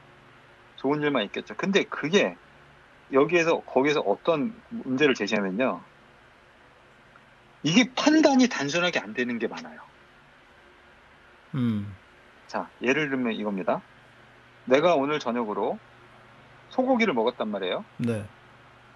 좋은 0.86 1.02
일만 1.02 1.24
있겠죠. 1.24 1.54
근데 1.56 1.82
그게 1.82 2.36
여기에서 3.12 3.60
거기서 3.60 4.00
어떤 4.00 4.54
문제를 4.70 5.14
제시하면요. 5.14 5.80
이게 7.64 7.90
판단이 7.96 8.48
단순하게 8.48 9.00
안 9.00 9.12
되는 9.12 9.36
게 9.40 9.48
많아요. 9.48 9.80
음. 11.56 11.92
자, 12.46 12.68
예를 12.82 13.10
들면 13.10 13.32
이겁니다. 13.32 13.82
내가 14.66 14.94
오늘 14.94 15.18
저녁으로 15.18 15.76
소고기를 16.70 17.14
먹었단 17.14 17.48
말이에요. 17.48 17.84
네. 17.96 18.24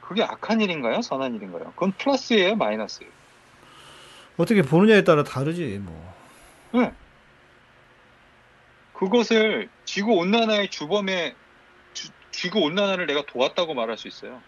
그게 0.00 0.22
악한 0.22 0.60
일인가요? 0.60 1.02
선한 1.02 1.34
일인가요? 1.34 1.64
그건 1.74 1.92
플러스예요? 1.98 2.54
마이너스예요? 2.54 3.10
어떻게 4.36 4.62
보느냐에 4.62 5.02
따라 5.02 5.24
다르지, 5.24 5.80
뭐. 5.82 6.14
네. 6.72 6.92
그것을 8.94 9.68
지구 9.84 10.12
온난화의 10.12 10.68
주범에 10.70 11.30
주- 11.32 11.36
지구 12.40 12.60
온난화를 12.60 13.06
내가 13.06 13.22
도왔다고 13.26 13.74
말할 13.74 13.98
수 13.98 14.08
있어요. 14.08 14.40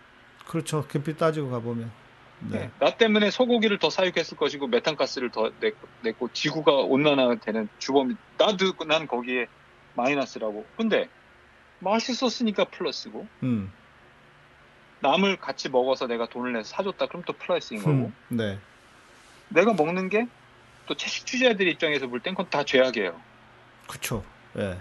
그렇죠. 0.46 0.86
깊이 0.88 1.14
따지고 1.16 1.50
가보면. 1.50 1.90
네. 2.40 2.58
네. 2.58 2.70
나 2.80 2.96
때문에 2.96 3.30
소고기를 3.30 3.78
더 3.78 3.90
사육했을 3.90 4.36
것이고 4.36 4.66
메탄가스를 4.66 5.30
더 5.30 5.52
냈고, 5.60 5.88
냈고 6.00 6.32
지구가 6.32 6.72
온난화되는 6.72 7.68
주범이 7.78 8.16
나도 8.38 8.72
난 8.86 9.06
거기에 9.06 9.46
마이너스라고. 9.94 10.64
근데 10.76 11.08
맛있었으니까 11.80 12.64
플러스고 12.64 13.26
음. 13.42 13.70
남을 15.00 15.36
같이 15.36 15.68
먹어서 15.68 16.06
내가 16.06 16.26
돈을 16.26 16.52
내서 16.54 16.70
사줬다 16.76 17.06
그럼 17.06 17.22
또 17.26 17.32
플러스인 17.34 17.80
거고 17.80 17.90
음. 17.90 18.14
네. 18.28 18.58
내가 19.48 19.74
먹는 19.74 20.08
게 20.08 20.26
또 20.86 20.94
채식주의자들 20.94 21.68
입장에서 21.68 22.06
볼 22.06 22.20
땐 22.20 22.34
그건 22.34 22.50
다 22.50 22.64
죄악이에요. 22.64 23.20
그쵸. 23.88 24.24
예. 24.56 24.80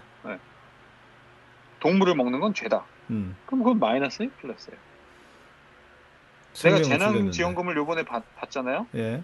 동물을 1.80 2.16
먹는 2.16 2.40
건 2.40 2.54
죄다. 2.54 2.86
음. 3.12 3.36
그럼 3.46 3.64
그건 3.64 3.80
마이너스예요, 3.80 4.32
플러스예요. 4.42 4.80
내가 6.54 6.54
생명을 6.54 6.84
재난 6.84 7.00
죽였는데. 7.10 7.32
지원금을 7.32 7.78
요번에 7.78 8.04
받, 8.04 8.24
받잖아요. 8.36 8.88
예. 8.96 9.22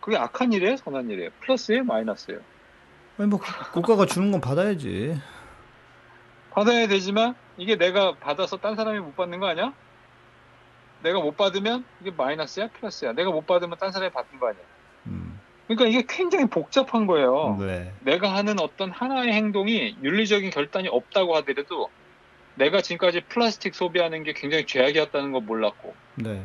그게 0.00 0.16
악한 0.16 0.52
일이에요, 0.52 0.76
선한 0.76 1.10
일이에요. 1.10 1.30
플러스예요, 1.40 1.84
마이너스예요. 1.84 2.40
아니, 3.18 3.28
뭐, 3.28 3.40
국가가 3.72 4.06
주는 4.06 4.30
건 4.30 4.40
받아야지. 4.40 5.20
받아야 6.50 6.86
되지만 6.86 7.34
이게 7.56 7.76
내가 7.76 8.14
받아서 8.16 8.58
딴 8.58 8.76
사람이 8.76 8.98
못 9.00 9.16
받는 9.16 9.40
거 9.40 9.46
아니야? 9.46 9.72
내가 11.02 11.20
못 11.20 11.36
받으면 11.36 11.84
이게 12.00 12.10
마이너스야, 12.10 12.68
플러스야. 12.68 13.12
내가 13.12 13.30
못 13.30 13.46
받으면 13.46 13.78
딴 13.78 13.90
사람이 13.90 14.12
받는 14.12 14.38
거 14.38 14.48
아니야. 14.48 14.62
음. 15.06 15.40
그러니까 15.66 15.86
이게 15.88 16.04
굉장히 16.08 16.46
복잡한 16.46 17.06
거예요. 17.06 17.56
네. 17.58 17.92
내가 18.00 18.34
하는 18.34 18.58
어떤 18.60 18.90
하나의 18.90 19.32
행동이 19.32 19.96
윤리적인 20.02 20.50
결단이 20.50 20.88
없다고 20.88 21.36
하더라도 21.36 21.90
내가 22.56 22.80
지금까지 22.82 23.22
플라스틱 23.22 23.74
소비하는 23.74 24.22
게 24.24 24.32
굉장히 24.32 24.66
죄악이었다는 24.66 25.32
거 25.32 25.40
몰랐고 25.40 25.94
네. 26.16 26.44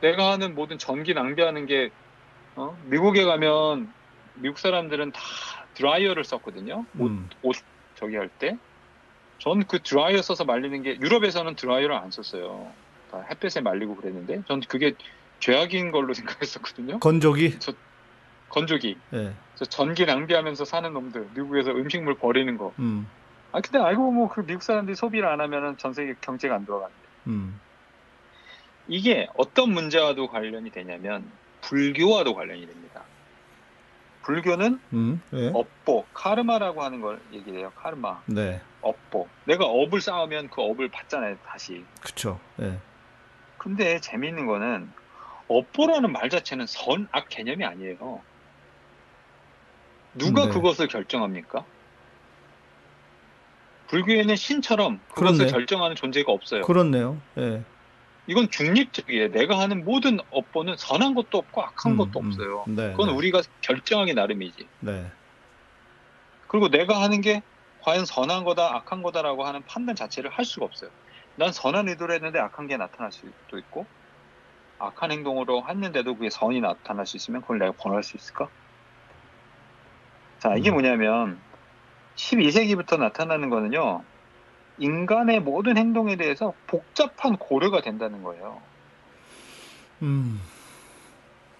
내가 0.00 0.32
하는 0.32 0.54
모든 0.54 0.78
전기 0.78 1.14
낭비하는 1.14 1.66
게 1.66 1.90
어? 2.56 2.76
미국에 2.86 3.24
가면 3.24 3.92
미국 4.34 4.58
사람들은 4.58 5.12
다 5.12 5.20
드라이어를 5.74 6.24
썼거든요. 6.24 6.84
옷, 6.98 7.06
음. 7.10 7.28
옷 7.42 7.56
저기 7.96 8.16
할 8.16 8.28
때. 8.28 8.56
전 9.38 9.62
그 9.66 9.80
드라이어 9.82 10.22
써서 10.22 10.44
말리는 10.44 10.82
게 10.82 10.96
유럽에서는 11.00 11.56
드라이어를 11.56 11.94
안 11.94 12.10
썼어요. 12.10 12.72
다 13.10 13.24
햇볕에 13.30 13.60
말리고 13.60 13.96
그랬는데 13.96 14.42
전 14.46 14.60
그게 14.60 14.94
죄악인 15.40 15.90
걸로 15.90 16.14
생각했었거든요. 16.14 17.00
건조기? 17.00 17.58
건조기. 18.48 18.96
예. 19.14 19.32
저 19.56 19.64
전기 19.64 20.06
낭비하면서 20.06 20.64
사는 20.64 20.92
놈들 20.92 21.28
미국에서 21.34 21.70
음식물 21.72 22.14
버리는 22.14 22.56
거. 22.56 22.72
음. 22.78 23.08
아 23.54 23.60
근데 23.60 23.78
알고 23.78 24.02
보면 24.02 24.28
그 24.30 24.44
미국 24.44 24.64
사람들이 24.64 24.96
소비를 24.96 25.28
안 25.28 25.40
하면은 25.40 25.76
전 25.78 25.92
세계 25.92 26.16
경제가 26.20 26.56
안 26.56 26.66
돌아가는데. 26.66 27.02
음. 27.28 27.60
이게 28.88 29.28
어떤 29.36 29.72
문제와도 29.72 30.26
관련이 30.26 30.72
되냐면 30.72 31.24
불교와도 31.60 32.34
관련이 32.34 32.66
됩니다. 32.66 33.04
불교는 34.22 34.80
음. 34.92 35.22
예. 35.34 35.52
업보, 35.54 36.04
카르마라고 36.12 36.82
하는 36.82 37.00
걸 37.00 37.20
얘기해요. 37.30 37.70
카르마, 37.76 38.22
네. 38.26 38.60
업보. 38.80 39.28
내가 39.46 39.66
업을 39.66 40.00
쌓으면 40.00 40.48
그 40.48 40.60
업을 40.60 40.88
받잖아요, 40.88 41.36
다시. 41.46 41.84
그쵸. 42.00 42.40
예. 42.60 42.76
근데 43.58 44.00
재미있는 44.00 44.46
거는 44.46 44.90
업보라는 45.46 46.10
말 46.10 46.28
자체는 46.28 46.66
선악 46.66 47.28
개념이 47.28 47.64
아니에요. 47.64 48.20
누가 50.14 50.46
네. 50.46 50.50
그것을 50.50 50.88
결정합니까? 50.88 51.64
불교에는 53.88 54.36
신처럼 54.36 55.00
그것을 55.14 55.38
그렇네. 55.38 55.52
결정하는 55.52 55.96
존재가 55.96 56.32
없어요. 56.32 56.62
그렇네요. 56.62 57.20
예. 57.38 57.62
이건 58.26 58.50
중립적이에요. 58.50 59.32
내가 59.32 59.58
하는 59.58 59.84
모든 59.84 60.18
업보는 60.30 60.76
선한 60.78 61.14
것도 61.14 61.38
없고 61.38 61.62
악한 61.62 61.92
음, 61.92 61.96
것도 61.98 62.20
음. 62.20 62.26
없어요. 62.26 62.64
네. 62.66 62.92
그건 62.92 63.08
네. 63.08 63.14
우리가 63.14 63.42
결정하기 63.60 64.14
나름이지. 64.14 64.66
네. 64.80 65.10
그리고 66.48 66.68
내가 66.68 67.02
하는 67.02 67.20
게 67.20 67.42
과연 67.82 68.06
선한 68.06 68.44
거다, 68.44 68.74
악한 68.76 69.02
거다라고 69.02 69.44
하는 69.44 69.62
판단 69.66 69.94
자체를 69.94 70.30
할 70.30 70.44
수가 70.46 70.64
없어요. 70.64 70.90
난 71.36 71.52
선한 71.52 71.88
의도를 71.88 72.14
했는데 72.14 72.38
악한 72.38 72.66
게 72.66 72.76
나타날 72.78 73.12
수도 73.12 73.58
있고, 73.58 73.86
악한 74.78 75.12
행동으로 75.12 75.68
했는데도 75.68 76.14
그게 76.14 76.30
선이 76.30 76.60
나타날 76.60 77.06
수 77.06 77.16
있으면 77.16 77.42
그걸 77.42 77.58
내가 77.58 77.72
번할 77.72 78.02
수 78.02 78.16
있을까? 78.16 78.48
자, 80.38 80.54
이게 80.56 80.70
음. 80.70 80.74
뭐냐면, 80.74 81.38
12세기부터 82.16 82.98
나타나는 82.98 83.50
거는요, 83.50 84.02
인간의 84.78 85.40
모든 85.40 85.76
행동에 85.76 86.16
대해서 86.16 86.52
복잡한 86.66 87.36
고려가 87.36 87.80
된다는 87.80 88.22
거예요. 88.22 88.60
음. 90.02 90.40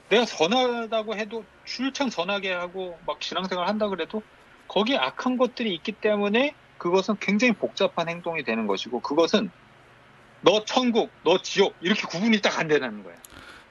내가 0.08 0.26
선하다고 0.26 1.16
해도 1.16 1.44
출창 1.64 2.10
선하게 2.10 2.52
하고 2.52 2.98
막 3.06 3.22
신앙생활 3.22 3.66
한다 3.68 3.88
그래도 3.88 4.22
거기에 4.68 4.96
악한 4.96 5.36
것들이 5.38 5.74
있기 5.74 5.92
때문에 5.92 6.54
그것은 6.78 7.16
굉장히 7.20 7.52
복잡한 7.52 8.08
행동이 8.08 8.42
되는 8.44 8.66
것이고 8.66 9.00
그것은 9.00 9.50
너 10.42 10.64
천국, 10.64 11.10
너 11.24 11.38
지옥 11.40 11.74
이렇게 11.80 12.02
구분이 12.06 12.40
딱 12.42 12.58
안 12.58 12.68
되는 12.68 13.02
거야. 13.02 13.14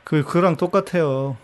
그 0.03 0.23
그랑 0.23 0.57
똑같아요. 0.57 1.37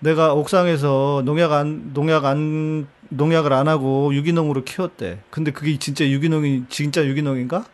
내가 0.00 0.34
옥상에서 0.34 1.22
농약 1.24 1.52
안 1.52 1.92
농약 1.92 2.24
안 2.24 2.88
농약을 3.10 3.52
안 3.52 3.68
하고 3.68 4.14
유기농으로 4.14 4.64
키웠대. 4.64 5.20
근데 5.30 5.50
그게 5.52 5.78
진짜 5.78 6.08
유기농이 6.08 6.64
진짜 6.68 7.04
유기농인가? 7.04 7.64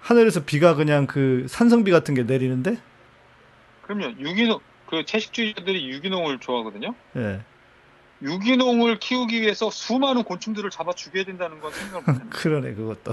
하늘에서 0.00 0.44
비가 0.44 0.74
그냥 0.74 1.06
그 1.06 1.46
산성비 1.48 1.90
같은 1.90 2.14
게 2.14 2.22
내리는데? 2.22 2.78
그럼요. 3.82 4.18
유기농 4.20 4.60
그 4.86 5.04
채식주의자들이 5.04 5.88
유기농을 5.90 6.38
좋아하거든요. 6.38 6.94
예. 7.16 7.40
유기농을 8.22 8.98
키우기 9.00 9.40
위해서 9.40 9.70
수많은 9.70 10.22
곤충들을 10.22 10.70
잡아 10.70 10.92
죽여야 10.92 11.24
된다는 11.24 11.60
건 11.60 11.72
생각을 11.72 12.02
못했는데 12.06 12.28
그러네 12.36 12.74
그것도. 12.74 13.12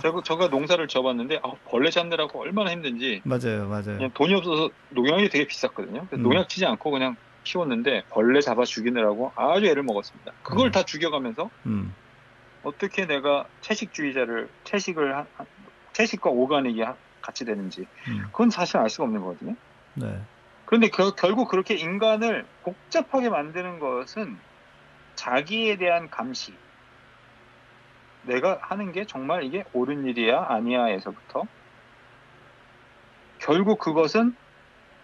제가, 0.00 0.22
제가 0.24 0.48
농사를 0.48 0.86
지어봤는데 0.88 1.40
아, 1.42 1.52
벌레 1.66 1.90
잡느라고 1.90 2.40
얼마나 2.40 2.70
힘든지 2.72 3.22
맞아요, 3.24 3.68
맞아요. 3.68 3.84
그냥 3.96 4.10
돈이 4.14 4.34
없어서 4.34 4.70
농약이 4.90 5.28
되게 5.28 5.46
비쌌거든요. 5.46 6.06
음. 6.12 6.22
농약 6.22 6.48
치지 6.48 6.66
않고 6.66 6.90
그냥 6.90 7.16
키웠는데 7.44 8.04
벌레 8.10 8.40
잡아 8.40 8.64
죽이느라고 8.64 9.32
아주 9.36 9.66
애를 9.66 9.82
먹었습니다. 9.82 10.32
그걸 10.42 10.68
음. 10.68 10.70
다 10.72 10.82
죽여가면서 10.82 11.50
음. 11.66 11.94
어떻게 12.62 13.06
내가 13.06 13.46
채식주의자를 13.62 14.48
채식을 14.64 15.16
하- 15.16 15.26
하- 15.36 15.46
채식과 15.92 16.30
오가닉이 16.30 16.82
하- 16.82 16.96
같이 17.20 17.44
되는지 17.44 17.86
음. 18.08 18.22
그건 18.32 18.50
사실 18.50 18.76
알 18.78 18.88
수가 18.90 19.04
없는 19.04 19.20
거거든요. 19.20 19.54
네. 19.94 20.20
그런데 20.66 20.88
겨- 20.88 21.14
결국 21.14 21.48
그렇게 21.48 21.74
인간을 21.74 22.44
복잡하게 22.62 23.30
만드는 23.30 23.78
것은 23.78 24.36
자기에 25.14 25.76
대한 25.76 26.08
감시, 26.10 26.52
내가 28.28 28.58
하는 28.62 28.92
게 28.92 29.04
정말 29.04 29.42
이게 29.42 29.64
옳은 29.72 30.04
일이야 30.06 30.46
아니야에서부터 30.48 31.44
결국 33.40 33.78
그것은 33.78 34.34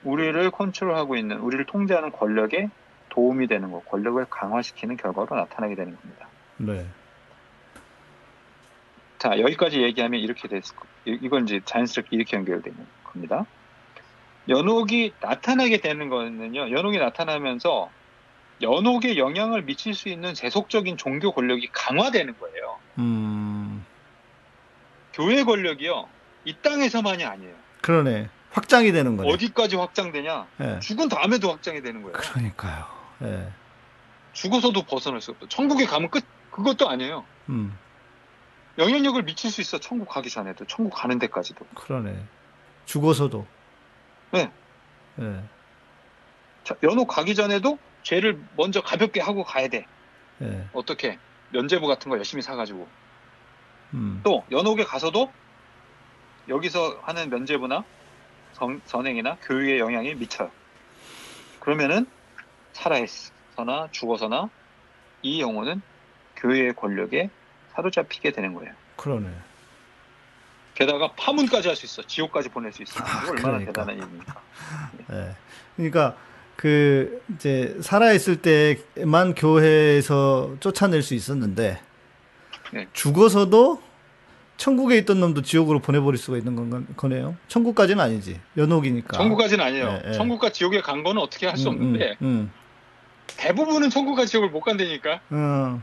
우리를 0.05 0.51
컨트롤하고 0.51 1.17
있는 1.17 1.39
우리를 1.39 1.65
통제하는 1.67 2.13
권력에 2.13 2.69
도움이 3.09 3.47
되는 3.47 3.71
것, 3.71 3.85
권력을 3.89 4.23
강화시키는 4.29 4.97
결과로 4.97 5.35
나타나게 5.37 5.75
되는 5.75 5.97
겁니다. 5.97 6.29
네. 6.59 6.87
자 9.19 9.39
여기까지 9.41 9.83
얘기하면 9.83 10.21
이렇게 10.21 10.49
됐을 10.49 10.77
거. 10.77 10.87
이- 11.07 11.19
이건 11.23 11.45
이제 11.45 11.61
자연스럽게 11.65 12.15
이렇게 12.17 12.37
연결되는 12.37 12.87
겁니다. 13.05 13.47
연옥이 14.49 15.15
나타나게 15.23 15.79
되는 15.79 16.11
거는요. 16.11 16.71
연옥이 16.71 16.99
나타나면서 16.99 17.89
연옥에 18.65 19.17
영향을 19.17 19.63
미칠 19.63 19.95
수 19.95 20.09
있는 20.09 20.35
세속적인 20.35 20.97
종교 20.97 21.33
권력이 21.33 21.69
강화되는 21.73 22.39
거예요. 22.39 22.79
음. 22.99 23.85
교회 25.13 25.45
권력이요. 25.45 26.09
이 26.45 26.57
땅에서만이 26.63 27.25
아니에요. 27.25 27.55
그러네. 27.83 28.29
확장이 28.51 28.93
되는 28.93 29.17
거네. 29.17 29.31
어디까지 29.33 29.77
확장되냐? 29.77 30.47
예. 30.61 30.81
죽은 30.81 31.09
다음에도 31.09 31.51
확장이 31.51 31.83
되는 31.83 32.03
거예요. 32.03 32.17
그러니까요. 32.17 32.87
예. 33.23 33.49
죽어서도 34.33 34.83
벗어날 34.83 35.21
수 35.21 35.33
없어. 35.33 35.49
천국에 35.49 35.87
가면 35.87 36.11
끝. 36.11 36.25
그것도 36.51 36.89
아니에요. 36.89 37.25
음. 37.49 37.77
영향력을 38.79 39.23
미칠 39.25 39.51
수 39.51 39.61
있어. 39.61 39.79
천국 39.79 40.09
가기 40.09 40.31
전에도. 40.31 40.65
천국 40.67 40.91
가는 40.95 41.19
데까지도. 41.19 41.65
그러네. 41.75 42.17
죽어서도. 42.87 43.47
네. 44.33 44.51
예. 45.21 45.41
자, 46.65 46.75
연옥 46.83 47.09
가기 47.09 47.35
전에도 47.35 47.79
죄를 48.05 48.39
먼저 48.57 48.81
가볍게 48.81 49.21
하고 49.21 49.43
가야 49.43 49.67
돼. 49.69 49.87
예. 50.43 50.69
어떻게? 50.73 51.19
면제부 51.51 51.87
같은 51.87 52.11
거 52.11 52.17
열심히 52.17 52.43
사가지고. 52.43 52.87
음. 53.95 54.21
또 54.23 54.45
연옥에 54.51 54.85
가서도 54.85 55.33
여기서 56.49 57.01
하는 57.03 57.31
면제부나 57.31 57.83
선, 58.53 58.81
선행이나 58.85 59.37
교육에 59.43 59.79
영향이 59.79 60.15
미쳐요. 60.15 60.51
그러면은 61.61 62.07
살아있거나 62.75 63.89
죽어서나 63.91 64.51
이 65.23 65.41
영혼은 65.41 65.81
교회의 66.37 66.75
권력에 66.75 67.31
사로잡히게 67.75 68.33
되는 68.33 68.53
거예요. 68.55 68.75
그러네. 68.97 69.31
게다가 70.75 71.13
파문까지 71.13 71.69
할 71.69 71.77
수 71.77 71.87
있어. 71.87 72.03
지옥까지 72.03 72.49
보낼 72.51 72.73
수 72.73 72.83
있어. 72.83 73.03
아, 73.03 73.21
얼마나 73.31 73.59
그러니까. 73.59 73.73
대단한 73.73 73.97
일입니까? 73.97 74.41
예. 75.13 75.37
그러니까 75.77 76.17
그 76.65 77.21
이제 77.35 77.77
살아 77.83 78.15
있을 78.15 78.41
때만 78.41 79.35
교회에서 79.35 80.57
쫓아낼 80.61 81.03
수 81.03 81.13
있었는데 81.13 81.79
네. 82.73 82.89
죽어서도 82.95 83.83
천국에 84.57 84.97
있던 84.97 85.21
놈도 85.21 85.43
지옥으로 85.43 85.81
보내버릴 85.81 86.17
수가 86.17 86.39
있는 86.39 86.57
건 86.57 86.87
거네요. 86.97 87.37
천국까지는 87.49 88.03
아니지. 88.03 88.41
연옥이니까. 88.57 89.15
천국까지는 89.19 89.63
아니에요. 89.63 90.01
예, 90.07 90.09
예. 90.09 90.13
천국과 90.13 90.53
지옥에 90.53 90.81
간 90.81 91.03
거는 91.03 91.21
어떻게 91.21 91.47
할수 91.47 91.69
음, 91.69 91.75
없는데 91.75 92.17
음, 92.23 92.51
대부분은 93.27 93.91
천국과 93.91 94.25
지옥을 94.25 94.49
못 94.49 94.61
간다니까. 94.63 95.21
음. 95.33 95.37
어, 95.37 95.83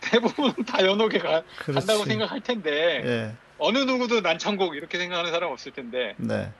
대부분은 0.00 0.64
다 0.66 0.82
연옥에 0.82 1.18
가. 1.18 1.42
간다고 1.58 2.06
생각할 2.06 2.40
텐데 2.40 3.02
예. 3.04 3.36
어느 3.58 3.76
누구도 3.76 4.22
난 4.22 4.38
천국 4.38 4.76
이렇게 4.76 4.96
생각하는 4.96 5.30
사람 5.30 5.50
없을 5.50 5.72
텐데 5.72 6.14
네. 6.16 6.50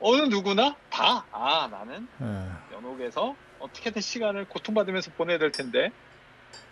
어느 0.00 0.22
누구나 0.22 0.74
다 0.90 1.24
아 1.32 1.68
나는 1.70 2.06
예. 2.22 2.74
연옥에서 2.76 3.34
어떻게든 3.60 4.02
시간을 4.02 4.46
고통받으면서 4.46 5.10
보내야 5.12 5.38
될 5.38 5.50
텐데 5.52 5.90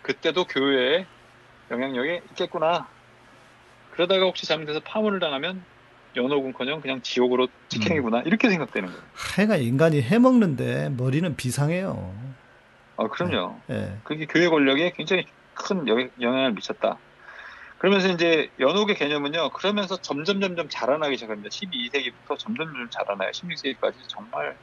그때도 0.03 0.45
교회에 0.45 1.05
영향력이 1.71 2.21
있겠구나. 2.31 2.87
그러다가 3.91 4.25
혹시 4.25 4.45
잘못해서 4.45 4.79
파문을 4.81 5.19
당하면 5.19 5.63
연옥은커녕 6.15 6.81
그냥 6.81 7.01
지옥으로 7.01 7.47
직행이구나 7.69 8.21
이렇게 8.21 8.49
생각되는 8.49 8.87
거예요. 8.89 9.03
하여간 9.13 9.59
인간이 9.61 10.01
해먹는데 10.01 10.89
머리는 10.89 11.35
비상해요. 11.35 12.13
아 12.97 13.07
그럼요. 13.07 13.59
예. 13.71 13.97
그게 14.03 14.25
교회 14.25 14.47
권력에 14.47 14.91
굉장히 14.91 15.25
큰 15.53 15.87
여- 15.87 16.09
영향을 16.21 16.51
미쳤다. 16.53 16.97
그러면서 17.77 18.09
이제 18.09 18.49
연옥의 18.59 18.95
개념은요. 18.95 19.49
그러면서 19.49 19.97
점점 19.97 20.39
점점 20.41 20.69
자라나기 20.69 21.17
시작합니다. 21.17 21.49
12세기부터 21.49 22.37
점점 22.37 22.67
점점 22.67 22.89
자라나요. 22.89 23.31
16세기까지 23.31 23.95
정말 24.07 24.55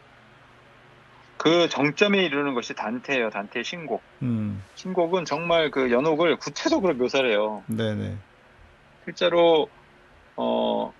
그 1.36 1.68
정점에 1.68 2.22
이르는 2.24 2.54
것이 2.54 2.74
단테예요. 2.74 3.30
단테의 3.30 3.64
신곡. 3.64 4.02
음. 4.22 4.62
신곡은 4.76 5.24
정말 5.24 5.70
그 5.70 5.90
연옥을 5.90 6.36
구체적으로 6.36 6.94
묘사를 6.94 7.28
해요. 7.28 7.62
네네. 7.66 8.16
실제로 9.04 9.68
어 10.36 10.92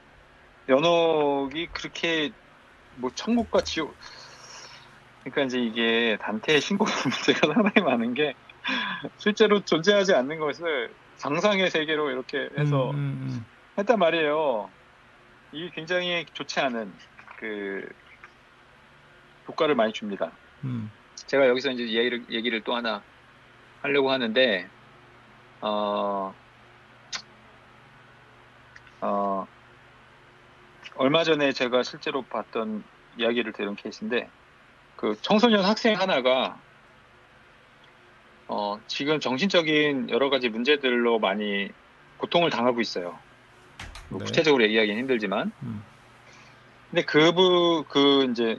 연옥이 0.69 1.69
그렇게 1.73 2.31
뭐 2.97 3.11
천국과 3.15 3.63
지옥 3.63 3.95
그러니까 5.21 5.43
이제 5.43 5.59
이게 5.59 6.19
단테의 6.21 6.61
신곡 6.61 6.89
문제가 7.05 7.55
상당히 7.55 7.81
많은 7.81 8.15
게 8.15 8.35
실제로 9.19 9.61
존재하지 9.61 10.15
않는 10.15 10.39
것을 10.39 10.93
상상의 11.23 11.71
세계로 11.71 12.11
이렇게 12.11 12.49
해서 12.59 12.91
음, 12.91 12.97
음, 12.97 13.47
했단 13.79 13.97
말이에요. 13.97 14.69
이게 15.53 15.71
굉장히 15.73 16.27
좋지 16.33 16.59
않은 16.59 16.93
그 17.39 17.89
효과를 19.47 19.77
많이 19.77 19.93
줍니다. 19.93 20.33
음. 20.65 20.91
제가 21.15 21.47
여기서 21.47 21.71
이제 21.71 21.85
얘기를, 21.85 22.25
얘기를 22.29 22.61
또 22.63 22.75
하나 22.75 23.03
하려고 23.83 24.11
하는데, 24.11 24.69
어, 25.61 26.35
어, 29.01 29.47
얼마 30.97 31.23
전에 31.23 31.53
제가 31.53 31.85
실제로 31.85 32.23
봤던 32.23 32.83
이야기를 33.17 33.53
들은 33.53 33.77
케이스인데, 33.77 34.29
그 34.97 35.15
청소년 35.23 35.65
학생 35.65 36.01
하나가, 36.01 36.61
어, 38.53 38.81
지금 38.87 39.19
정신적인 39.21 40.11
여러 40.11 40.29
가지 40.31 40.51
문제들로 40.51 41.19
많이 41.21 41.71
고통을 42.19 42.51
당하고 42.51 42.81
있어요. 42.83 43.25
뭐 44.11 44.19
네. 44.21 44.25
구체적으로 44.27 44.63
얘기하기는 44.65 44.99
힘들지만. 45.01 45.53
음. 45.63 45.83
근데 46.91 47.05
그부 47.05 47.87
그 47.89 48.25
이제 48.31 48.59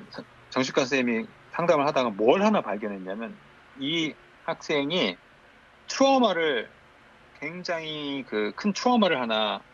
정신과 0.49 0.81
선생님이 0.81 1.27
상담을 1.51 1.85
하다가 1.87 2.11
뭘 2.11 2.43
하나 2.43 2.61
발견했냐면 2.61 3.39
이 3.75 4.15
학생이 4.43 5.17
트라우마를 5.87 6.73
굉장히 7.35 8.23
그 8.25 8.53
큰 8.55 8.73
트라우마를 8.73 9.21
하나 9.21 9.65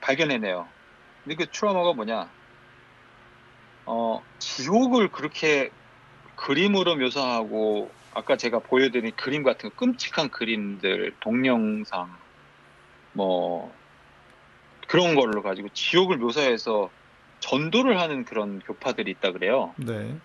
발견해내요. 0.00 0.74
근데 1.24 1.36
그 1.36 1.50
트라우마가 1.50 1.94
뭐냐? 1.94 2.34
어 3.86 4.22
지옥을 4.38 5.10
그렇게 5.10 5.70
그림으로 6.36 6.96
묘사하고 6.96 7.95
아까 8.16 8.38
제가 8.38 8.60
보여드린 8.60 9.12
그림 9.14 9.42
같은 9.42 9.68
거 9.68 9.76
끔찍한 9.76 10.30
그림들 10.30 11.14
동영상 11.20 12.08
뭐 13.12 13.70
그런 14.88 15.14
걸로 15.14 15.42
가지고 15.42 15.68
지옥을 15.74 16.16
묘사해서 16.16 16.88
전도를 17.40 18.00
하는 18.00 18.24
그런 18.24 18.60
교파들이 18.60 19.10
있다 19.10 19.32
그래요. 19.32 19.74
네. 19.76 20.16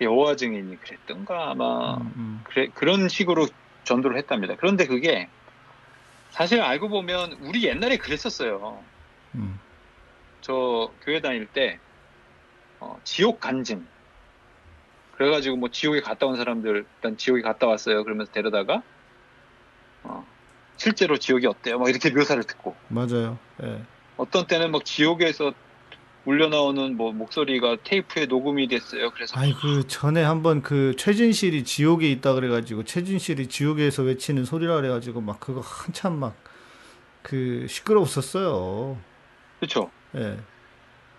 여호와 0.00 0.34
증인이 0.34 0.80
그랬던가 0.80 1.50
아마 1.50 1.98
음, 1.98 2.12
음. 2.16 2.40
그래, 2.42 2.68
그런 2.74 3.08
식으로 3.08 3.46
전도를 3.84 4.18
했답니다. 4.18 4.56
그런데 4.56 4.88
그게 4.88 5.28
사실 6.30 6.60
알고 6.60 6.88
보면 6.88 7.34
우리 7.40 7.66
옛날에 7.66 7.98
그랬었어요. 7.98 8.82
음. 9.36 9.60
저 10.40 10.90
교회 11.02 11.20
다닐 11.20 11.46
때 11.46 11.78
어, 12.80 12.98
지옥 13.04 13.38
간증 13.38 13.86
그래가지고 15.18 15.56
뭐 15.56 15.68
지옥에 15.70 16.00
갔다 16.00 16.26
온 16.26 16.36
사람들 16.36 16.86
일단 16.96 17.16
지옥에 17.16 17.42
갔다 17.42 17.66
왔어요. 17.66 18.04
그러면서 18.04 18.32
데려다가 18.32 18.82
어, 20.04 20.26
실제로 20.76 21.18
지옥이 21.18 21.46
어때요? 21.46 21.78
막 21.78 21.88
이렇게 21.88 22.10
묘사를 22.10 22.42
듣고 22.44 22.74
맞아요. 22.88 23.38
예. 23.62 23.82
어떤 24.16 24.46
때는 24.46 24.70
막 24.70 24.84
지옥에서 24.84 25.52
울려 26.24 26.48
나오는 26.48 26.96
뭐 26.96 27.12
목소리가 27.12 27.76
테이프에 27.84 28.26
녹음이 28.26 28.68
됐어요. 28.68 29.10
그래서 29.10 29.38
아니 29.38 29.54
그 29.54 29.86
전에 29.86 30.22
한번 30.22 30.62
그 30.62 30.94
최진실이 30.96 31.64
지옥에 31.64 32.08
있다 32.10 32.34
그래가지고 32.34 32.84
최진실이 32.84 33.48
지옥에서 33.48 34.02
외치는 34.02 34.44
소리라 34.44 34.76
그래가지고 34.76 35.20
막 35.20 35.40
그거 35.40 35.60
한참 35.60 36.14
막 36.14 36.48
그 37.28 37.66
시끄러웠었어요. 37.68 38.96
그렇죠. 39.58 39.90
예. 40.14 40.38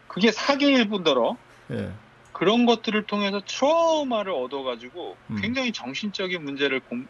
그게 0.08 0.32
사기일 0.32 0.90
뿐더러 0.90 1.38
예. 1.72 1.92
그런 2.40 2.66
것들을 2.66 3.06
통해서 3.06 3.42
트라우마를 3.46 4.32
얻어가지고 4.32 5.20
음. 5.32 5.36
굉장히 5.42 5.74
정신적인 5.74 6.42
문제를 6.42 6.80
공- 6.80 7.06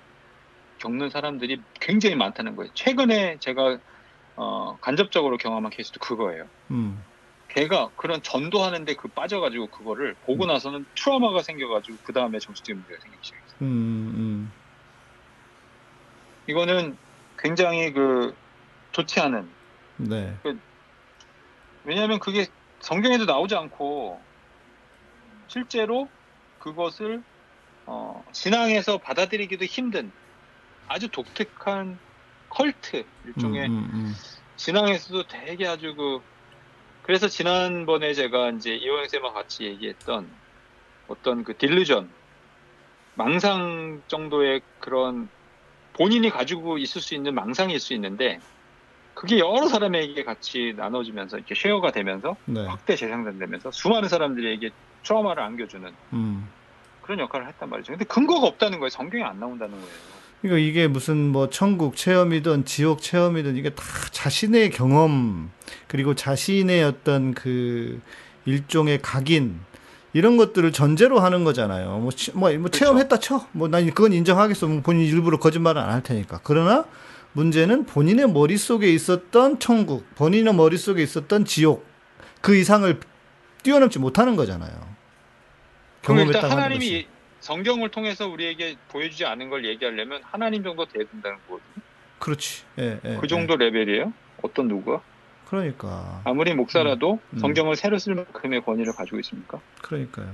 겪는 0.80 1.11
사람들이 1.11 1.61
굉장히 1.80 2.15
많다는 2.15 2.55
거예요. 2.55 2.71
최근에 2.73 3.38
제가 3.39 3.77
어, 4.38 4.77
간접적으로 4.80 5.38
경험한 5.38 5.69
케이스도 5.69 5.99
그거예요. 5.99 6.49
음. 6.71 7.03
걔가 7.49 7.91
그런 7.95 8.23
전도하는데 8.23 8.95
그 8.95 9.07
빠져가지고 9.09 9.67
그거를 9.67 10.15
보고 10.25 10.47
나서는 10.47 10.88
트라우마가 10.95 11.43
생겨가지고 11.43 11.99
그 12.03 12.11
다음에 12.11 12.39
정신적인 12.39 12.80
문제가 12.80 12.97
생기기 13.03 13.21
시작했어요. 13.21 13.57
음. 13.61 14.15
음. 14.15 14.51
이거는 16.47 16.97
굉장히 17.38 17.93
그 17.93 18.34
좋지 18.93 19.19
않은 19.19 19.47
네. 20.09 20.36
왜냐하면 21.84 22.17
그게 22.19 22.47
성경에도 22.82 23.25
나오지 23.25 23.53
않고 23.55 24.28
실제로 25.50 26.08
그것을 26.60 27.22
어, 27.86 28.24
신앙에서 28.32 29.00
받아들이기도 29.00 29.66
힘든 29.66 30.12
아주 30.88 31.10
독특한 31.10 32.00
컬트 32.50 33.04
일종의 33.26 33.68
음, 33.68 33.72
음, 33.72 33.89
음. 33.93 34.14
신앙에서도 34.56 35.28
되게 35.28 35.68
아주 35.68 35.95
그 35.95 36.22
그래서 37.04 37.28
지난번에 37.28 38.14
제가 38.14 38.52
이제 38.52 38.76
이호영 38.76 39.08
쌤과 39.08 39.34
같이 39.34 39.66
얘기했던 39.66 40.30
어떤 41.08 41.43
그 41.43 41.58
딜루전 41.58 42.10
망상 43.16 44.04
정도의 44.08 44.62
그런 44.80 45.30
본인이 45.93 46.30
가지고 46.30 46.78
있을 46.78 47.02
수 47.02 47.16
있는 47.16 47.34
망상일 47.34 47.80
수 47.80 47.93
있는데 47.95 48.39
그게 49.20 49.38
여러 49.39 49.67
사람에게 49.67 50.24
같이 50.24 50.74
나눠지면서 50.78 51.36
이렇게 51.36 51.53
쉐어가 51.53 51.91
되면서 51.91 52.38
네. 52.45 52.65
확대 52.65 52.95
재생산되면서 52.95 53.70
수많은 53.72 54.07
사람들에게 54.07 54.70
트라우마를 55.03 55.43
안겨주는 55.43 55.91
음. 56.13 56.47
그런 57.01 57.20
역할을 57.20 57.47
했단 57.49 57.70
말이죠. 57.70 57.91
근데 57.91 58.05
근거가 58.05 58.47
없다는 58.47 58.80
거예요. 58.80 58.89
성경에 58.89 59.24
안 59.26 59.38
나온다는 59.38 59.74
거예요. 59.74 59.88
그러니까 60.41 60.65
이게 60.65 60.88
무슨 60.88 61.17
뭐 61.34 61.49
천국 61.49 61.97
체험이든 61.97 62.63
지옥 62.63 63.01
체험이든 63.01 63.57
이게 63.57 63.72
다 63.72 63.84
자신의 64.11 64.70
경험 64.70 65.51
그리고 65.89 66.15
자신의 66.15 66.82
어떤 66.86 67.34
그 67.34 67.99
일종의 68.45 69.01
각인 69.01 69.59
이런 70.13 70.38
것들을 70.38 70.72
전제로 70.72 71.20
하는 71.20 71.43
거잖아요. 71.43 71.97
뭐, 71.99 72.11
치- 72.11 72.32
뭐, 72.32 72.49
뭐 72.51 72.57
그렇죠. 72.59 72.70
체험했다 72.80 73.20
쳐. 73.20 73.45
뭐 73.51 73.67
난 73.67 73.86
그건 73.88 74.13
인정하겠어. 74.13 74.67
뭐 74.67 74.82
본인이 74.82 75.09
일부러 75.09 75.38
거짓말은 75.39 75.82
안 75.82 75.89
할 75.89 76.03
테니까. 76.03 76.39
그러나 76.45 76.86
문제는 77.34 77.86
본인의 77.86 78.32
머릿속에 78.32 78.91
있었던 78.91 79.59
천국, 79.59 80.05
본인의 80.15 80.53
머릿속에 80.53 81.01
있었던 81.03 81.45
지옥 81.45 81.86
그 82.41 82.55
이상을 82.55 82.99
뛰어넘지 83.63 83.99
못하는 83.99 84.36
거잖아요. 84.36 84.71
그럼 86.03 86.27
일단 86.27 86.49
하나님이 86.49 86.86
것이. 87.03 87.07
성경을 87.41 87.89
통해서 87.89 88.27
우리에게 88.27 88.75
보여주지 88.89 89.25
않은 89.25 89.49
걸 89.49 89.65
얘기하려면 89.65 90.21
하나님 90.23 90.63
정도 90.63 90.86
돼야 90.86 91.03
된다는 91.05 91.38
거거든요. 91.47 91.84
그렇지. 92.19 92.63
예, 92.80 92.99
예, 93.05 93.17
그 93.19 93.27
정도 93.27 93.55
레벨이에요. 93.55 94.13
어떤 94.41 94.67
누구가? 94.67 94.97
예. 94.97 94.99
그러니까. 95.49 96.21
아무리 96.25 96.53
목사라도 96.53 97.19
음. 97.32 97.39
성경을 97.39 97.75
새로 97.75 97.97
쓸 97.97 98.13
만큼의 98.15 98.63
권위를 98.63 98.93
가지고 98.93 99.19
있습니까? 99.19 99.59
그러니까요. 99.82 100.34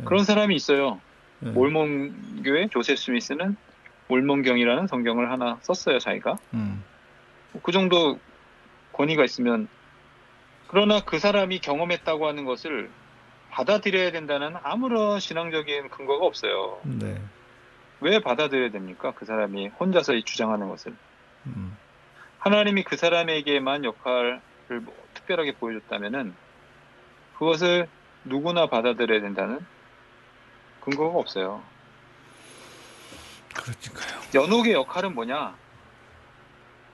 예. 0.00 0.04
그런 0.04 0.24
사람이 0.24 0.54
있어요. 0.54 1.00
예. 1.44 1.50
몰몬 1.50 2.42
교회 2.42 2.68
조셉 2.68 2.98
스미스는 2.98 3.56
몰몬경이라는 4.08 4.86
성경을 4.86 5.30
하나 5.30 5.58
썼어요, 5.62 5.98
자기가. 5.98 6.38
음. 6.54 6.84
그 7.62 7.72
정도 7.72 8.18
권위가 8.92 9.24
있으면 9.24 9.68
그러나 10.68 11.00
그 11.04 11.18
사람이 11.18 11.60
경험했다고 11.60 12.26
하는 12.26 12.44
것을 12.44 12.90
받아들여야 13.50 14.10
된다는 14.10 14.54
아무런 14.62 15.20
신앙적인 15.20 15.88
근거가 15.88 16.26
없어요. 16.26 16.80
네. 16.84 17.20
왜 18.00 18.18
받아들여야 18.18 18.70
됩니까? 18.70 19.12
그 19.16 19.24
사람이 19.24 19.68
혼자서 19.68 20.14
이 20.14 20.22
주장하는 20.22 20.68
것을. 20.68 20.94
음. 21.46 21.76
하나님이 22.38 22.82
그 22.82 22.96
사람에게만 22.96 23.84
역할을 23.84 24.40
뭐 24.82 24.94
특별하게 25.14 25.52
보여줬다면은 25.52 26.34
그것을 27.38 27.88
누구나 28.24 28.66
받아들여야 28.66 29.20
된다는 29.20 29.64
근거가 30.80 31.18
없어요. 31.18 31.62
그러니까요. 33.56 34.20
연옥의 34.34 34.72
역할은 34.72 35.14
뭐냐? 35.14 35.56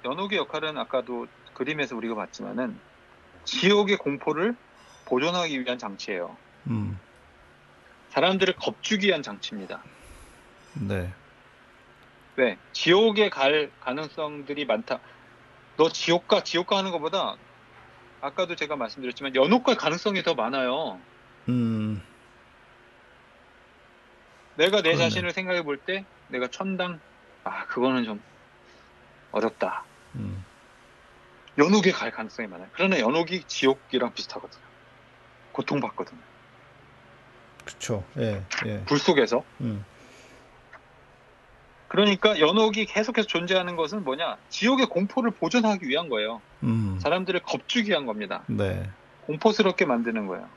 연옥의 0.04 0.38
역할은 0.38 0.78
아까도 0.78 1.26
그림에서 1.54 1.96
우리가 1.96 2.14
봤지만은 2.14 2.78
지옥의 3.44 3.98
공포를 3.98 4.56
보존하기 5.06 5.60
위한 5.60 5.78
장치예요. 5.78 6.36
음. 6.68 6.98
사람들을 8.10 8.54
겁주기 8.56 9.08
위한 9.08 9.22
장치입니다. 9.22 9.82
네. 10.74 11.12
왜? 12.36 12.56
지옥에 12.72 13.28
갈 13.28 13.70
가능성들이 13.80 14.64
많다. 14.64 15.00
너 15.76 15.88
지옥가 15.90 16.44
지옥가 16.44 16.78
하는 16.78 16.90
것보다 16.90 17.36
아까도 18.20 18.54
제가 18.56 18.76
말씀드렸지만 18.76 19.34
연옥 19.34 19.64
갈 19.64 19.76
가능성이 19.76 20.22
더 20.22 20.34
많아요. 20.34 20.98
음. 21.48 22.02
내가 24.56 24.76
내 24.82 24.92
그러네. 24.92 24.98
자신을 24.98 25.32
생각해 25.32 25.62
볼 25.62 25.78
때 25.78 26.04
내가 26.32 26.48
천당 26.48 26.98
아 27.44 27.66
그거는 27.66 28.04
좀 28.04 28.20
어렵다. 29.30 29.84
음. 30.16 30.44
연옥에 31.58 31.92
갈 31.92 32.10
가능성이 32.10 32.48
많아요. 32.48 32.68
그러나 32.72 32.98
연옥이 32.98 33.44
지옥이랑 33.46 34.14
비슷하거든요. 34.14 34.62
고통받거든요. 35.52 36.18
그쵸. 37.64 38.02
예. 38.16 38.42
예. 38.66 38.82
불 38.86 38.98
속에서. 38.98 39.44
음. 39.60 39.84
그러니까 41.88 42.40
연옥이 42.40 42.86
계속해서 42.86 43.28
존재하는 43.28 43.76
것은 43.76 44.02
뭐냐? 44.02 44.38
지옥의 44.48 44.86
공포를 44.86 45.32
보존하기 45.32 45.86
위한 45.86 46.08
거예요. 46.08 46.40
음. 46.62 46.98
사람들을 47.00 47.40
겁주기 47.40 47.90
위한 47.90 48.06
겁니다. 48.06 48.42
네. 48.46 48.88
공포스럽게 49.26 49.84
만드는 49.84 50.26
거예요. 50.26 50.48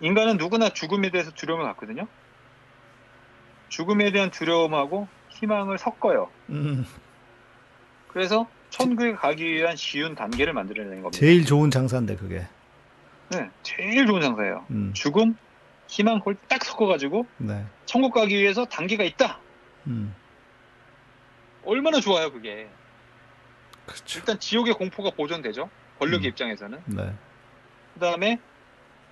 인간은 0.00 0.36
누구나 0.36 0.68
죽음에 0.68 1.10
대해서 1.10 1.30
두려움을 1.30 1.64
갖거든요. 1.64 2.06
죽음에 3.68 4.10
대한 4.12 4.30
두려움하고 4.30 5.08
희망을 5.30 5.78
섞어요. 5.78 6.30
음. 6.50 6.86
그래서 8.08 8.48
천국에 8.70 9.12
가기 9.12 9.44
위한 9.44 9.76
쉬운 9.76 10.14
단계를 10.14 10.52
만들어내는 10.52 11.02
겁니다. 11.02 11.18
제일 11.18 11.44
좋은 11.44 11.70
장사인데 11.70 12.16
그게. 12.16 12.46
네, 13.30 13.50
제일 13.62 14.06
좋은 14.06 14.20
장사예요. 14.20 14.64
음. 14.70 14.92
죽음, 14.94 15.36
희망 15.88 16.18
그걸 16.18 16.36
딱 16.48 16.64
섞어가지고 16.64 17.26
네. 17.38 17.64
천국 17.84 18.14
가기 18.14 18.36
위해서 18.36 18.64
단계가 18.64 19.04
있다. 19.04 19.38
음. 19.86 20.14
얼마나 21.64 22.00
좋아요 22.00 22.32
그게. 22.32 22.68
그렇죠. 23.86 24.18
일단 24.18 24.38
지옥의 24.38 24.74
공포가 24.74 25.10
보존되죠. 25.10 25.68
권력의 25.98 26.28
음. 26.28 26.30
입장에서는. 26.30 26.82
네. 26.86 27.12
그 27.94 28.00
다음에 28.00 28.38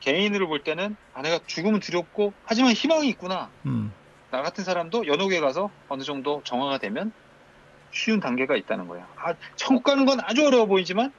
개인으로 0.00 0.48
볼 0.48 0.62
때는 0.62 0.96
아 1.14 1.22
내가 1.22 1.38
죽음은 1.46 1.80
두렵고 1.80 2.32
하지만 2.44 2.72
희망이 2.72 3.08
있구나. 3.08 3.50
음. 3.66 3.92
나 4.34 4.42
같은 4.42 4.64
사람도 4.64 5.06
연옥에 5.06 5.38
가서 5.38 5.70
어느 5.88 6.02
정도 6.02 6.42
정화가 6.42 6.78
되면 6.78 7.12
쉬운 7.92 8.18
단계가 8.18 8.56
있다는 8.56 8.88
거예요. 8.88 9.06
아, 9.16 9.32
천국 9.54 9.84
가는 9.84 10.04
건 10.04 10.18
아주 10.24 10.44
어려워 10.44 10.66
보이지만 10.66 11.12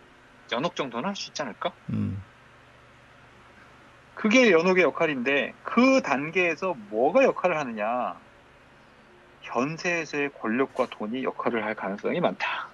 연옥 0.52 0.76
정도는 0.76 1.08
할 1.08 1.16
수 1.16 1.30
있지 1.30 1.42
않을까? 1.42 1.72
음. 1.92 2.22
그게 4.16 4.52
연옥의 4.52 4.84
역할인데 4.84 5.54
그 5.64 6.02
단계에서 6.02 6.76
뭐가 6.90 7.24
역할을 7.24 7.58
하느냐? 7.58 8.16
현세에서의 9.44 10.32
권력과 10.42 10.88
돈이 10.90 11.24
역할을 11.24 11.64
할 11.64 11.74
가능성이 11.74 12.20
많다. 12.20 12.68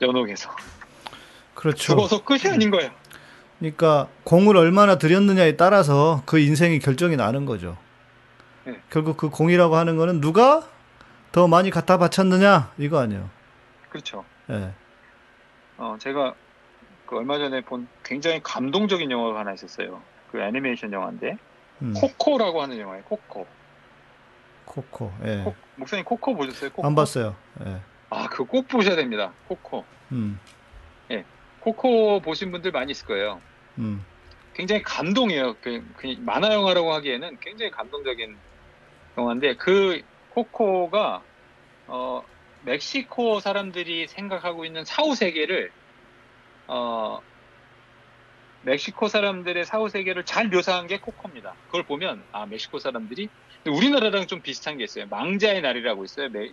연옥에서 0.00 0.50
그렇죠. 1.54 1.94
죽어서 1.94 2.24
끝이 2.24 2.52
아닌 2.52 2.72
거예요. 2.72 2.90
그러니까 3.60 4.08
공을 4.24 4.56
얼마나 4.56 4.98
들였느냐에 4.98 5.56
따라서 5.56 6.24
그 6.26 6.40
인생이 6.40 6.80
결정이 6.80 7.14
나는 7.14 7.46
거죠. 7.46 7.76
네. 8.64 8.80
결국 8.90 9.16
그 9.16 9.28
공이라고 9.30 9.76
하는 9.76 9.96
거는 9.96 10.20
누가 10.20 10.66
더 11.32 11.48
많이 11.48 11.70
갖다 11.70 11.98
바쳤느냐 11.98 12.72
이거 12.78 12.98
아니에요. 13.00 13.28
그렇죠. 13.90 14.24
예. 14.50 14.72
어, 15.78 15.96
제가 15.98 16.34
그 17.06 17.16
얼마 17.16 17.38
전에 17.38 17.60
본 17.62 17.88
굉장히 18.04 18.40
감동적인 18.42 19.10
영화가 19.10 19.40
하나 19.40 19.52
있었어요. 19.52 20.00
그 20.30 20.40
애니메이션 20.40 20.92
영화인데 20.92 21.36
음. 21.82 21.94
코코라고 21.94 22.62
하는 22.62 22.78
영화예요. 22.78 23.02
코코. 23.04 23.46
코코. 24.64 25.12
예. 25.24 25.42
코- 25.44 25.54
목사님 25.76 26.04
코코 26.04 26.34
보셨어요? 26.36 26.70
코코? 26.70 26.86
안 26.86 26.94
봤어요. 26.94 27.34
예. 27.66 27.80
아, 28.10 28.28
그거 28.28 28.44
꼭 28.44 28.68
보셔야 28.68 28.96
됩니다. 28.96 29.32
코코. 29.48 29.84
음. 30.12 30.38
코코 31.60 32.18
보신 32.20 32.50
분들 32.50 32.72
많이 32.72 32.90
있을 32.90 33.06
거예요. 33.06 33.40
음. 33.78 34.04
굉장히 34.52 34.82
감동이에요. 34.82 35.54
그, 35.62 35.80
그 35.96 36.16
만화 36.18 36.52
영화라고 36.52 36.92
하기에는 36.94 37.38
굉장히 37.40 37.70
감동적인 37.70 38.36
영화인데 39.16 39.56
그 39.56 40.00
코코가 40.30 41.22
어, 41.88 42.22
멕시코 42.64 43.40
사람들이 43.40 44.06
생각하고 44.08 44.64
있는 44.64 44.84
사후 44.84 45.14
세계를 45.14 45.70
어, 46.68 47.18
멕시코 48.64 49.08
사람들의 49.08 49.64
사후 49.64 49.88
세계를 49.88 50.24
잘 50.24 50.48
묘사한 50.48 50.86
게 50.86 50.98
코코입니다. 51.00 51.54
그걸 51.66 51.84
보면 51.84 52.22
아 52.32 52.46
멕시코 52.46 52.78
사람들이 52.78 53.28
우리나라랑 53.66 54.26
좀 54.28 54.40
비슷한 54.40 54.78
게 54.78 54.84
있어요. 54.84 55.06
망자의 55.10 55.62
날이라고 55.62 56.04
있어요. 56.04 56.28
매- 56.30 56.52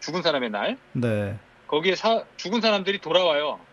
죽은 0.00 0.22
사람의 0.22 0.50
날. 0.50 0.78
네. 0.92 1.36
거기에 1.66 1.96
사- 1.96 2.24
죽은 2.36 2.60
사람들이 2.60 3.00
돌아와요. 3.00 3.66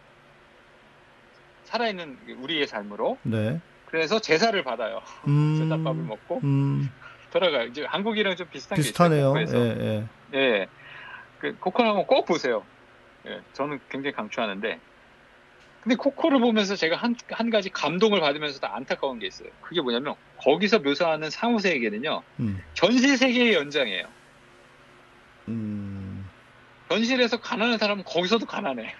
살아있는 1.65 2.17
우리의 2.39 2.67
삶으로. 2.67 3.19
네. 3.23 3.59
그래서 3.85 4.19
제사를 4.19 4.61
받아요. 4.63 4.99
음. 5.27 5.55
제사밥을 5.59 6.03
먹고 6.03 6.41
음. 6.43 6.89
돌아가요. 7.35 7.67
이제 7.67 7.83
한국이랑 7.83 8.37
좀 8.37 8.47
비슷한 8.49 8.77
게 8.77 8.81
비슷하네요. 8.81 9.37
있어요. 9.41 9.59
예, 9.61 9.73
그래서 9.73 9.83
예. 9.83 10.07
예. 10.33 10.67
그 11.39 11.53
코코를 11.59 11.89
한번 11.89 12.07
꼭 12.07 12.25
보세요. 12.25 12.63
예, 13.27 13.41
저는 13.51 13.81
굉장히 13.89 14.15
강추하는데. 14.15 14.79
근데 15.83 15.95
코코를 15.97 16.39
보면서 16.39 16.75
제가 16.75 16.95
한, 16.95 17.15
한 17.29 17.49
가지 17.49 17.69
감동을 17.69 18.21
받으면서도 18.21 18.65
안타까운 18.67 19.19
게 19.19 19.27
있어요. 19.27 19.49
그게 19.61 19.81
뭐냐면 19.81 20.15
거기서 20.37 20.79
묘사하는 20.79 21.29
상호 21.29 21.59
세계는요. 21.59 22.23
음. 22.39 22.63
현실 22.73 23.17
세계의 23.17 23.53
연장이에요. 23.53 24.07
음. 25.49 26.27
현실에서 26.89 27.37
가난한 27.41 27.77
사람은 27.77 28.05
거기서도 28.05 28.45
가난해. 28.45 28.95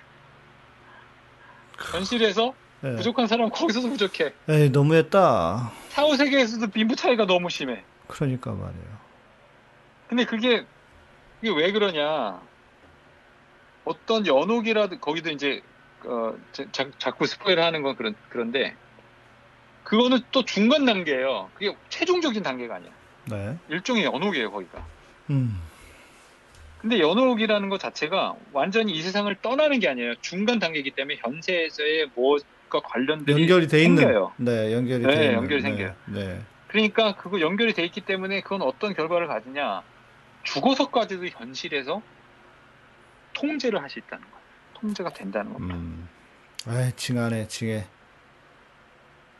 현실에서 1.92 2.54
예. 2.84 2.96
부족한 2.98 3.28
사람은 3.28 3.52
거기서도 3.52 3.90
부족해. 3.90 4.34
에이, 4.50 4.70
너무했다. 4.70 5.72
상호 5.90 6.16
세계에서도 6.16 6.68
빈부 6.68 6.96
차이가 6.96 7.26
너무 7.26 7.50
심해. 7.50 7.84
그러니까 8.08 8.51
말이에요. 8.51 9.06
근데 10.08 10.26
그게 10.26 10.66
그게 11.41 11.51
왜 11.56 11.72
그러냐? 11.72 12.41
어떤 13.84 14.26
연옥이라도 14.26 14.99
거기도 14.99 15.30
이제 15.30 15.62
어, 16.06 16.36
자, 16.51 16.66
자- 16.72 16.89
자꾸 16.97 17.26
스포일 17.26 17.60
하는 17.60 17.82
건 17.82 17.95
그런 17.95 18.16
그런데 18.30 18.76
그거는 19.84 20.20
또 20.32 20.43
중간 20.45 20.86
단계예요. 20.86 21.49
그게 21.53 21.76
최종적인 21.89 22.41
단계가 22.43 22.76
아니야. 22.76 22.91
네. 23.26 23.58
일종의 23.70 24.03
연옥이에요 24.06 24.51
거기가. 24.51 24.86
음. 25.30 25.60
근데 26.80 26.99
연옥이라는 26.99 27.70
것 27.70 27.80
자체가 27.80 28.36
완전히 28.53 28.93
이 28.93 29.01
세상을 29.01 29.34
떠나는 29.41 29.80
게 29.80 29.89
아니에요. 29.89 30.14
중간 30.22 30.60
단계이기 30.60 30.91
때문에 30.91 31.18
현세에서의 31.20 32.10
뭐가 32.16 32.82
관련된 32.84 33.39
연결이 33.39 33.68
돼 33.68 33.84
있는. 33.84 34.03
생겨요. 34.03 34.34
네, 34.38 34.72
연결이 34.74 35.03
네, 35.03 35.16
돼 35.16 35.24
있는. 35.26 35.34
연결이 35.38 35.62
네, 35.64 35.70
생겨요. 35.70 35.95
네. 36.06 36.41
그러니까 36.76 37.16
그거 37.16 37.40
연결이 37.40 37.74
돼 37.74 37.86
있기 37.86 38.02
때문에 38.02 38.42
그건 38.42 38.62
어떤 38.62 38.94
결과를 38.94 39.28
가지냐? 39.28 39.82
죽어서까지도 40.44 41.26
현실에서 41.28 42.02
통제를 43.34 43.82
할 43.82 43.90
수 43.90 44.00
있다는 44.00 44.26
거예요. 44.30 44.44
통제가 44.74 45.14
된다는 45.14 45.54
겁니다. 45.54 45.76
음. 45.76 46.10
아이, 46.68 46.92
징하네, 46.98 47.48
징해. 47.48 47.88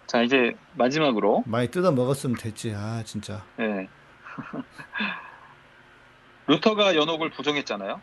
자 0.08 0.22
이제 0.22 0.56
마지막으로 0.76 1.44
많이 1.46 1.68
뜯어 1.70 1.92
먹었으면 1.92 2.38
됐지. 2.38 2.74
아, 2.74 3.04
진짜. 3.06 3.44
예. 3.60 3.90
루터가 6.48 6.96
연옥을 6.96 7.32
부정했잖아요. 7.32 8.00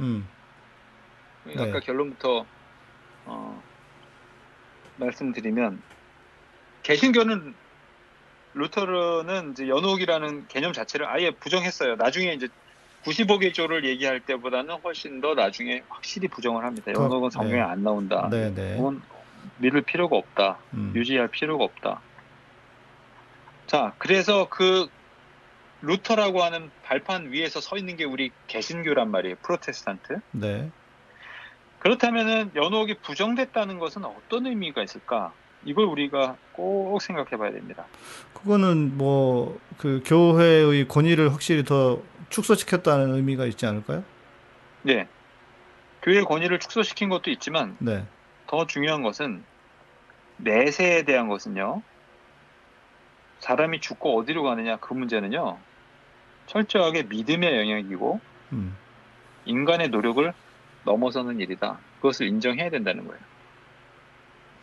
음. 0.00 0.26
네. 1.44 1.54
아까 1.62 1.78
결론부터 1.78 2.44
어, 3.26 3.62
말씀드리면 4.96 5.80
개신교는 6.82 7.54
루터는 8.56 9.52
이제 9.52 9.68
연옥이라는 9.68 10.48
개념 10.48 10.72
자체를 10.72 11.06
아예 11.06 11.30
부정했어요. 11.30 11.96
나중에 11.96 12.32
이제 12.32 12.48
95개조를 13.04 13.84
얘기할 13.84 14.20
때보다는 14.20 14.76
훨씬 14.82 15.20
더 15.20 15.34
나중에 15.34 15.82
확실히 15.88 16.26
부정을 16.28 16.64
합니다. 16.64 16.92
더, 16.92 17.04
연옥은 17.04 17.30
성경에 17.30 17.56
네. 17.56 17.60
안 17.60 17.82
나온다. 17.82 18.28
네, 18.30 18.52
네. 18.52 18.76
그건 18.76 19.02
믿을 19.58 19.82
필요가 19.82 20.16
없다. 20.16 20.58
음. 20.74 20.92
유지할 20.96 21.28
필요가 21.28 21.64
없다. 21.64 22.00
자, 23.66 23.92
그래서 23.98 24.48
그 24.48 24.88
루터라고 25.82 26.42
하는 26.42 26.70
발판 26.82 27.32
위에서 27.32 27.60
서 27.60 27.76
있는 27.76 27.96
게 27.96 28.04
우리 28.04 28.30
개신교란 28.46 29.10
말이에요. 29.10 29.36
프로테스탄트. 29.42 30.20
네. 30.32 30.70
그렇다면은 31.80 32.52
연옥이 32.54 32.94
부정됐다는 32.94 33.78
것은 33.78 34.04
어떤 34.04 34.46
의미가 34.46 34.82
있을까? 34.82 35.32
이걸 35.66 35.84
우리가 35.84 36.36
꼭 36.52 37.00
생각해 37.02 37.36
봐야 37.36 37.52
됩니다. 37.52 37.84
그거는 38.32 38.96
뭐 38.96 39.58
그 39.78 40.02
교회의 40.04 40.88
권위를 40.88 41.32
확실히 41.32 41.64
더 41.64 42.02
축소시켰다는 42.30 43.14
의미가 43.14 43.46
있지 43.46 43.66
않을까요? 43.66 44.04
네. 44.82 45.06
교회의 46.02 46.24
권위를 46.24 46.58
축소시킨 46.58 47.08
것도 47.08 47.30
있지만 47.30 47.76
네. 47.78 48.04
더 48.46 48.66
중요한 48.66 49.02
것은 49.02 49.44
내세에 50.38 51.02
대한 51.02 51.28
것은요. 51.28 51.82
사람이 53.40 53.80
죽고 53.80 54.18
어디로 54.18 54.42
가느냐 54.42 54.76
그 54.78 54.94
문제는요. 54.94 55.58
철저하게 56.46 57.04
믿음의 57.04 57.58
영역이고 57.58 58.20
음. 58.52 58.76
인간의 59.44 59.88
노력을 59.88 60.32
넘어서는 60.84 61.40
일이다. 61.40 61.78
그것을 61.96 62.28
인정해야 62.28 62.70
된다는 62.70 63.06
거예요. 63.06 63.20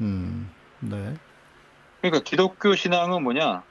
음. 0.01 0.49
네. 0.89 1.15
그러니까 2.01 2.23
기독교 2.23 2.75
신앙은 2.75 3.23
뭐냐? 3.23 3.63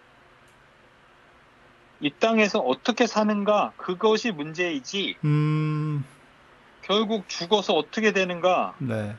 이 2.01 2.11
땅에서 2.19 2.59
어떻게 2.59 3.07
사는가 3.07 3.73
그것이 3.77 4.33
문제이지 4.33 5.17
음. 5.25 6.05
결국 6.83 7.29
죽어서 7.29 7.75
어떻게 7.75 8.13
되는가 8.13 8.75
네. 8.79 9.15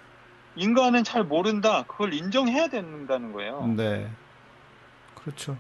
인간은 0.56 1.04
잘 1.04 1.24
모른다 1.24 1.84
그걸 1.88 2.14
인정해야 2.14 2.68
된다는 2.68 3.32
거예요. 3.32 3.66
네. 3.78 4.10
그렇죠. 5.16 5.58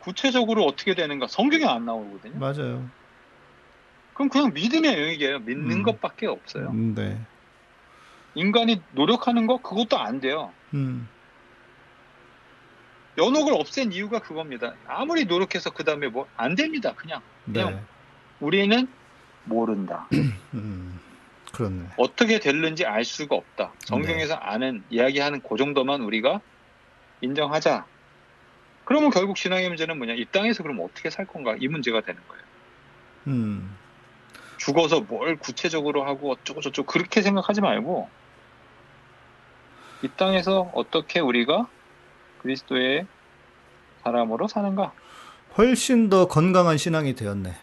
구체적으로 0.00 0.64
어떻게 0.64 0.94
되는가 0.94 1.28
성경에 1.28 1.64
안 1.64 1.84
나오거든요. 1.84 2.38
맞아요. 2.38 2.88
그럼 4.14 4.28
그냥 4.28 4.52
믿음의 4.52 4.92
영역이에요. 4.92 5.38
믿는 5.40 5.70
음. 5.70 5.82
것밖에 5.82 6.26
없어요. 6.26 6.70
음, 6.70 6.94
네. 6.94 7.20
인간이 8.34 8.82
노력하는 8.92 9.46
거 9.46 9.58
그것도 9.58 9.98
안 9.98 10.20
돼요. 10.20 10.52
음. 10.74 11.08
연옥을 13.20 13.52
없앤 13.54 13.92
이유가 13.92 14.20
그겁니다. 14.20 14.74
아무리 14.86 15.26
노력해서 15.26 15.70
그 15.70 15.84
다음에 15.84 16.08
뭐 16.08 16.26
안 16.36 16.54
됩니다. 16.54 16.94
그냥 16.96 17.20
네. 17.44 17.62
그냥 17.64 17.84
우리는 18.40 18.88
모른다. 19.44 20.06
음. 20.54 20.98
그렇네. 21.52 21.88
어떻게 21.98 22.38
될는지 22.38 22.86
알 22.86 23.04
수가 23.04 23.36
없다. 23.36 23.72
성경에서 23.80 24.34
아는 24.34 24.82
이야기하는 24.90 25.42
그 25.42 25.56
정도만 25.56 26.00
우리가 26.00 26.40
인정하자. 27.20 27.84
그러면 28.84 29.10
결국 29.10 29.36
신앙의 29.36 29.68
문제는 29.68 29.98
뭐냐? 29.98 30.14
이 30.14 30.24
땅에서 30.26 30.62
그럼 30.62 30.80
어떻게 30.80 31.10
살 31.10 31.26
건가? 31.26 31.56
이 31.58 31.68
문제가 31.68 32.00
되는 32.00 32.20
거예요. 32.28 32.42
음. 33.26 33.76
죽어서 34.56 35.00
뭘 35.00 35.36
구체적으로 35.36 36.04
하고 36.04 36.32
어쩌고 36.32 36.60
저쩌고 36.60 36.86
그렇게 36.86 37.20
생각하지 37.22 37.60
말고 37.60 38.08
이 40.02 40.08
땅에서 40.16 40.70
어떻게 40.74 41.20
우리가 41.20 41.66
그리스도의 42.42 43.06
사람으로 44.02 44.48
사는가? 44.48 44.92
훨씬 45.58 46.08
더 46.08 46.26
건강한 46.26 46.76
신앙이 46.78 47.14
되었네. 47.14 47.54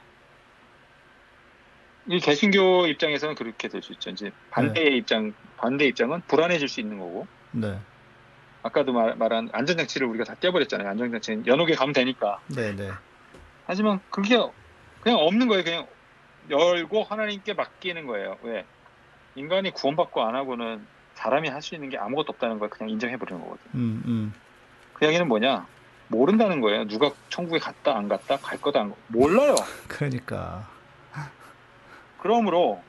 이 2.10 2.20
개신교 2.20 2.88
입장에서는 2.88 3.36
그렇게 3.36 3.68
될 3.68 3.82
수 3.82 3.92
있죠. 3.94 4.10
이제 4.10 4.32
반대의 4.52 4.98
입장, 4.98 5.34
반대 5.58 5.86
입장은 5.86 6.22
불안해질 6.28 6.68
수 6.70 6.80
있는 6.80 6.98
거고. 7.00 7.28
네. 7.52 7.80
아까도 8.64 8.94
말, 8.94 9.16
말한 9.16 9.50
안전장치를 9.52 10.08
우리가 10.08 10.24
다 10.24 10.36
떼버렸잖아요. 10.40 10.88
안전장치는 10.90 11.48
연옥에 11.48 11.74
가면 11.76 11.94
되니까. 11.94 12.40
네, 12.48 12.76
네. 12.76 12.92
하지만 13.66 14.00
그게 14.10 14.38
그냥 15.02 15.20
없는 15.20 15.48
거예요. 15.48 15.64
그냥 15.64 15.88
열고 16.50 17.04
하나님께 17.04 17.54
맡기는 17.54 18.06
거예요. 18.06 18.38
왜? 18.44 18.66
인간이 19.36 19.72
구원받고 19.72 20.22
안 20.24 20.36
하고는 20.36 20.86
사람이 21.16 21.50
할 21.50 21.62
수 21.62 21.76
있는 21.76 21.90
게 21.90 21.98
아무것도 21.98 22.34
없다는 22.34 22.60
걸 22.60 22.70
그냥 22.70 22.90
인정해버리는 22.92 23.42
거거든요. 23.42 23.70
음, 23.76 24.04
음. 24.06 24.34
그 24.98 25.06
이야기는 25.06 25.28
뭐냐? 25.28 25.68
모른다는 26.08 26.62
거예요. 26.62 26.88
누가 26.88 27.12
천국에 27.30 27.60
갔다 27.60 27.96
안 27.96 28.08
갔다 28.08 28.38
갈 28.38 28.60
거다 28.60 28.82
안 28.82 28.90
가. 28.90 28.96
몰라요. 29.08 29.56
그러니까. 29.88 30.68
그러므로 32.20 32.82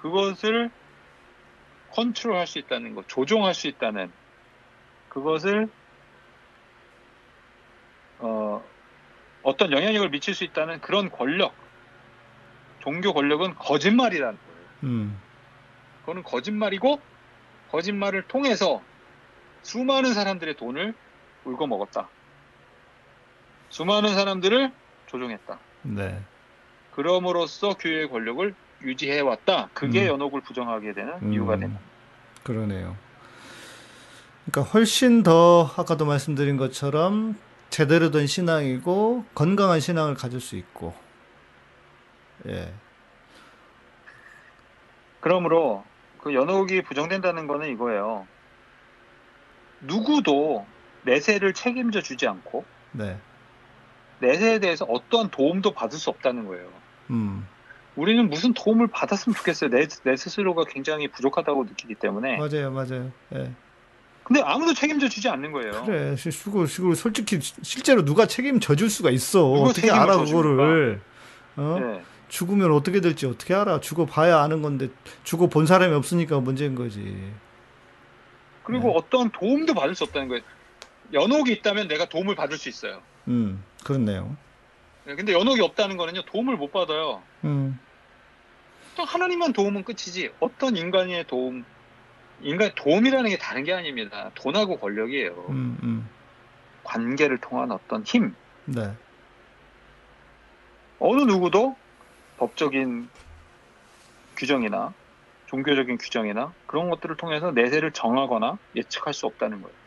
그것을 0.00 0.70
컨트롤할 1.92 2.46
수 2.46 2.58
있다는 2.58 2.94
것, 2.94 3.06
조종할 3.06 3.54
수 3.54 3.68
있다는 3.68 4.10
그것을 5.10 5.68
어, 8.18 8.64
어떤 9.42 9.72
영향력을 9.72 10.08
미칠 10.10 10.34
수 10.34 10.44
있다는 10.44 10.80
그런 10.80 11.10
권력, 11.10 11.54
종교 12.80 13.12
권력은 13.12 13.54
거짓말이라는 13.56 14.38
거예요. 14.38 14.68
음. 14.84 15.20
그거는 16.00 16.22
거짓말이고 16.22 17.00
거짓말을 17.70 18.22
통해서 18.26 18.82
수많은 19.62 20.14
사람들의 20.14 20.56
돈을 20.56 20.94
울고 21.44 21.66
먹었다. 21.66 22.08
수많은 23.70 24.14
사람들을 24.14 24.72
조종했다. 25.06 25.58
네. 25.82 26.20
그럼으로써 26.94 27.74
교회의 27.74 28.08
권력을 28.10 28.54
유지해 28.82 29.20
왔다. 29.20 29.68
그게 29.72 30.02
음. 30.02 30.08
연옥을 30.08 30.42
부정하게 30.42 30.92
되는 30.92 31.14
음. 31.22 31.32
이유가 31.32 31.56
됩니다. 31.56 31.80
그러네요. 32.42 32.96
그러니까 34.44 34.72
훨씬 34.72 35.22
더 35.22 35.70
아까도 35.76 36.04
말씀드린 36.04 36.56
것처럼 36.56 37.36
제대로 37.70 38.10
된 38.10 38.26
신앙이고 38.26 39.24
건강한 39.34 39.80
신앙을 39.80 40.14
가질 40.14 40.40
수 40.40 40.56
있고. 40.56 40.94
예. 42.48 42.72
그러므로 45.20 45.84
그 46.18 46.34
연옥이 46.34 46.82
부정된다는 46.82 47.46
거는 47.46 47.68
이거예요. 47.70 48.26
누구도 49.80 50.66
내세를 51.02 51.52
책임져 51.54 52.00
주지 52.00 52.26
않고 52.26 52.64
네. 52.92 53.18
내세에 54.20 54.60
대해서 54.60 54.84
어떠한 54.84 55.30
도움도 55.30 55.74
받을 55.74 55.98
수 55.98 56.10
없다는 56.10 56.46
거예요. 56.46 56.68
음. 57.10 57.46
우리는 57.96 58.28
무슨 58.30 58.54
도움을 58.54 58.86
받았으면 58.86 59.34
좋겠어요. 59.34 59.70
내, 59.70 59.86
내 60.04 60.16
스스로가 60.16 60.64
굉장히 60.64 61.08
부족하다고 61.08 61.64
느끼기 61.64 61.96
때문에. 61.96 62.38
맞아요, 62.38 62.70
맞아요. 62.70 63.12
예. 63.34 63.50
근데 64.24 64.40
아무도 64.40 64.72
책임져 64.72 65.08
주지 65.08 65.28
않는 65.28 65.52
거예요. 65.52 65.84
그래, 65.84 66.14
그리고, 66.16 66.64
그리고 66.64 66.94
솔직히 66.94 67.38
실제로 67.40 68.04
누가 68.04 68.26
책임져 68.26 68.76
줄 68.76 68.88
수가 68.88 69.10
있어. 69.10 69.50
어떻게 69.50 69.90
알아? 69.90 70.18
그거를? 70.18 71.00
어? 71.56 71.78
네. 71.80 72.02
죽으면 72.28 72.72
어떻게 72.72 73.00
될지 73.00 73.26
어떻게 73.26 73.52
알아? 73.52 73.80
죽어 73.80 74.06
봐야 74.06 74.40
아는 74.40 74.62
건데 74.62 74.88
죽어 75.22 75.48
본 75.48 75.66
사람이 75.66 75.92
없으니까 75.94 76.40
문제인 76.40 76.74
거지. 76.74 77.30
그리고 78.62 78.88
네. 78.88 78.94
어떤 78.96 79.30
도움도 79.30 79.74
받을 79.74 79.94
수 79.94 80.04
없다는 80.04 80.28
거예요. 80.28 80.42
연옥이 81.12 81.52
있다면 81.52 81.88
내가 81.88 82.06
도움을 82.08 82.34
받을 82.34 82.56
수 82.56 82.68
있어요. 82.68 83.02
음, 83.28 83.62
그렇네요. 83.84 84.36
네, 85.04 85.14
근데 85.14 85.32
연옥이 85.32 85.60
없다는 85.60 85.96
거는요, 85.96 86.22
도움을 86.26 86.56
못 86.56 86.70
받아요. 86.72 87.22
음, 87.44 87.78
또 88.96 89.04
하나님만 89.04 89.52
도움은 89.52 89.84
끝이지, 89.84 90.30
어떤 90.40 90.76
인간의 90.76 91.26
도움, 91.26 91.64
인간의 92.42 92.74
도움이라는 92.76 93.30
게 93.30 93.38
다른 93.38 93.64
게 93.64 93.72
아닙니다. 93.72 94.30
돈하고 94.34 94.78
권력이에요. 94.78 95.46
음, 95.50 95.78
음. 95.82 96.08
관계를 96.84 97.38
통한 97.38 97.70
어떤 97.70 98.04
힘. 98.04 98.34
네, 98.66 98.92
어느 100.98 101.22
누구도 101.22 101.76
법적인 102.38 103.08
규정이나 104.36 104.94
종교적인 105.46 105.98
규정이나 105.98 106.52
그런 106.66 106.88
것들을 106.90 107.16
통해서 107.16 107.50
내세를 107.50 107.92
정하거나 107.92 108.58
예측할 108.76 109.12
수 109.12 109.26
없다는 109.26 109.60
거예요. 109.60 109.81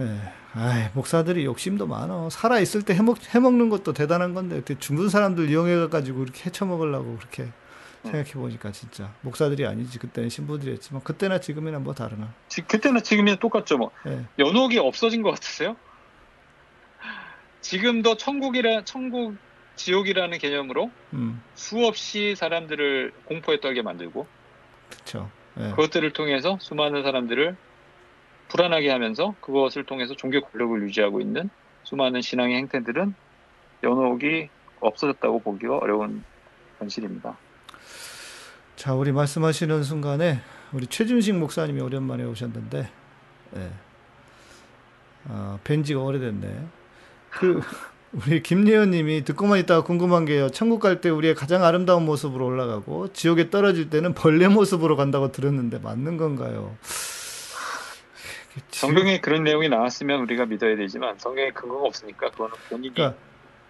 예. 0.00 0.32
아이, 0.54 0.88
목사들이 0.94 1.44
욕심도 1.44 1.86
많어. 1.86 2.28
살아 2.30 2.58
있을 2.60 2.82
때 2.82 2.94
해먹 2.94 3.18
해먹는 3.34 3.68
것도 3.70 3.92
대단한 3.92 4.34
건데 4.34 4.56
어떻게 4.56 4.78
죽는 4.78 5.08
사람들 5.08 5.48
이용해 5.50 5.88
가지고 5.88 6.22
이렇게 6.22 6.44
해쳐 6.46 6.64
먹으려고 6.66 7.16
그렇게 7.18 7.48
생각해 8.02 8.32
보니까 8.32 8.72
진짜 8.72 9.12
목사들이 9.20 9.64
아니지 9.66 9.98
그때는 9.98 10.28
신부들이었지만 10.28 11.02
그때나 11.04 11.40
지금이나 11.40 11.78
뭐 11.78 11.94
다르나. 11.94 12.32
지- 12.48 12.62
그때나 12.62 13.00
지금이나 13.00 13.36
똑같죠. 13.36 13.78
뭐 13.78 13.90
예. 14.06 14.24
연옥이 14.38 14.78
없어진 14.78 15.22
것 15.22 15.30
같으세요? 15.30 15.76
지금도 17.60 18.16
천국이라 18.16 18.84
천국 18.84 19.36
지옥이라는 19.76 20.36
개념으로 20.38 20.90
음, 21.14 21.40
수없이 21.54 22.34
사람들을 22.36 23.12
공포에 23.24 23.60
떨게 23.60 23.82
만들고 23.82 24.26
그렇죠. 24.90 25.30
예. 25.58 25.70
그것들을 25.70 26.12
통해서 26.12 26.58
수많은 26.60 27.02
사람들을 27.02 27.56
불안하게 28.52 28.90
하면서 28.90 29.34
그것을 29.40 29.84
통해서 29.84 30.14
종교 30.14 30.40
권력을 30.42 30.82
유지하고 30.82 31.20
있는 31.22 31.48
수많은 31.84 32.20
신앙의 32.20 32.56
행태들은 32.58 33.14
연옥이 33.82 34.50
없어졌다고 34.80 35.40
보기가 35.40 35.78
어려운 35.78 36.22
현실입니다. 36.78 37.36
자, 38.76 38.94
우리 38.94 39.10
말씀하시는 39.10 39.82
순간에 39.82 40.40
우리 40.72 40.86
최준식 40.86 41.36
목사님이 41.36 41.80
오랜만에 41.80 42.24
오셨는데, 42.24 42.90
예. 43.56 43.70
아, 45.28 45.58
뵌지가 45.64 46.04
오래됐네. 46.04 46.66
그, 47.30 47.62
우리 48.12 48.42
김예원님이 48.42 49.24
듣고만 49.24 49.60
있다가 49.60 49.82
궁금한 49.82 50.26
게요. 50.26 50.50
천국 50.50 50.80
갈 50.80 51.00
때 51.00 51.08
우리의 51.08 51.34
가장 51.34 51.64
아름다운 51.64 52.04
모습으로 52.04 52.44
올라가고, 52.44 53.14
지옥에 53.14 53.48
떨어질 53.48 53.88
때는 53.88 54.12
벌레 54.12 54.48
모습으로 54.48 54.96
간다고 54.96 55.32
들었는데, 55.32 55.78
맞는 55.78 56.18
건가요? 56.18 56.76
성경에 58.70 59.20
그런 59.20 59.44
내용이 59.44 59.68
나왔으면 59.68 60.20
우리가 60.20 60.46
믿어야 60.46 60.76
되지만 60.76 61.18
성경에 61.18 61.50
근거가 61.50 61.86
없으니까 61.86 62.30
그거는 62.30 62.54
본인이 62.68 62.94
그러니까 62.94 63.18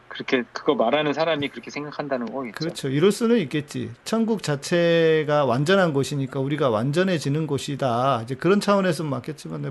그렇게 0.09 0.45
그거 0.53 0.75
말하는 0.75 1.13
사람이 1.15 1.49
그렇게 1.49 1.71
생각한다는 1.71 2.27
거겠죠. 2.33 2.55
그렇죠. 2.59 2.89
이럴 2.91 3.13
수는 3.13 3.39
있겠지. 3.39 3.91
천국 4.05 4.43
자체가 4.43 5.47
완전한 5.47 5.95
곳이니까 5.95 6.39
우리가 6.41 6.69
완전해지는 6.69 7.47
곳이다. 7.47 8.21
이제 8.25 8.35
그런 8.35 8.61
차원에서 8.61 9.05
맞겠지만, 9.05 9.63
내 9.63 9.71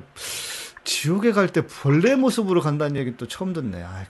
지옥에 0.83 1.31
갈 1.31 1.47
때 1.49 1.61
벌레 1.67 2.15
모습으로 2.15 2.61
간다는 2.61 2.95
얘기 2.95 3.15
또 3.17 3.27
처음 3.27 3.53
듣네. 3.53 3.83
아, 3.83 4.05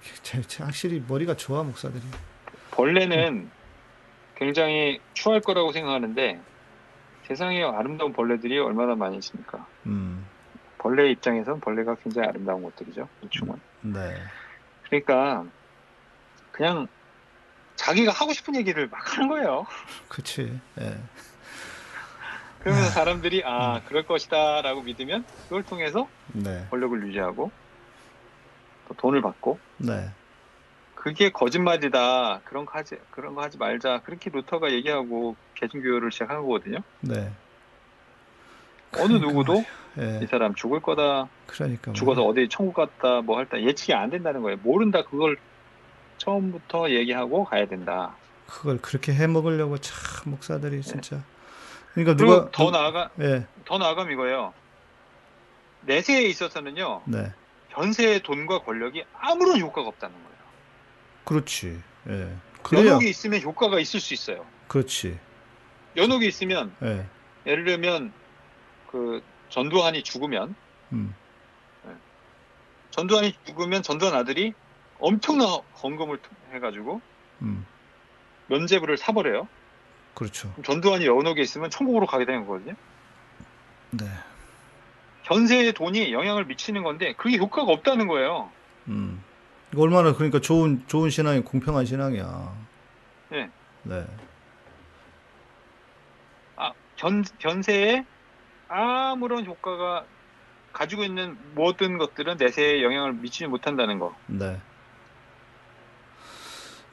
확실히 0.60 1.04
머리가 1.06 1.36
좋아 1.36 1.64
목사들이. 1.64 2.02
벌레는 2.72 3.50
굉장히 4.36 5.02
추할 5.14 5.42
거라고 5.42 5.74
생각하는데 5.74 6.40
세상에 7.28 7.62
아름다운 7.64 8.14
벌레들이 8.14 8.58
얼마나 8.58 8.96
많이 8.96 9.18
있습니까? 9.18 9.68
음, 9.86 10.26
벌레 10.82 11.12
입장에선 11.12 11.60
벌레가 11.60 11.94
굉장히 11.94 12.28
아름다운 12.30 12.64
것들이죠. 12.64 13.08
유충은. 13.24 13.56
네, 13.82 14.18
그러니까 14.90 15.46
그냥 16.52 16.88
자기가 17.76 18.12
하고 18.12 18.34
싶은 18.34 18.56
얘기를 18.56 18.88
막 18.88 19.16
하는 19.16 19.30
거예요. 19.30 19.68
그렇지. 20.10 20.60
예, 20.80 20.98
그러면서 22.64 22.90
사람들이 22.90 23.44
아 23.46 23.82
그럴 23.86 24.08
것이다라고 24.08 24.82
믿으면 24.82 25.24
그걸 25.44 25.62
통해서 25.62 26.10
네, 26.34 26.66
권력을 26.72 27.08
유지하고 27.08 27.52
또 28.88 28.94
돈을 28.96 29.22
받고 29.22 29.60
네, 29.78 30.10
그게 30.96 31.30
거짓말이다 31.30 32.42
그런 32.46 32.66
거 32.66 32.80
하지 32.80 32.98
그런 33.12 33.36
거 33.36 33.44
하지 33.44 33.60
말자 33.60 34.02
그렇게 34.02 34.32
루터가 34.32 34.72
얘기하고 34.72 35.36
개신교를 35.54 36.12
시작한 36.12 36.42
거거든요. 36.42 36.80
네. 37.02 37.32
어느 38.98 39.14
누구도 39.14 39.64
예, 40.00 40.20
이 40.24 40.28
사람 40.28 40.56
죽을 40.56 40.80
거다 40.82 41.28
그러니까 41.48 41.94
죽어서 41.94 42.24
어디 42.24 42.48
천국 42.50 42.74
갔다 42.74 43.22
뭐 43.22 43.38
할 43.38 43.46
때 43.46 43.62
예측이 43.64 43.94
안 43.94 44.10
된다는 44.10 44.42
거예요. 44.42 44.58
모른다 44.64 45.04
그걸 45.04 45.38
처음부터 46.18 46.92
얘기하고 46.92 47.46
가야 47.46 47.66
된다. 47.68 48.16
그걸 48.48 48.78
그렇게 48.80 49.14
해 49.14 49.28
먹으려고 49.28 49.78
참 49.78 49.96
목사들이 50.32 50.82
진짜. 50.82 51.22
그러니까 51.94 52.16
누가 52.16 52.50
더 52.52 52.72
나아가 52.72 53.10
예, 53.20 53.46
더 53.66 53.78
나아가면 53.78 54.14
이거예요. 54.14 54.54
내세에 55.82 56.24
있어서는요 56.24 57.02
네, 57.06 57.32
현세의 57.70 58.22
돈과 58.24 58.60
권력이 58.64 59.04
아무런 59.20 59.60
효과가 59.60 59.88
없다는 59.88 60.14
거예요. 60.16 60.38
그렇지. 61.26 61.82
예, 62.10 62.34
그래야 62.62 62.86
연옥이 62.86 63.10
있으면 63.10 63.42
효과가 63.42 63.80
있을 63.80 64.00
수 64.00 64.14
있어요. 64.14 64.46
그렇지. 64.68 65.18
연옥이 65.98 66.28
있으면 66.28 66.74
예, 66.84 67.06
예를 67.46 67.66
들면 67.66 68.14
그 68.92 69.22
전두환이 69.50 70.04
죽으면 70.04 70.54
음, 70.92 71.16
전두환이 72.92 73.34
죽으면 73.46 73.84
전두환 73.84 74.14
아들이 74.14 74.54
엄청난 75.00 75.48
헌금을 75.82 76.20
해가지고 76.54 77.02
음, 77.42 77.66
면제부를 78.48 78.98
사버려요. 78.98 79.48
그렇죠. 80.14 80.54
전두환이 80.64 81.06
연옥에 81.06 81.42
있으면 81.42 81.70
천국으로 81.70 82.06
가게 82.06 82.26
되는 82.26 82.46
거거든요. 82.46 82.76
네, 83.92 84.06
현세의 85.24 85.74
돈이 85.74 86.12
영향을 86.12 86.46
미치는 86.46 86.84
건데 86.84 87.14
그게 87.18 87.38
효과가 87.38 87.72
없다는 87.72 88.08
거예요. 88.08 88.50
음, 88.90 89.24
이거 89.72 89.84
얼마나 89.84 90.14
그러니까 90.14 90.40
좋은 90.40 90.84
좋은 90.88 91.10
신앙이 91.10 91.42
공평한 91.42 91.86
신앙이야. 91.86 92.56
예. 93.34 93.50
네, 93.84 94.06
아, 96.58 96.74
현, 96.98 97.24
현세에 97.40 98.06
아무런 98.72 99.46
효과가 99.46 100.06
가지고 100.72 101.04
있는 101.04 101.38
모든 101.54 101.98
것들은 101.98 102.38
내세에 102.38 102.82
영향을 102.82 103.14
미치지 103.14 103.48
못한다는 103.48 104.00
거. 104.00 104.16
네. 104.28 104.58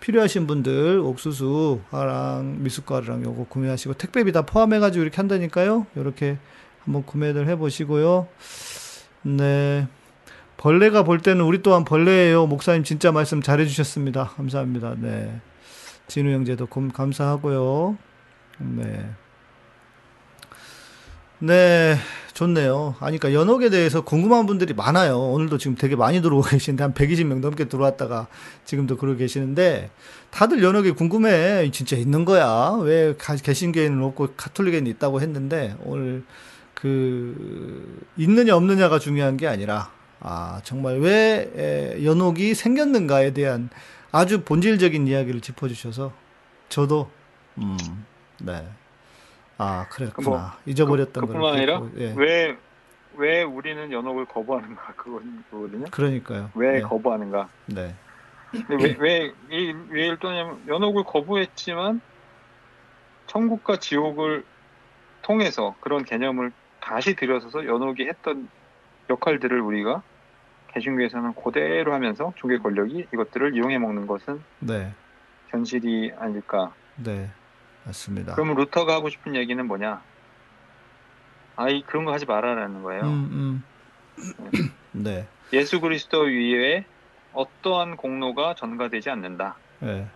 필요하신 0.00 0.46
분들 0.46 0.98
옥수수랑 1.00 2.56
미숫가루랑 2.62 3.22
요거 3.24 3.44
구매하시고 3.48 3.94
택배비 3.94 4.32
다 4.32 4.42
포함해가지고 4.42 5.02
이렇게 5.02 5.16
한다니까요. 5.16 5.86
이렇게 5.94 6.38
한번 6.84 7.04
구매를 7.04 7.46
해보시고요. 7.48 8.26
네. 9.22 9.86
벌레가 10.56 11.02
볼 11.04 11.20
때는 11.20 11.44
우리 11.44 11.62
또한 11.62 11.84
벌레예요. 11.84 12.46
목사님 12.46 12.84
진짜 12.84 13.12
말씀 13.12 13.40
잘해주셨습니다. 13.42 14.24
감사합니다. 14.36 14.94
네. 14.98 15.40
진우 16.06 16.30
형제도 16.32 16.66
금- 16.66 16.90
감사하고요. 16.90 17.96
네. 18.58 19.10
네, 21.38 21.96
좋네요. 22.44 22.94
아니, 23.00 23.18
그러니까 23.18 23.38
연옥에 23.38 23.68
대해서 23.68 24.00
궁금한 24.00 24.46
분들이 24.46 24.72
많아요. 24.72 25.18
오늘도 25.18 25.58
지금 25.58 25.76
되게 25.76 25.94
많이 25.94 26.22
들어오고 26.22 26.48
계신데, 26.48 26.82
한 26.82 26.94
120명 26.94 27.40
넘게 27.40 27.66
들어왔다가 27.66 28.28
지금도 28.64 28.96
그러고 28.96 29.18
계시는데, 29.18 29.90
다들 30.30 30.62
연옥이 30.62 30.92
궁금해. 30.92 31.70
진짜 31.70 31.96
있는 31.96 32.24
거야. 32.24 32.78
왜 32.80 33.14
가- 33.18 33.36
개신교회는 33.36 34.02
없고 34.02 34.28
카톨릭에는 34.38 34.90
있다고 34.92 35.20
했는데, 35.20 35.76
오늘 35.82 36.24
그, 36.72 38.06
있느냐 38.16 38.56
없느냐가 38.56 38.98
중요한 38.98 39.36
게 39.36 39.46
아니라, 39.46 39.90
아, 40.20 40.62
정말 40.64 40.98
왜 40.98 41.50
에, 41.54 42.04
연옥이 42.06 42.54
생겼는가에 42.54 43.34
대한 43.34 43.68
아주 44.12 44.40
본질적인 44.44 45.06
이야기를 45.06 45.42
짚어주셔서, 45.42 46.12
저도, 46.70 47.10
음, 47.58 47.76
네. 48.38 48.66
아, 49.62 49.86
그랬구나. 49.90 50.28
뭐, 50.30 50.40
잊어버렸던 50.64 51.20
그, 51.20 51.26
그뿐만 51.26 51.50
걸 51.50 51.58
아니라 51.58 51.82
예. 51.98 52.14
왜, 52.16 52.56
왜 53.16 53.42
우리는 53.42 53.92
연옥을 53.92 54.24
거부하는가 54.24 54.94
그건 54.96 55.44
거거든요. 55.50 55.84
그러니까요. 55.90 56.50
왜 56.54 56.72
네. 56.76 56.80
거부하는가? 56.80 57.46
네. 57.66 57.94
왜, 58.70 58.96
왜, 58.98 59.32
이- 59.50 59.74
왜 59.90 60.06
일도냐면 60.06 60.60
연옥을 60.66 61.04
거부했지만 61.04 62.00
천국과 63.26 63.76
지옥을 63.76 64.44
통해서 65.22 65.76
그런 65.80 66.04
개념을 66.04 66.52
다시 66.80 67.14
들여서서 67.14 67.66
연옥이 67.66 68.06
했던 68.06 68.48
역할들을 69.10 69.60
우리가 69.60 70.02
개신교에서는 70.72 71.34
그대로 71.34 71.92
하면서 71.92 72.32
종교 72.36 72.60
권력이 72.62 73.08
이것들을 73.12 73.54
이용해 73.56 73.76
먹는 73.78 74.06
것은 74.06 74.40
네. 74.60 74.90
현실이 75.48 76.12
아닐까. 76.18 76.72
네. 76.96 77.28
맞습니다. 77.90 78.34
그러면 78.34 78.56
루터가 78.56 78.94
하고 78.94 79.08
싶은 79.08 79.34
얘기는 79.34 79.64
뭐냐? 79.66 80.00
아이 81.56 81.82
그런 81.82 82.04
거 82.04 82.12
하지 82.12 82.24
말아라는 82.24 82.82
거예요. 82.82 83.02
음, 83.02 83.64
음. 84.18 84.72
네. 84.92 85.26
예수 85.52 85.80
그리스도 85.80 86.20
위에 86.22 86.84
어떠한 87.32 87.96
공로가 87.96 88.54
전가되지 88.54 89.10
않는다. 89.10 89.56
네. 89.80 90.06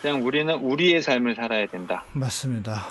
그냥 0.00 0.24
우리는 0.24 0.54
우리의 0.54 1.00
삶을 1.00 1.34
살아야 1.36 1.66
된다. 1.66 2.04
맞습니다. 2.12 2.82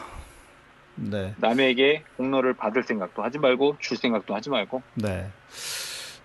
네. 0.95 1.35
남에게 1.38 2.03
공로를 2.17 2.53
받을 2.53 2.83
생각도 2.83 3.23
하지 3.23 3.38
말고 3.38 3.77
줄 3.79 3.97
생각도 3.97 4.35
하지 4.35 4.49
말고 4.49 4.81
네. 4.95 5.29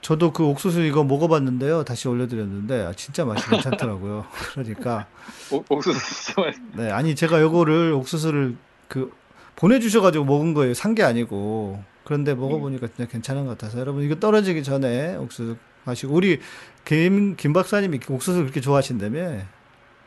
저도 0.07 0.33
그 0.33 0.45
옥수수 0.45 0.83
이거 0.83 1.03
먹어봤는데요. 1.03 1.83
다시 1.83 2.07
올려드렸는데 2.07 2.85
아, 2.87 2.93
진짜 2.93 3.25
맛이 3.25 3.45
괜찮더라고요. 3.51 4.25
그러니까 4.55 5.09
오- 5.51 5.65
옥수수 5.69 6.33
네 6.75 6.93
아니 6.93 7.17
제가 7.17 7.41
요거를 7.41 7.91
옥수수를 7.93 8.57
그 8.87 9.13
보내주셔가지고 9.57 10.25
먹은 10.25 10.55
거예요. 10.55 10.75
산 10.75 10.95
게 10.95 11.03
아니고 11.03 11.83
그런데 12.05 12.37
먹어보니까 12.37 12.87
진짜 12.87 13.05
괜찮은 13.11 13.47
것 13.47 13.59
같아서 13.59 13.81
여러분 13.81 14.05
이거 14.05 14.15
떨어지기 14.15 14.63
전에 14.63 15.17
옥수수 15.17 15.57
마시고 15.83 16.15
우리 16.15 16.39
김, 16.85 17.35
김 17.35 17.53
박사님이 17.53 17.99
옥수수 18.09 18.43
그렇게 18.43 18.61
좋아하신다며 18.61 19.19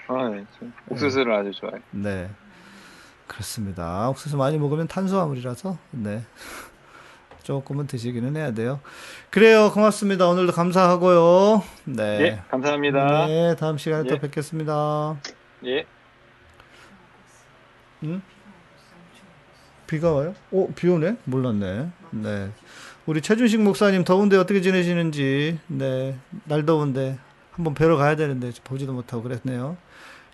아, 0.07 0.29
네. 0.29 0.45
저 0.57 0.65
옥수수를 0.87 1.33
아주 1.33 1.51
좋아해요. 1.51 1.81
네. 1.91 2.29
그렇습니다. 3.27 4.07
옥수수 4.09 4.37
많이 4.37 4.57
먹으면 4.57 4.87
탄수화물이라서, 4.87 5.77
네. 5.91 6.23
조금은 7.49 7.87
드시기는 7.87 8.35
해야 8.37 8.51
돼요. 8.51 8.79
그래요. 9.31 9.71
고맙습니다. 9.71 10.27
오늘도 10.27 10.53
감사하고요. 10.53 11.63
네. 11.85 12.03
예, 12.21 12.41
감사합니다. 12.51 13.25
네. 13.25 13.55
다음 13.55 13.79
시간에 13.79 14.07
또 14.07 14.13
예. 14.13 14.19
뵙겠습니다. 14.19 15.17
예. 15.65 15.83
응? 18.03 18.21
비가 19.87 20.11
와요? 20.11 20.35
오, 20.51 20.71
비 20.73 20.87
오네? 20.89 21.17
몰랐네. 21.23 21.89
네. 22.11 22.51
우리 23.07 23.19
최준식 23.19 23.61
목사님 23.61 24.03
더운데 24.03 24.37
어떻게 24.37 24.61
지내시는지, 24.61 25.59
네. 25.65 26.19
날 26.43 26.67
더운데 26.67 27.17
한번 27.53 27.73
뵈러 27.73 27.97
가야 27.97 28.15
되는데 28.15 28.51
보지도 28.63 28.93
못하고 28.93 29.23
그랬네요. 29.23 29.75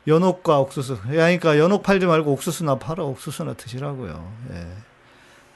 연옥과 0.05 0.59
옥수수. 0.59 0.95
야, 0.95 0.99
그러니까 1.11 1.57
연옥 1.57 1.81
팔지 1.81 2.07
말고 2.07 2.33
옥수수나 2.33 2.77
팔아. 2.77 3.05
옥수수나 3.05 3.53
드시라고요. 3.53 4.33
예. 4.51 4.67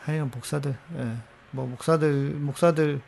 하여간 0.04 0.32
목사들, 0.34 0.74
예. 0.98 1.29
뭐 1.52 1.66
목사들, 1.66 2.32
목사들, 2.36 3.02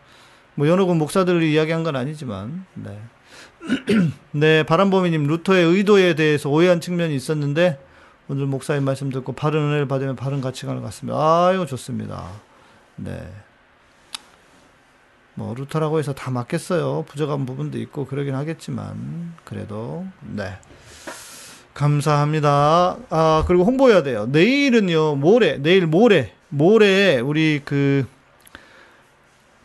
뭐 0.56 0.68
연옥은 0.68 0.98
목사들을 0.98 1.44
이야기한 1.44 1.84
건 1.84 1.96
아니지만, 1.96 2.66
네. 2.74 3.00
네, 4.32 4.64
바람범이님, 4.64 5.28
루터의 5.28 5.66
의도에 5.66 6.16
대해서 6.16 6.50
오해한 6.50 6.82
측면이 6.82 7.16
있었는데, 7.16 7.80
오늘 8.28 8.46
목사님 8.46 8.84
말씀 8.84 9.10
듣고 9.10 9.34
바른 9.34 9.60
은혜를 9.62 9.88
받으면 9.88 10.16
바른 10.16 10.42
가치관을 10.42 10.82
갖습니다. 10.82 11.18
아유, 11.18 11.66
좋습니다. 11.68 12.30
네. 12.96 13.28
뭐, 15.36 15.54
루터라고 15.54 16.00
해서 16.00 16.14
다 16.14 16.32
맞겠어요. 16.32 17.06
부족한 17.08 17.46
부분도 17.46 17.78
있고 17.80 18.06
그러긴 18.06 18.36
하겠지만, 18.36 19.36
그래도, 19.44 20.06
네. 20.22 20.58
감사합니다. 21.74 22.98
아, 23.10 23.44
그리고 23.48 23.64
홍보해야 23.64 24.04
돼요. 24.04 24.28
내일은요, 24.30 25.16
모레, 25.16 25.58
내일 25.58 25.88
모레, 25.88 26.34
모레, 26.50 27.20
우리 27.20 27.62
그, 27.64 28.06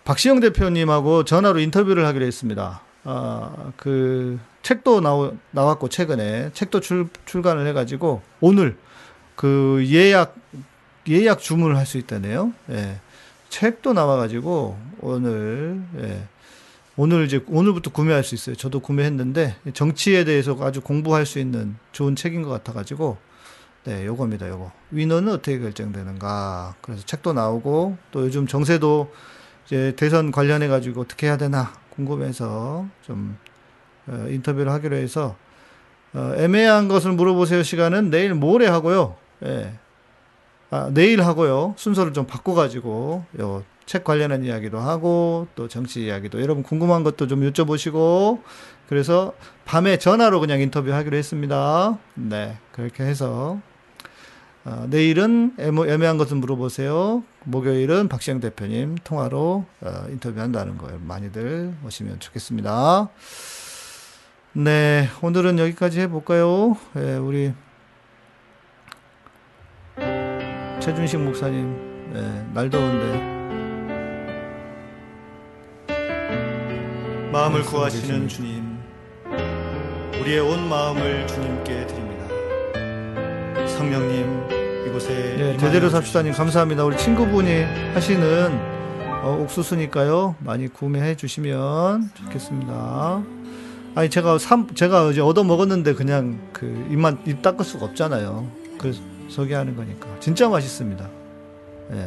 박시영 0.07 0.39
대표님하고 0.39 1.25
전화로 1.25 1.59
인터뷰를 1.59 2.07
하기로 2.07 2.25
했습니다. 2.25 2.81
아, 3.03 3.73
그, 3.77 4.39
책도 4.63 5.01
나오, 5.01 5.37
나왔고, 5.51 5.89
최근에. 5.89 6.51
책도 6.55 6.79
출, 6.79 7.09
출간을 7.25 7.67
해가지고, 7.67 8.23
오늘, 8.41 8.77
그, 9.35 9.85
예약, 9.89 10.37
예약 11.09 11.41
주문을 11.41 11.77
할 11.77 11.87
수 11.87 11.99
있다네요. 11.99 12.53
예. 12.71 13.01
책도 13.49 13.95
나와가지고, 13.95 14.79
오늘, 15.01 15.83
예. 15.99 16.23
오늘 16.97 17.25
이제, 17.27 17.41
오늘부터 17.49 17.91
구매할 17.91 18.23
수 18.23 18.37
있어요. 18.37 18.55
저도 18.55 18.79
구매했는데, 18.79 19.57
정치에 19.75 20.23
대해서 20.23 20.57
아주 20.61 20.83
공부할 20.83 21.27
수 21.27 21.41
있는 21.41 21.77
좋은 21.91 22.15
책인 22.15 22.43
것 22.43 22.51
같아가지고, 22.51 23.19
네, 23.83 24.07
요겁니다, 24.07 24.49
요거. 24.49 24.71
위너는 24.93 25.33
어떻게 25.33 25.59
결정되는가. 25.59 26.77
그래서 26.81 27.05
책도 27.05 27.33
나오고, 27.33 27.99
또 28.13 28.25
요즘 28.25 28.47
정세도 28.47 29.13
이제 29.67 29.93
대선 29.97 30.31
관련해 30.31 30.69
가지고 30.69 31.03
어떻게 31.03 31.27
해야 31.27 31.37
되나 31.37 31.73
궁금해서 31.91 32.87
좀 33.03 33.37
어, 34.07 34.27
인터뷰를 34.29 34.71
하기로 34.73 34.97
해서 34.97 35.37
어, 36.15 36.35
애매한 36.37 36.89
것을 36.89 37.13
물어보세요 37.13 37.63
시간은 37.63 38.11
내일 38.11 38.35
모레 38.35 38.67
하고요. 38.67 39.17
예. 39.45 39.75
아, 40.71 40.91
내일 40.93 41.23
하고요. 41.23 41.75
순서를 41.77 42.13
좀 42.13 42.27
바꿔가지고 42.27 43.25
요 43.41 43.77
책 43.87 44.03
관련한 44.03 44.45
이야기도 44.45 44.79
하고 44.81 45.47
또 45.55 45.69
정치 45.69 46.05
이야기도 46.05 46.43
여러분 46.43 46.65
궁금한 46.65 47.05
것도 47.05 47.29
좀 47.29 47.41
여쭤보시고 47.49 48.43
그래서 48.89 49.33
밤에 49.65 49.97
전화로 49.97 50.41
그냥 50.41 50.61
인터뷰 50.61 50.93
하기로 50.93 51.17
했습니다. 51.17 51.97
네 52.15 52.59
그렇게 52.73 53.05
해서 53.05 53.61
어, 54.69 54.85
내일은 54.91 55.55
애매- 55.59 55.89
애매한 55.89 56.19
것을 56.19 56.37
물어보세요. 56.39 57.23
목요일은 57.45 58.09
박시영 58.09 58.41
대표님 58.41 58.97
통화로 59.05 59.65
어, 59.81 60.07
인터뷰한다는 60.11 60.77
거예요. 60.77 60.99
많이들 61.05 61.73
오시면 61.87 62.19
좋겠습니다. 62.19 63.09
네, 64.55 65.09
오늘은 65.23 65.61
여기까지 65.61 66.01
해볼까요? 66.01 66.77
예, 66.97 67.15
우리 67.17 67.53
최준식 70.81 71.21
목사님, 71.21 72.13
예, 72.17 72.47
날 72.53 72.69
더운데 72.69 73.37
마음을 77.31 77.63
구하시는 77.63 78.27
주님, 78.29 78.79
우리의 80.21 80.41
온 80.41 80.69
마음을 80.69 81.27
주님께 81.29 81.87
드립니다. 81.87 82.27
성령님 83.69 84.56
이곳에 84.87 85.37
네, 85.37 85.57
제대로 85.57 85.91
삽시다님 85.91 86.33
감사합니다. 86.33 86.85
우리 86.85 86.97
친구분이 86.97 87.63
하시는 87.95 88.77
어, 89.23 89.39
옥수수니까요 89.43 90.37
많이 90.39 90.69
구매해 90.69 91.17
주시면 91.17 92.11
좋겠습니다. 92.15 93.23
아니 93.97 94.11
제가 94.11 94.39
삼 94.39 94.73
제가 94.75 95.11
이제 95.11 95.21
얻어 95.21 95.43
먹었는데 95.43 95.95
그냥 95.95 96.39
그 96.53 96.87
입만 96.91 97.19
입 97.27 97.43
닦을 97.43 97.65
수가 97.65 97.87
없잖아요. 97.87 98.47
그 98.79 98.95
소개하는 99.29 99.75
거니까 99.75 100.07
진짜 100.21 100.49
맛있습니다. 100.49 101.09
예. 101.93 102.05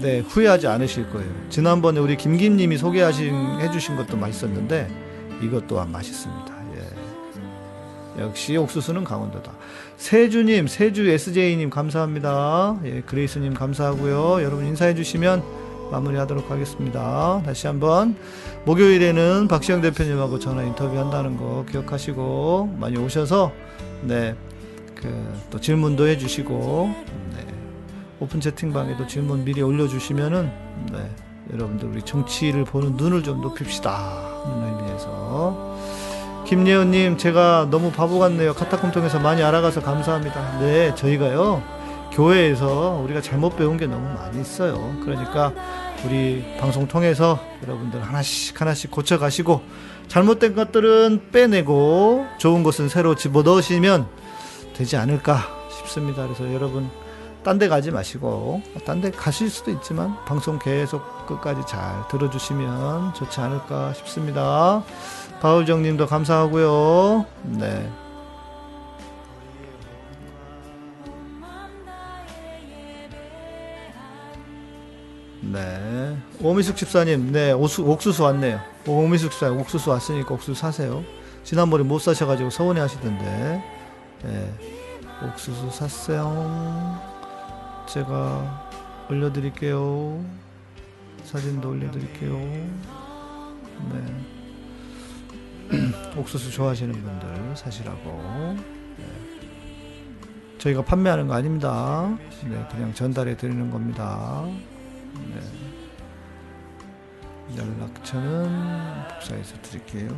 네 0.00 0.20
후회하지 0.20 0.66
않으실 0.66 1.10
거예요. 1.10 1.30
지난번에 1.48 2.00
우리 2.00 2.16
김김님이 2.16 2.76
소개하신 2.76 3.60
해주신 3.60 3.96
것도 3.96 4.16
맛있었는데 4.16 4.88
이것 5.42 5.66
또한 5.66 5.90
맛있습니다. 5.90 6.54
예. 6.76 8.22
역시 8.22 8.56
옥수수는 8.56 9.04
강원도다. 9.04 9.57
세주님, 9.98 10.68
세주 10.68 11.08
SJ님 11.08 11.70
감사합니다. 11.70 12.78
예, 12.84 13.00
그레이스님 13.02 13.52
감사하고요. 13.54 14.42
여러분 14.44 14.64
인사해 14.64 14.94
주시면 14.94 15.42
마무리하도록 15.90 16.50
하겠습니다. 16.50 17.42
다시 17.44 17.66
한번 17.66 18.16
목요일에는 18.64 19.48
박시영 19.48 19.80
대표님하고 19.80 20.38
전화 20.38 20.62
인터뷰 20.62 20.96
한다는 20.98 21.36
거 21.36 21.64
기억하시고 21.68 22.76
많이 22.78 22.96
오셔서 22.96 23.52
네, 24.02 24.34
그 24.94 25.08
또 25.50 25.58
질문도 25.60 26.06
해주시고 26.06 26.94
네, 27.34 27.46
오픈 28.20 28.40
채팅방에도 28.40 29.06
질문 29.06 29.44
미리 29.44 29.62
올려주시면은 29.62 30.50
네, 30.92 31.10
여러분들 31.52 31.88
우리 31.88 32.02
정치를 32.02 32.64
보는 32.64 32.96
눈을 32.96 33.22
좀 33.22 33.40
높입시다. 33.40 34.42
이런 34.46 34.78
의미에서 34.78 35.67
김예원님 36.48 37.18
제가 37.18 37.68
너무 37.70 37.92
바보 37.92 38.18
같네요. 38.18 38.54
카타콤 38.54 38.90
통해서 38.90 39.18
많이 39.18 39.42
알아가서 39.42 39.82
감사합니다. 39.82 40.58
네, 40.60 40.94
저희가요 40.94 41.62
교회에서 42.12 43.02
우리가 43.04 43.20
잘못 43.20 43.54
배운 43.58 43.76
게 43.76 43.86
너무 43.86 44.08
많이 44.14 44.40
있어요. 44.40 44.96
그러니까 45.04 45.52
우리 46.06 46.42
방송 46.58 46.88
통해서 46.88 47.38
여러분들 47.62 48.00
하나씩 48.02 48.58
하나씩 48.58 48.90
고쳐가시고 48.90 49.60
잘못된 50.08 50.54
것들은 50.54 51.28
빼내고 51.32 52.24
좋은 52.38 52.62
것은 52.62 52.88
새로 52.88 53.14
집어 53.14 53.42
넣으시면 53.42 54.06
되지 54.72 54.96
않을까 54.96 55.40
싶습니다. 55.70 56.22
그래서 56.22 56.50
여러분 56.54 56.88
딴 57.44 57.58
데 57.58 57.68
가지 57.68 57.90
마시고 57.90 58.62
딴 58.86 59.02
데 59.02 59.10
가실 59.10 59.50
수도 59.50 59.70
있지만 59.70 60.16
방송 60.24 60.58
계속 60.58 61.26
끝까지 61.26 61.60
잘 61.68 62.08
들어주시면 62.10 63.12
좋지 63.12 63.38
않을까 63.38 63.92
싶습니다. 63.92 64.82
바울정님도 65.40 66.06
감사하고요. 66.06 67.26
네. 67.44 67.90
네. 75.40 76.16
오미숙 76.42 76.76
집사님, 76.76 77.32
네, 77.32 77.52
옥수, 77.52 77.82
옥수수 77.82 78.22
왔네요. 78.22 78.60
오미숙 78.86 79.30
집사 79.30 79.50
옥수수 79.50 79.90
왔으니까 79.90 80.34
옥수수 80.34 80.60
사세요. 80.60 81.04
지난번에 81.44 81.84
못 81.84 82.00
사셔가지고 82.00 82.50
서운해 82.50 82.80
하시던데, 82.80 83.62
네. 84.24 84.54
옥수수 85.26 85.70
샀어요. 85.70 87.00
제가 87.86 88.68
올려드릴게요. 89.10 90.22
사진도 91.24 91.70
올려드릴게요. 91.70 92.36
네. 93.92 94.37
옥수수 96.16 96.50
좋아하시는 96.50 96.92
분들 96.92 97.56
사시라고. 97.56 98.56
네. 98.96 99.06
저희가 100.58 100.82
판매하는 100.82 101.28
거 101.28 101.34
아닙니다. 101.34 102.16
네, 102.44 102.66
그냥 102.70 102.92
전달해 102.94 103.36
드리는 103.36 103.70
겁니다. 103.70 104.44
네. 105.14 105.40
연락처는 107.56 109.08
복사해서 109.14 109.56
드릴게요. 109.62 110.08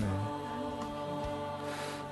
네. 0.00 0.06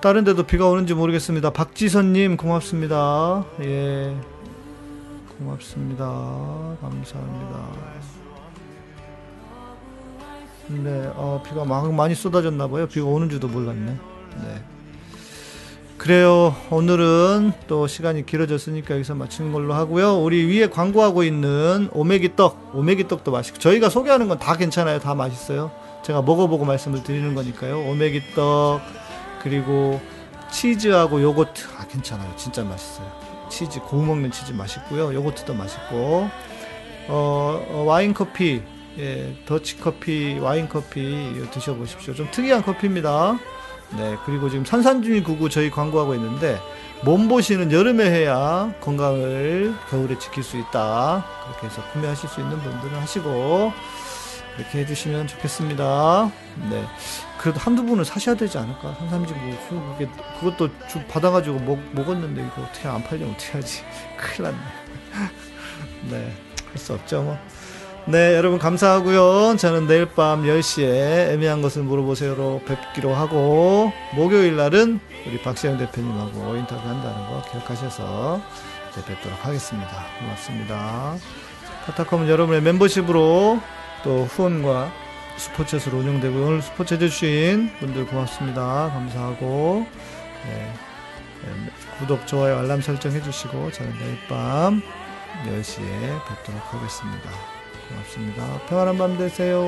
다른 0.01 0.25
데도 0.25 0.45
비가 0.45 0.67
오는지 0.67 0.95
모르겠습니다. 0.95 1.51
박지선님 1.51 2.39
고맙습니다. 2.39 3.45
예. 3.61 4.17
고맙습니다. 5.39 6.07
감사합니다. 6.81 8.20
네, 10.71 11.11
어, 11.17 11.43
비가 11.45 11.65
막 11.65 11.93
많이 11.93 12.15
쏟아졌나 12.15 12.69
봐요. 12.69 12.87
비가 12.87 13.07
오는 13.07 13.29
줄도 13.29 13.49
몰랐네. 13.49 13.87
네. 14.43 14.63
그래요. 15.99 16.55
오늘은 16.71 17.53
또 17.67 17.87
시간이 17.87 18.25
길어졌으니까 18.25 18.95
여기서 18.95 19.15
마치는 19.15 19.53
걸로 19.53 19.75
하고요. 19.75 20.23
우리 20.23 20.45
위에 20.47 20.69
광고하고 20.69 21.25
있는 21.25 21.91
오메기 21.93 22.37
떡, 22.37 22.71
오메기 22.75 23.07
떡도 23.09 23.31
맛있고 23.33 23.59
저희가 23.59 23.91
소개하는 23.91 24.29
건 24.29 24.39
다 24.39 24.57
괜찮아요. 24.57 24.99
다 25.01 25.15
맛있어요. 25.15 25.71
제가 26.03 26.23
먹어보고 26.23 26.65
말씀을 26.65 27.03
드리는 27.03 27.35
거니까요. 27.35 27.81
오메기 27.91 28.33
떡 28.35 28.81
그리고 29.43 30.01
치즈하고 30.51 31.21
요거트 31.21 31.65
아 31.79 31.87
괜찮아요. 31.87 32.33
진짜 32.37 32.65
맛있어요. 32.65 33.07
치즈 33.51 33.81
고우 33.81 34.03
먹는 34.03 34.31
치즈 34.31 34.53
맛있고요. 34.53 35.13
요거트도 35.13 35.53
맛있고 35.53 36.31
어, 37.09 37.67
어, 37.69 37.85
와인 37.87 38.15
커피 38.15 38.63
예, 39.01 39.35
더치 39.47 39.79
커피, 39.81 40.39
와인 40.39 40.69
커피 40.69 41.33
드셔보십시오. 41.51 42.13
좀 42.15 42.29
특이한 42.31 42.63
커피입니다. 42.63 43.39
네, 43.97 44.17
그리고 44.27 44.51
지금 44.51 44.65
산산주의 44.65 45.23
구구 45.25 45.49
저희 45.49 45.71
광고하고 45.71 46.15
있는데 46.15 46.61
몸보신은 47.05 47.73
여름에 47.73 48.05
해야 48.11 48.73
건강을 48.81 49.75
겨울에 49.89 50.19
지킬 50.19 50.43
수 50.43 50.59
있다. 50.59 51.25
그렇게 51.47 51.67
해서 51.67 51.83
구매하실 51.93 52.29
수 52.29 52.41
있는 52.41 52.61
분들은 52.61 52.99
하시고 53.01 53.73
이렇게 54.59 54.81
해주시면 54.81 55.29
좋겠습니다. 55.29 56.31
네, 56.69 56.85
그래도 57.39 57.59
한두 57.59 57.83
분은 57.85 58.05
사셔야 58.05 58.35
되지 58.35 58.59
않을까? 58.59 58.95
산삼지 58.99 59.33
뭐 59.33 59.97
그게 59.97 60.11
그것도 60.39 60.69
주 60.89 61.03
받아가지고 61.09 61.59
먹, 61.61 61.79
먹었는데 61.93 62.43
이거 62.43 62.63
어떻게 62.69 62.87
안 62.87 63.03
팔리면 63.03 63.33
어떻게 63.35 63.53
하지? 63.53 63.83
큰일 64.19 64.51
났네. 64.51 64.59
네, 66.11 66.33
할 66.71 66.79
수 66.79 66.93
없죠 66.93 67.23
뭐. 67.23 67.39
네, 68.07 68.35
여러분 68.35 68.59
감사하고요. 68.59 69.57
저는 69.57 69.87
내일 69.87 70.07
밤 70.07 70.43
10시에 70.43 71.33
애매한 71.33 71.63
것을 71.63 71.83
물어보세요로 71.83 72.63
뵙기로 72.67 73.15
하고 73.15 73.93
목요일 74.15 74.57
날은 74.57 74.99
우리 75.27 75.41
박시영 75.43 75.79
대표님하고 75.79 76.57
인터뷰 76.57 76.89
한다는 76.89 77.27
거 77.29 77.43
기억하셔서 77.51 78.41
이제 78.91 79.05
뵙도록 79.05 79.45
하겠습니다. 79.45 79.91
고맙습니다. 80.19 81.17
카타콤은 81.87 82.29
여러분의 82.29 82.63
멤버십으로 82.63 83.61
또 84.03 84.25
후원과 84.25 84.91
스포츠에서 85.37 85.95
운영되고 85.95 86.37
오늘 86.37 86.63
스포츠 86.63 86.95
해주신 86.95 87.71
분들 87.79 88.07
고맙습니다. 88.07 88.91
감사하고 88.93 89.87
네, 90.47 90.73
네, 91.45 91.73
구독, 91.99 92.27
좋아요, 92.27 92.59
알람 92.59 92.81
설정 92.81 93.13
해주시고 93.13 93.71
저는 93.73 93.93
내일 93.99 94.19
밤 94.29 94.83
10시에 95.47 96.27
뵙도록 96.29 96.75
하겠습니다. 96.75 97.50
고맙습니다. 97.91 98.61
평안한 98.69 98.97
밤 98.97 99.19
되세요. 99.19 99.61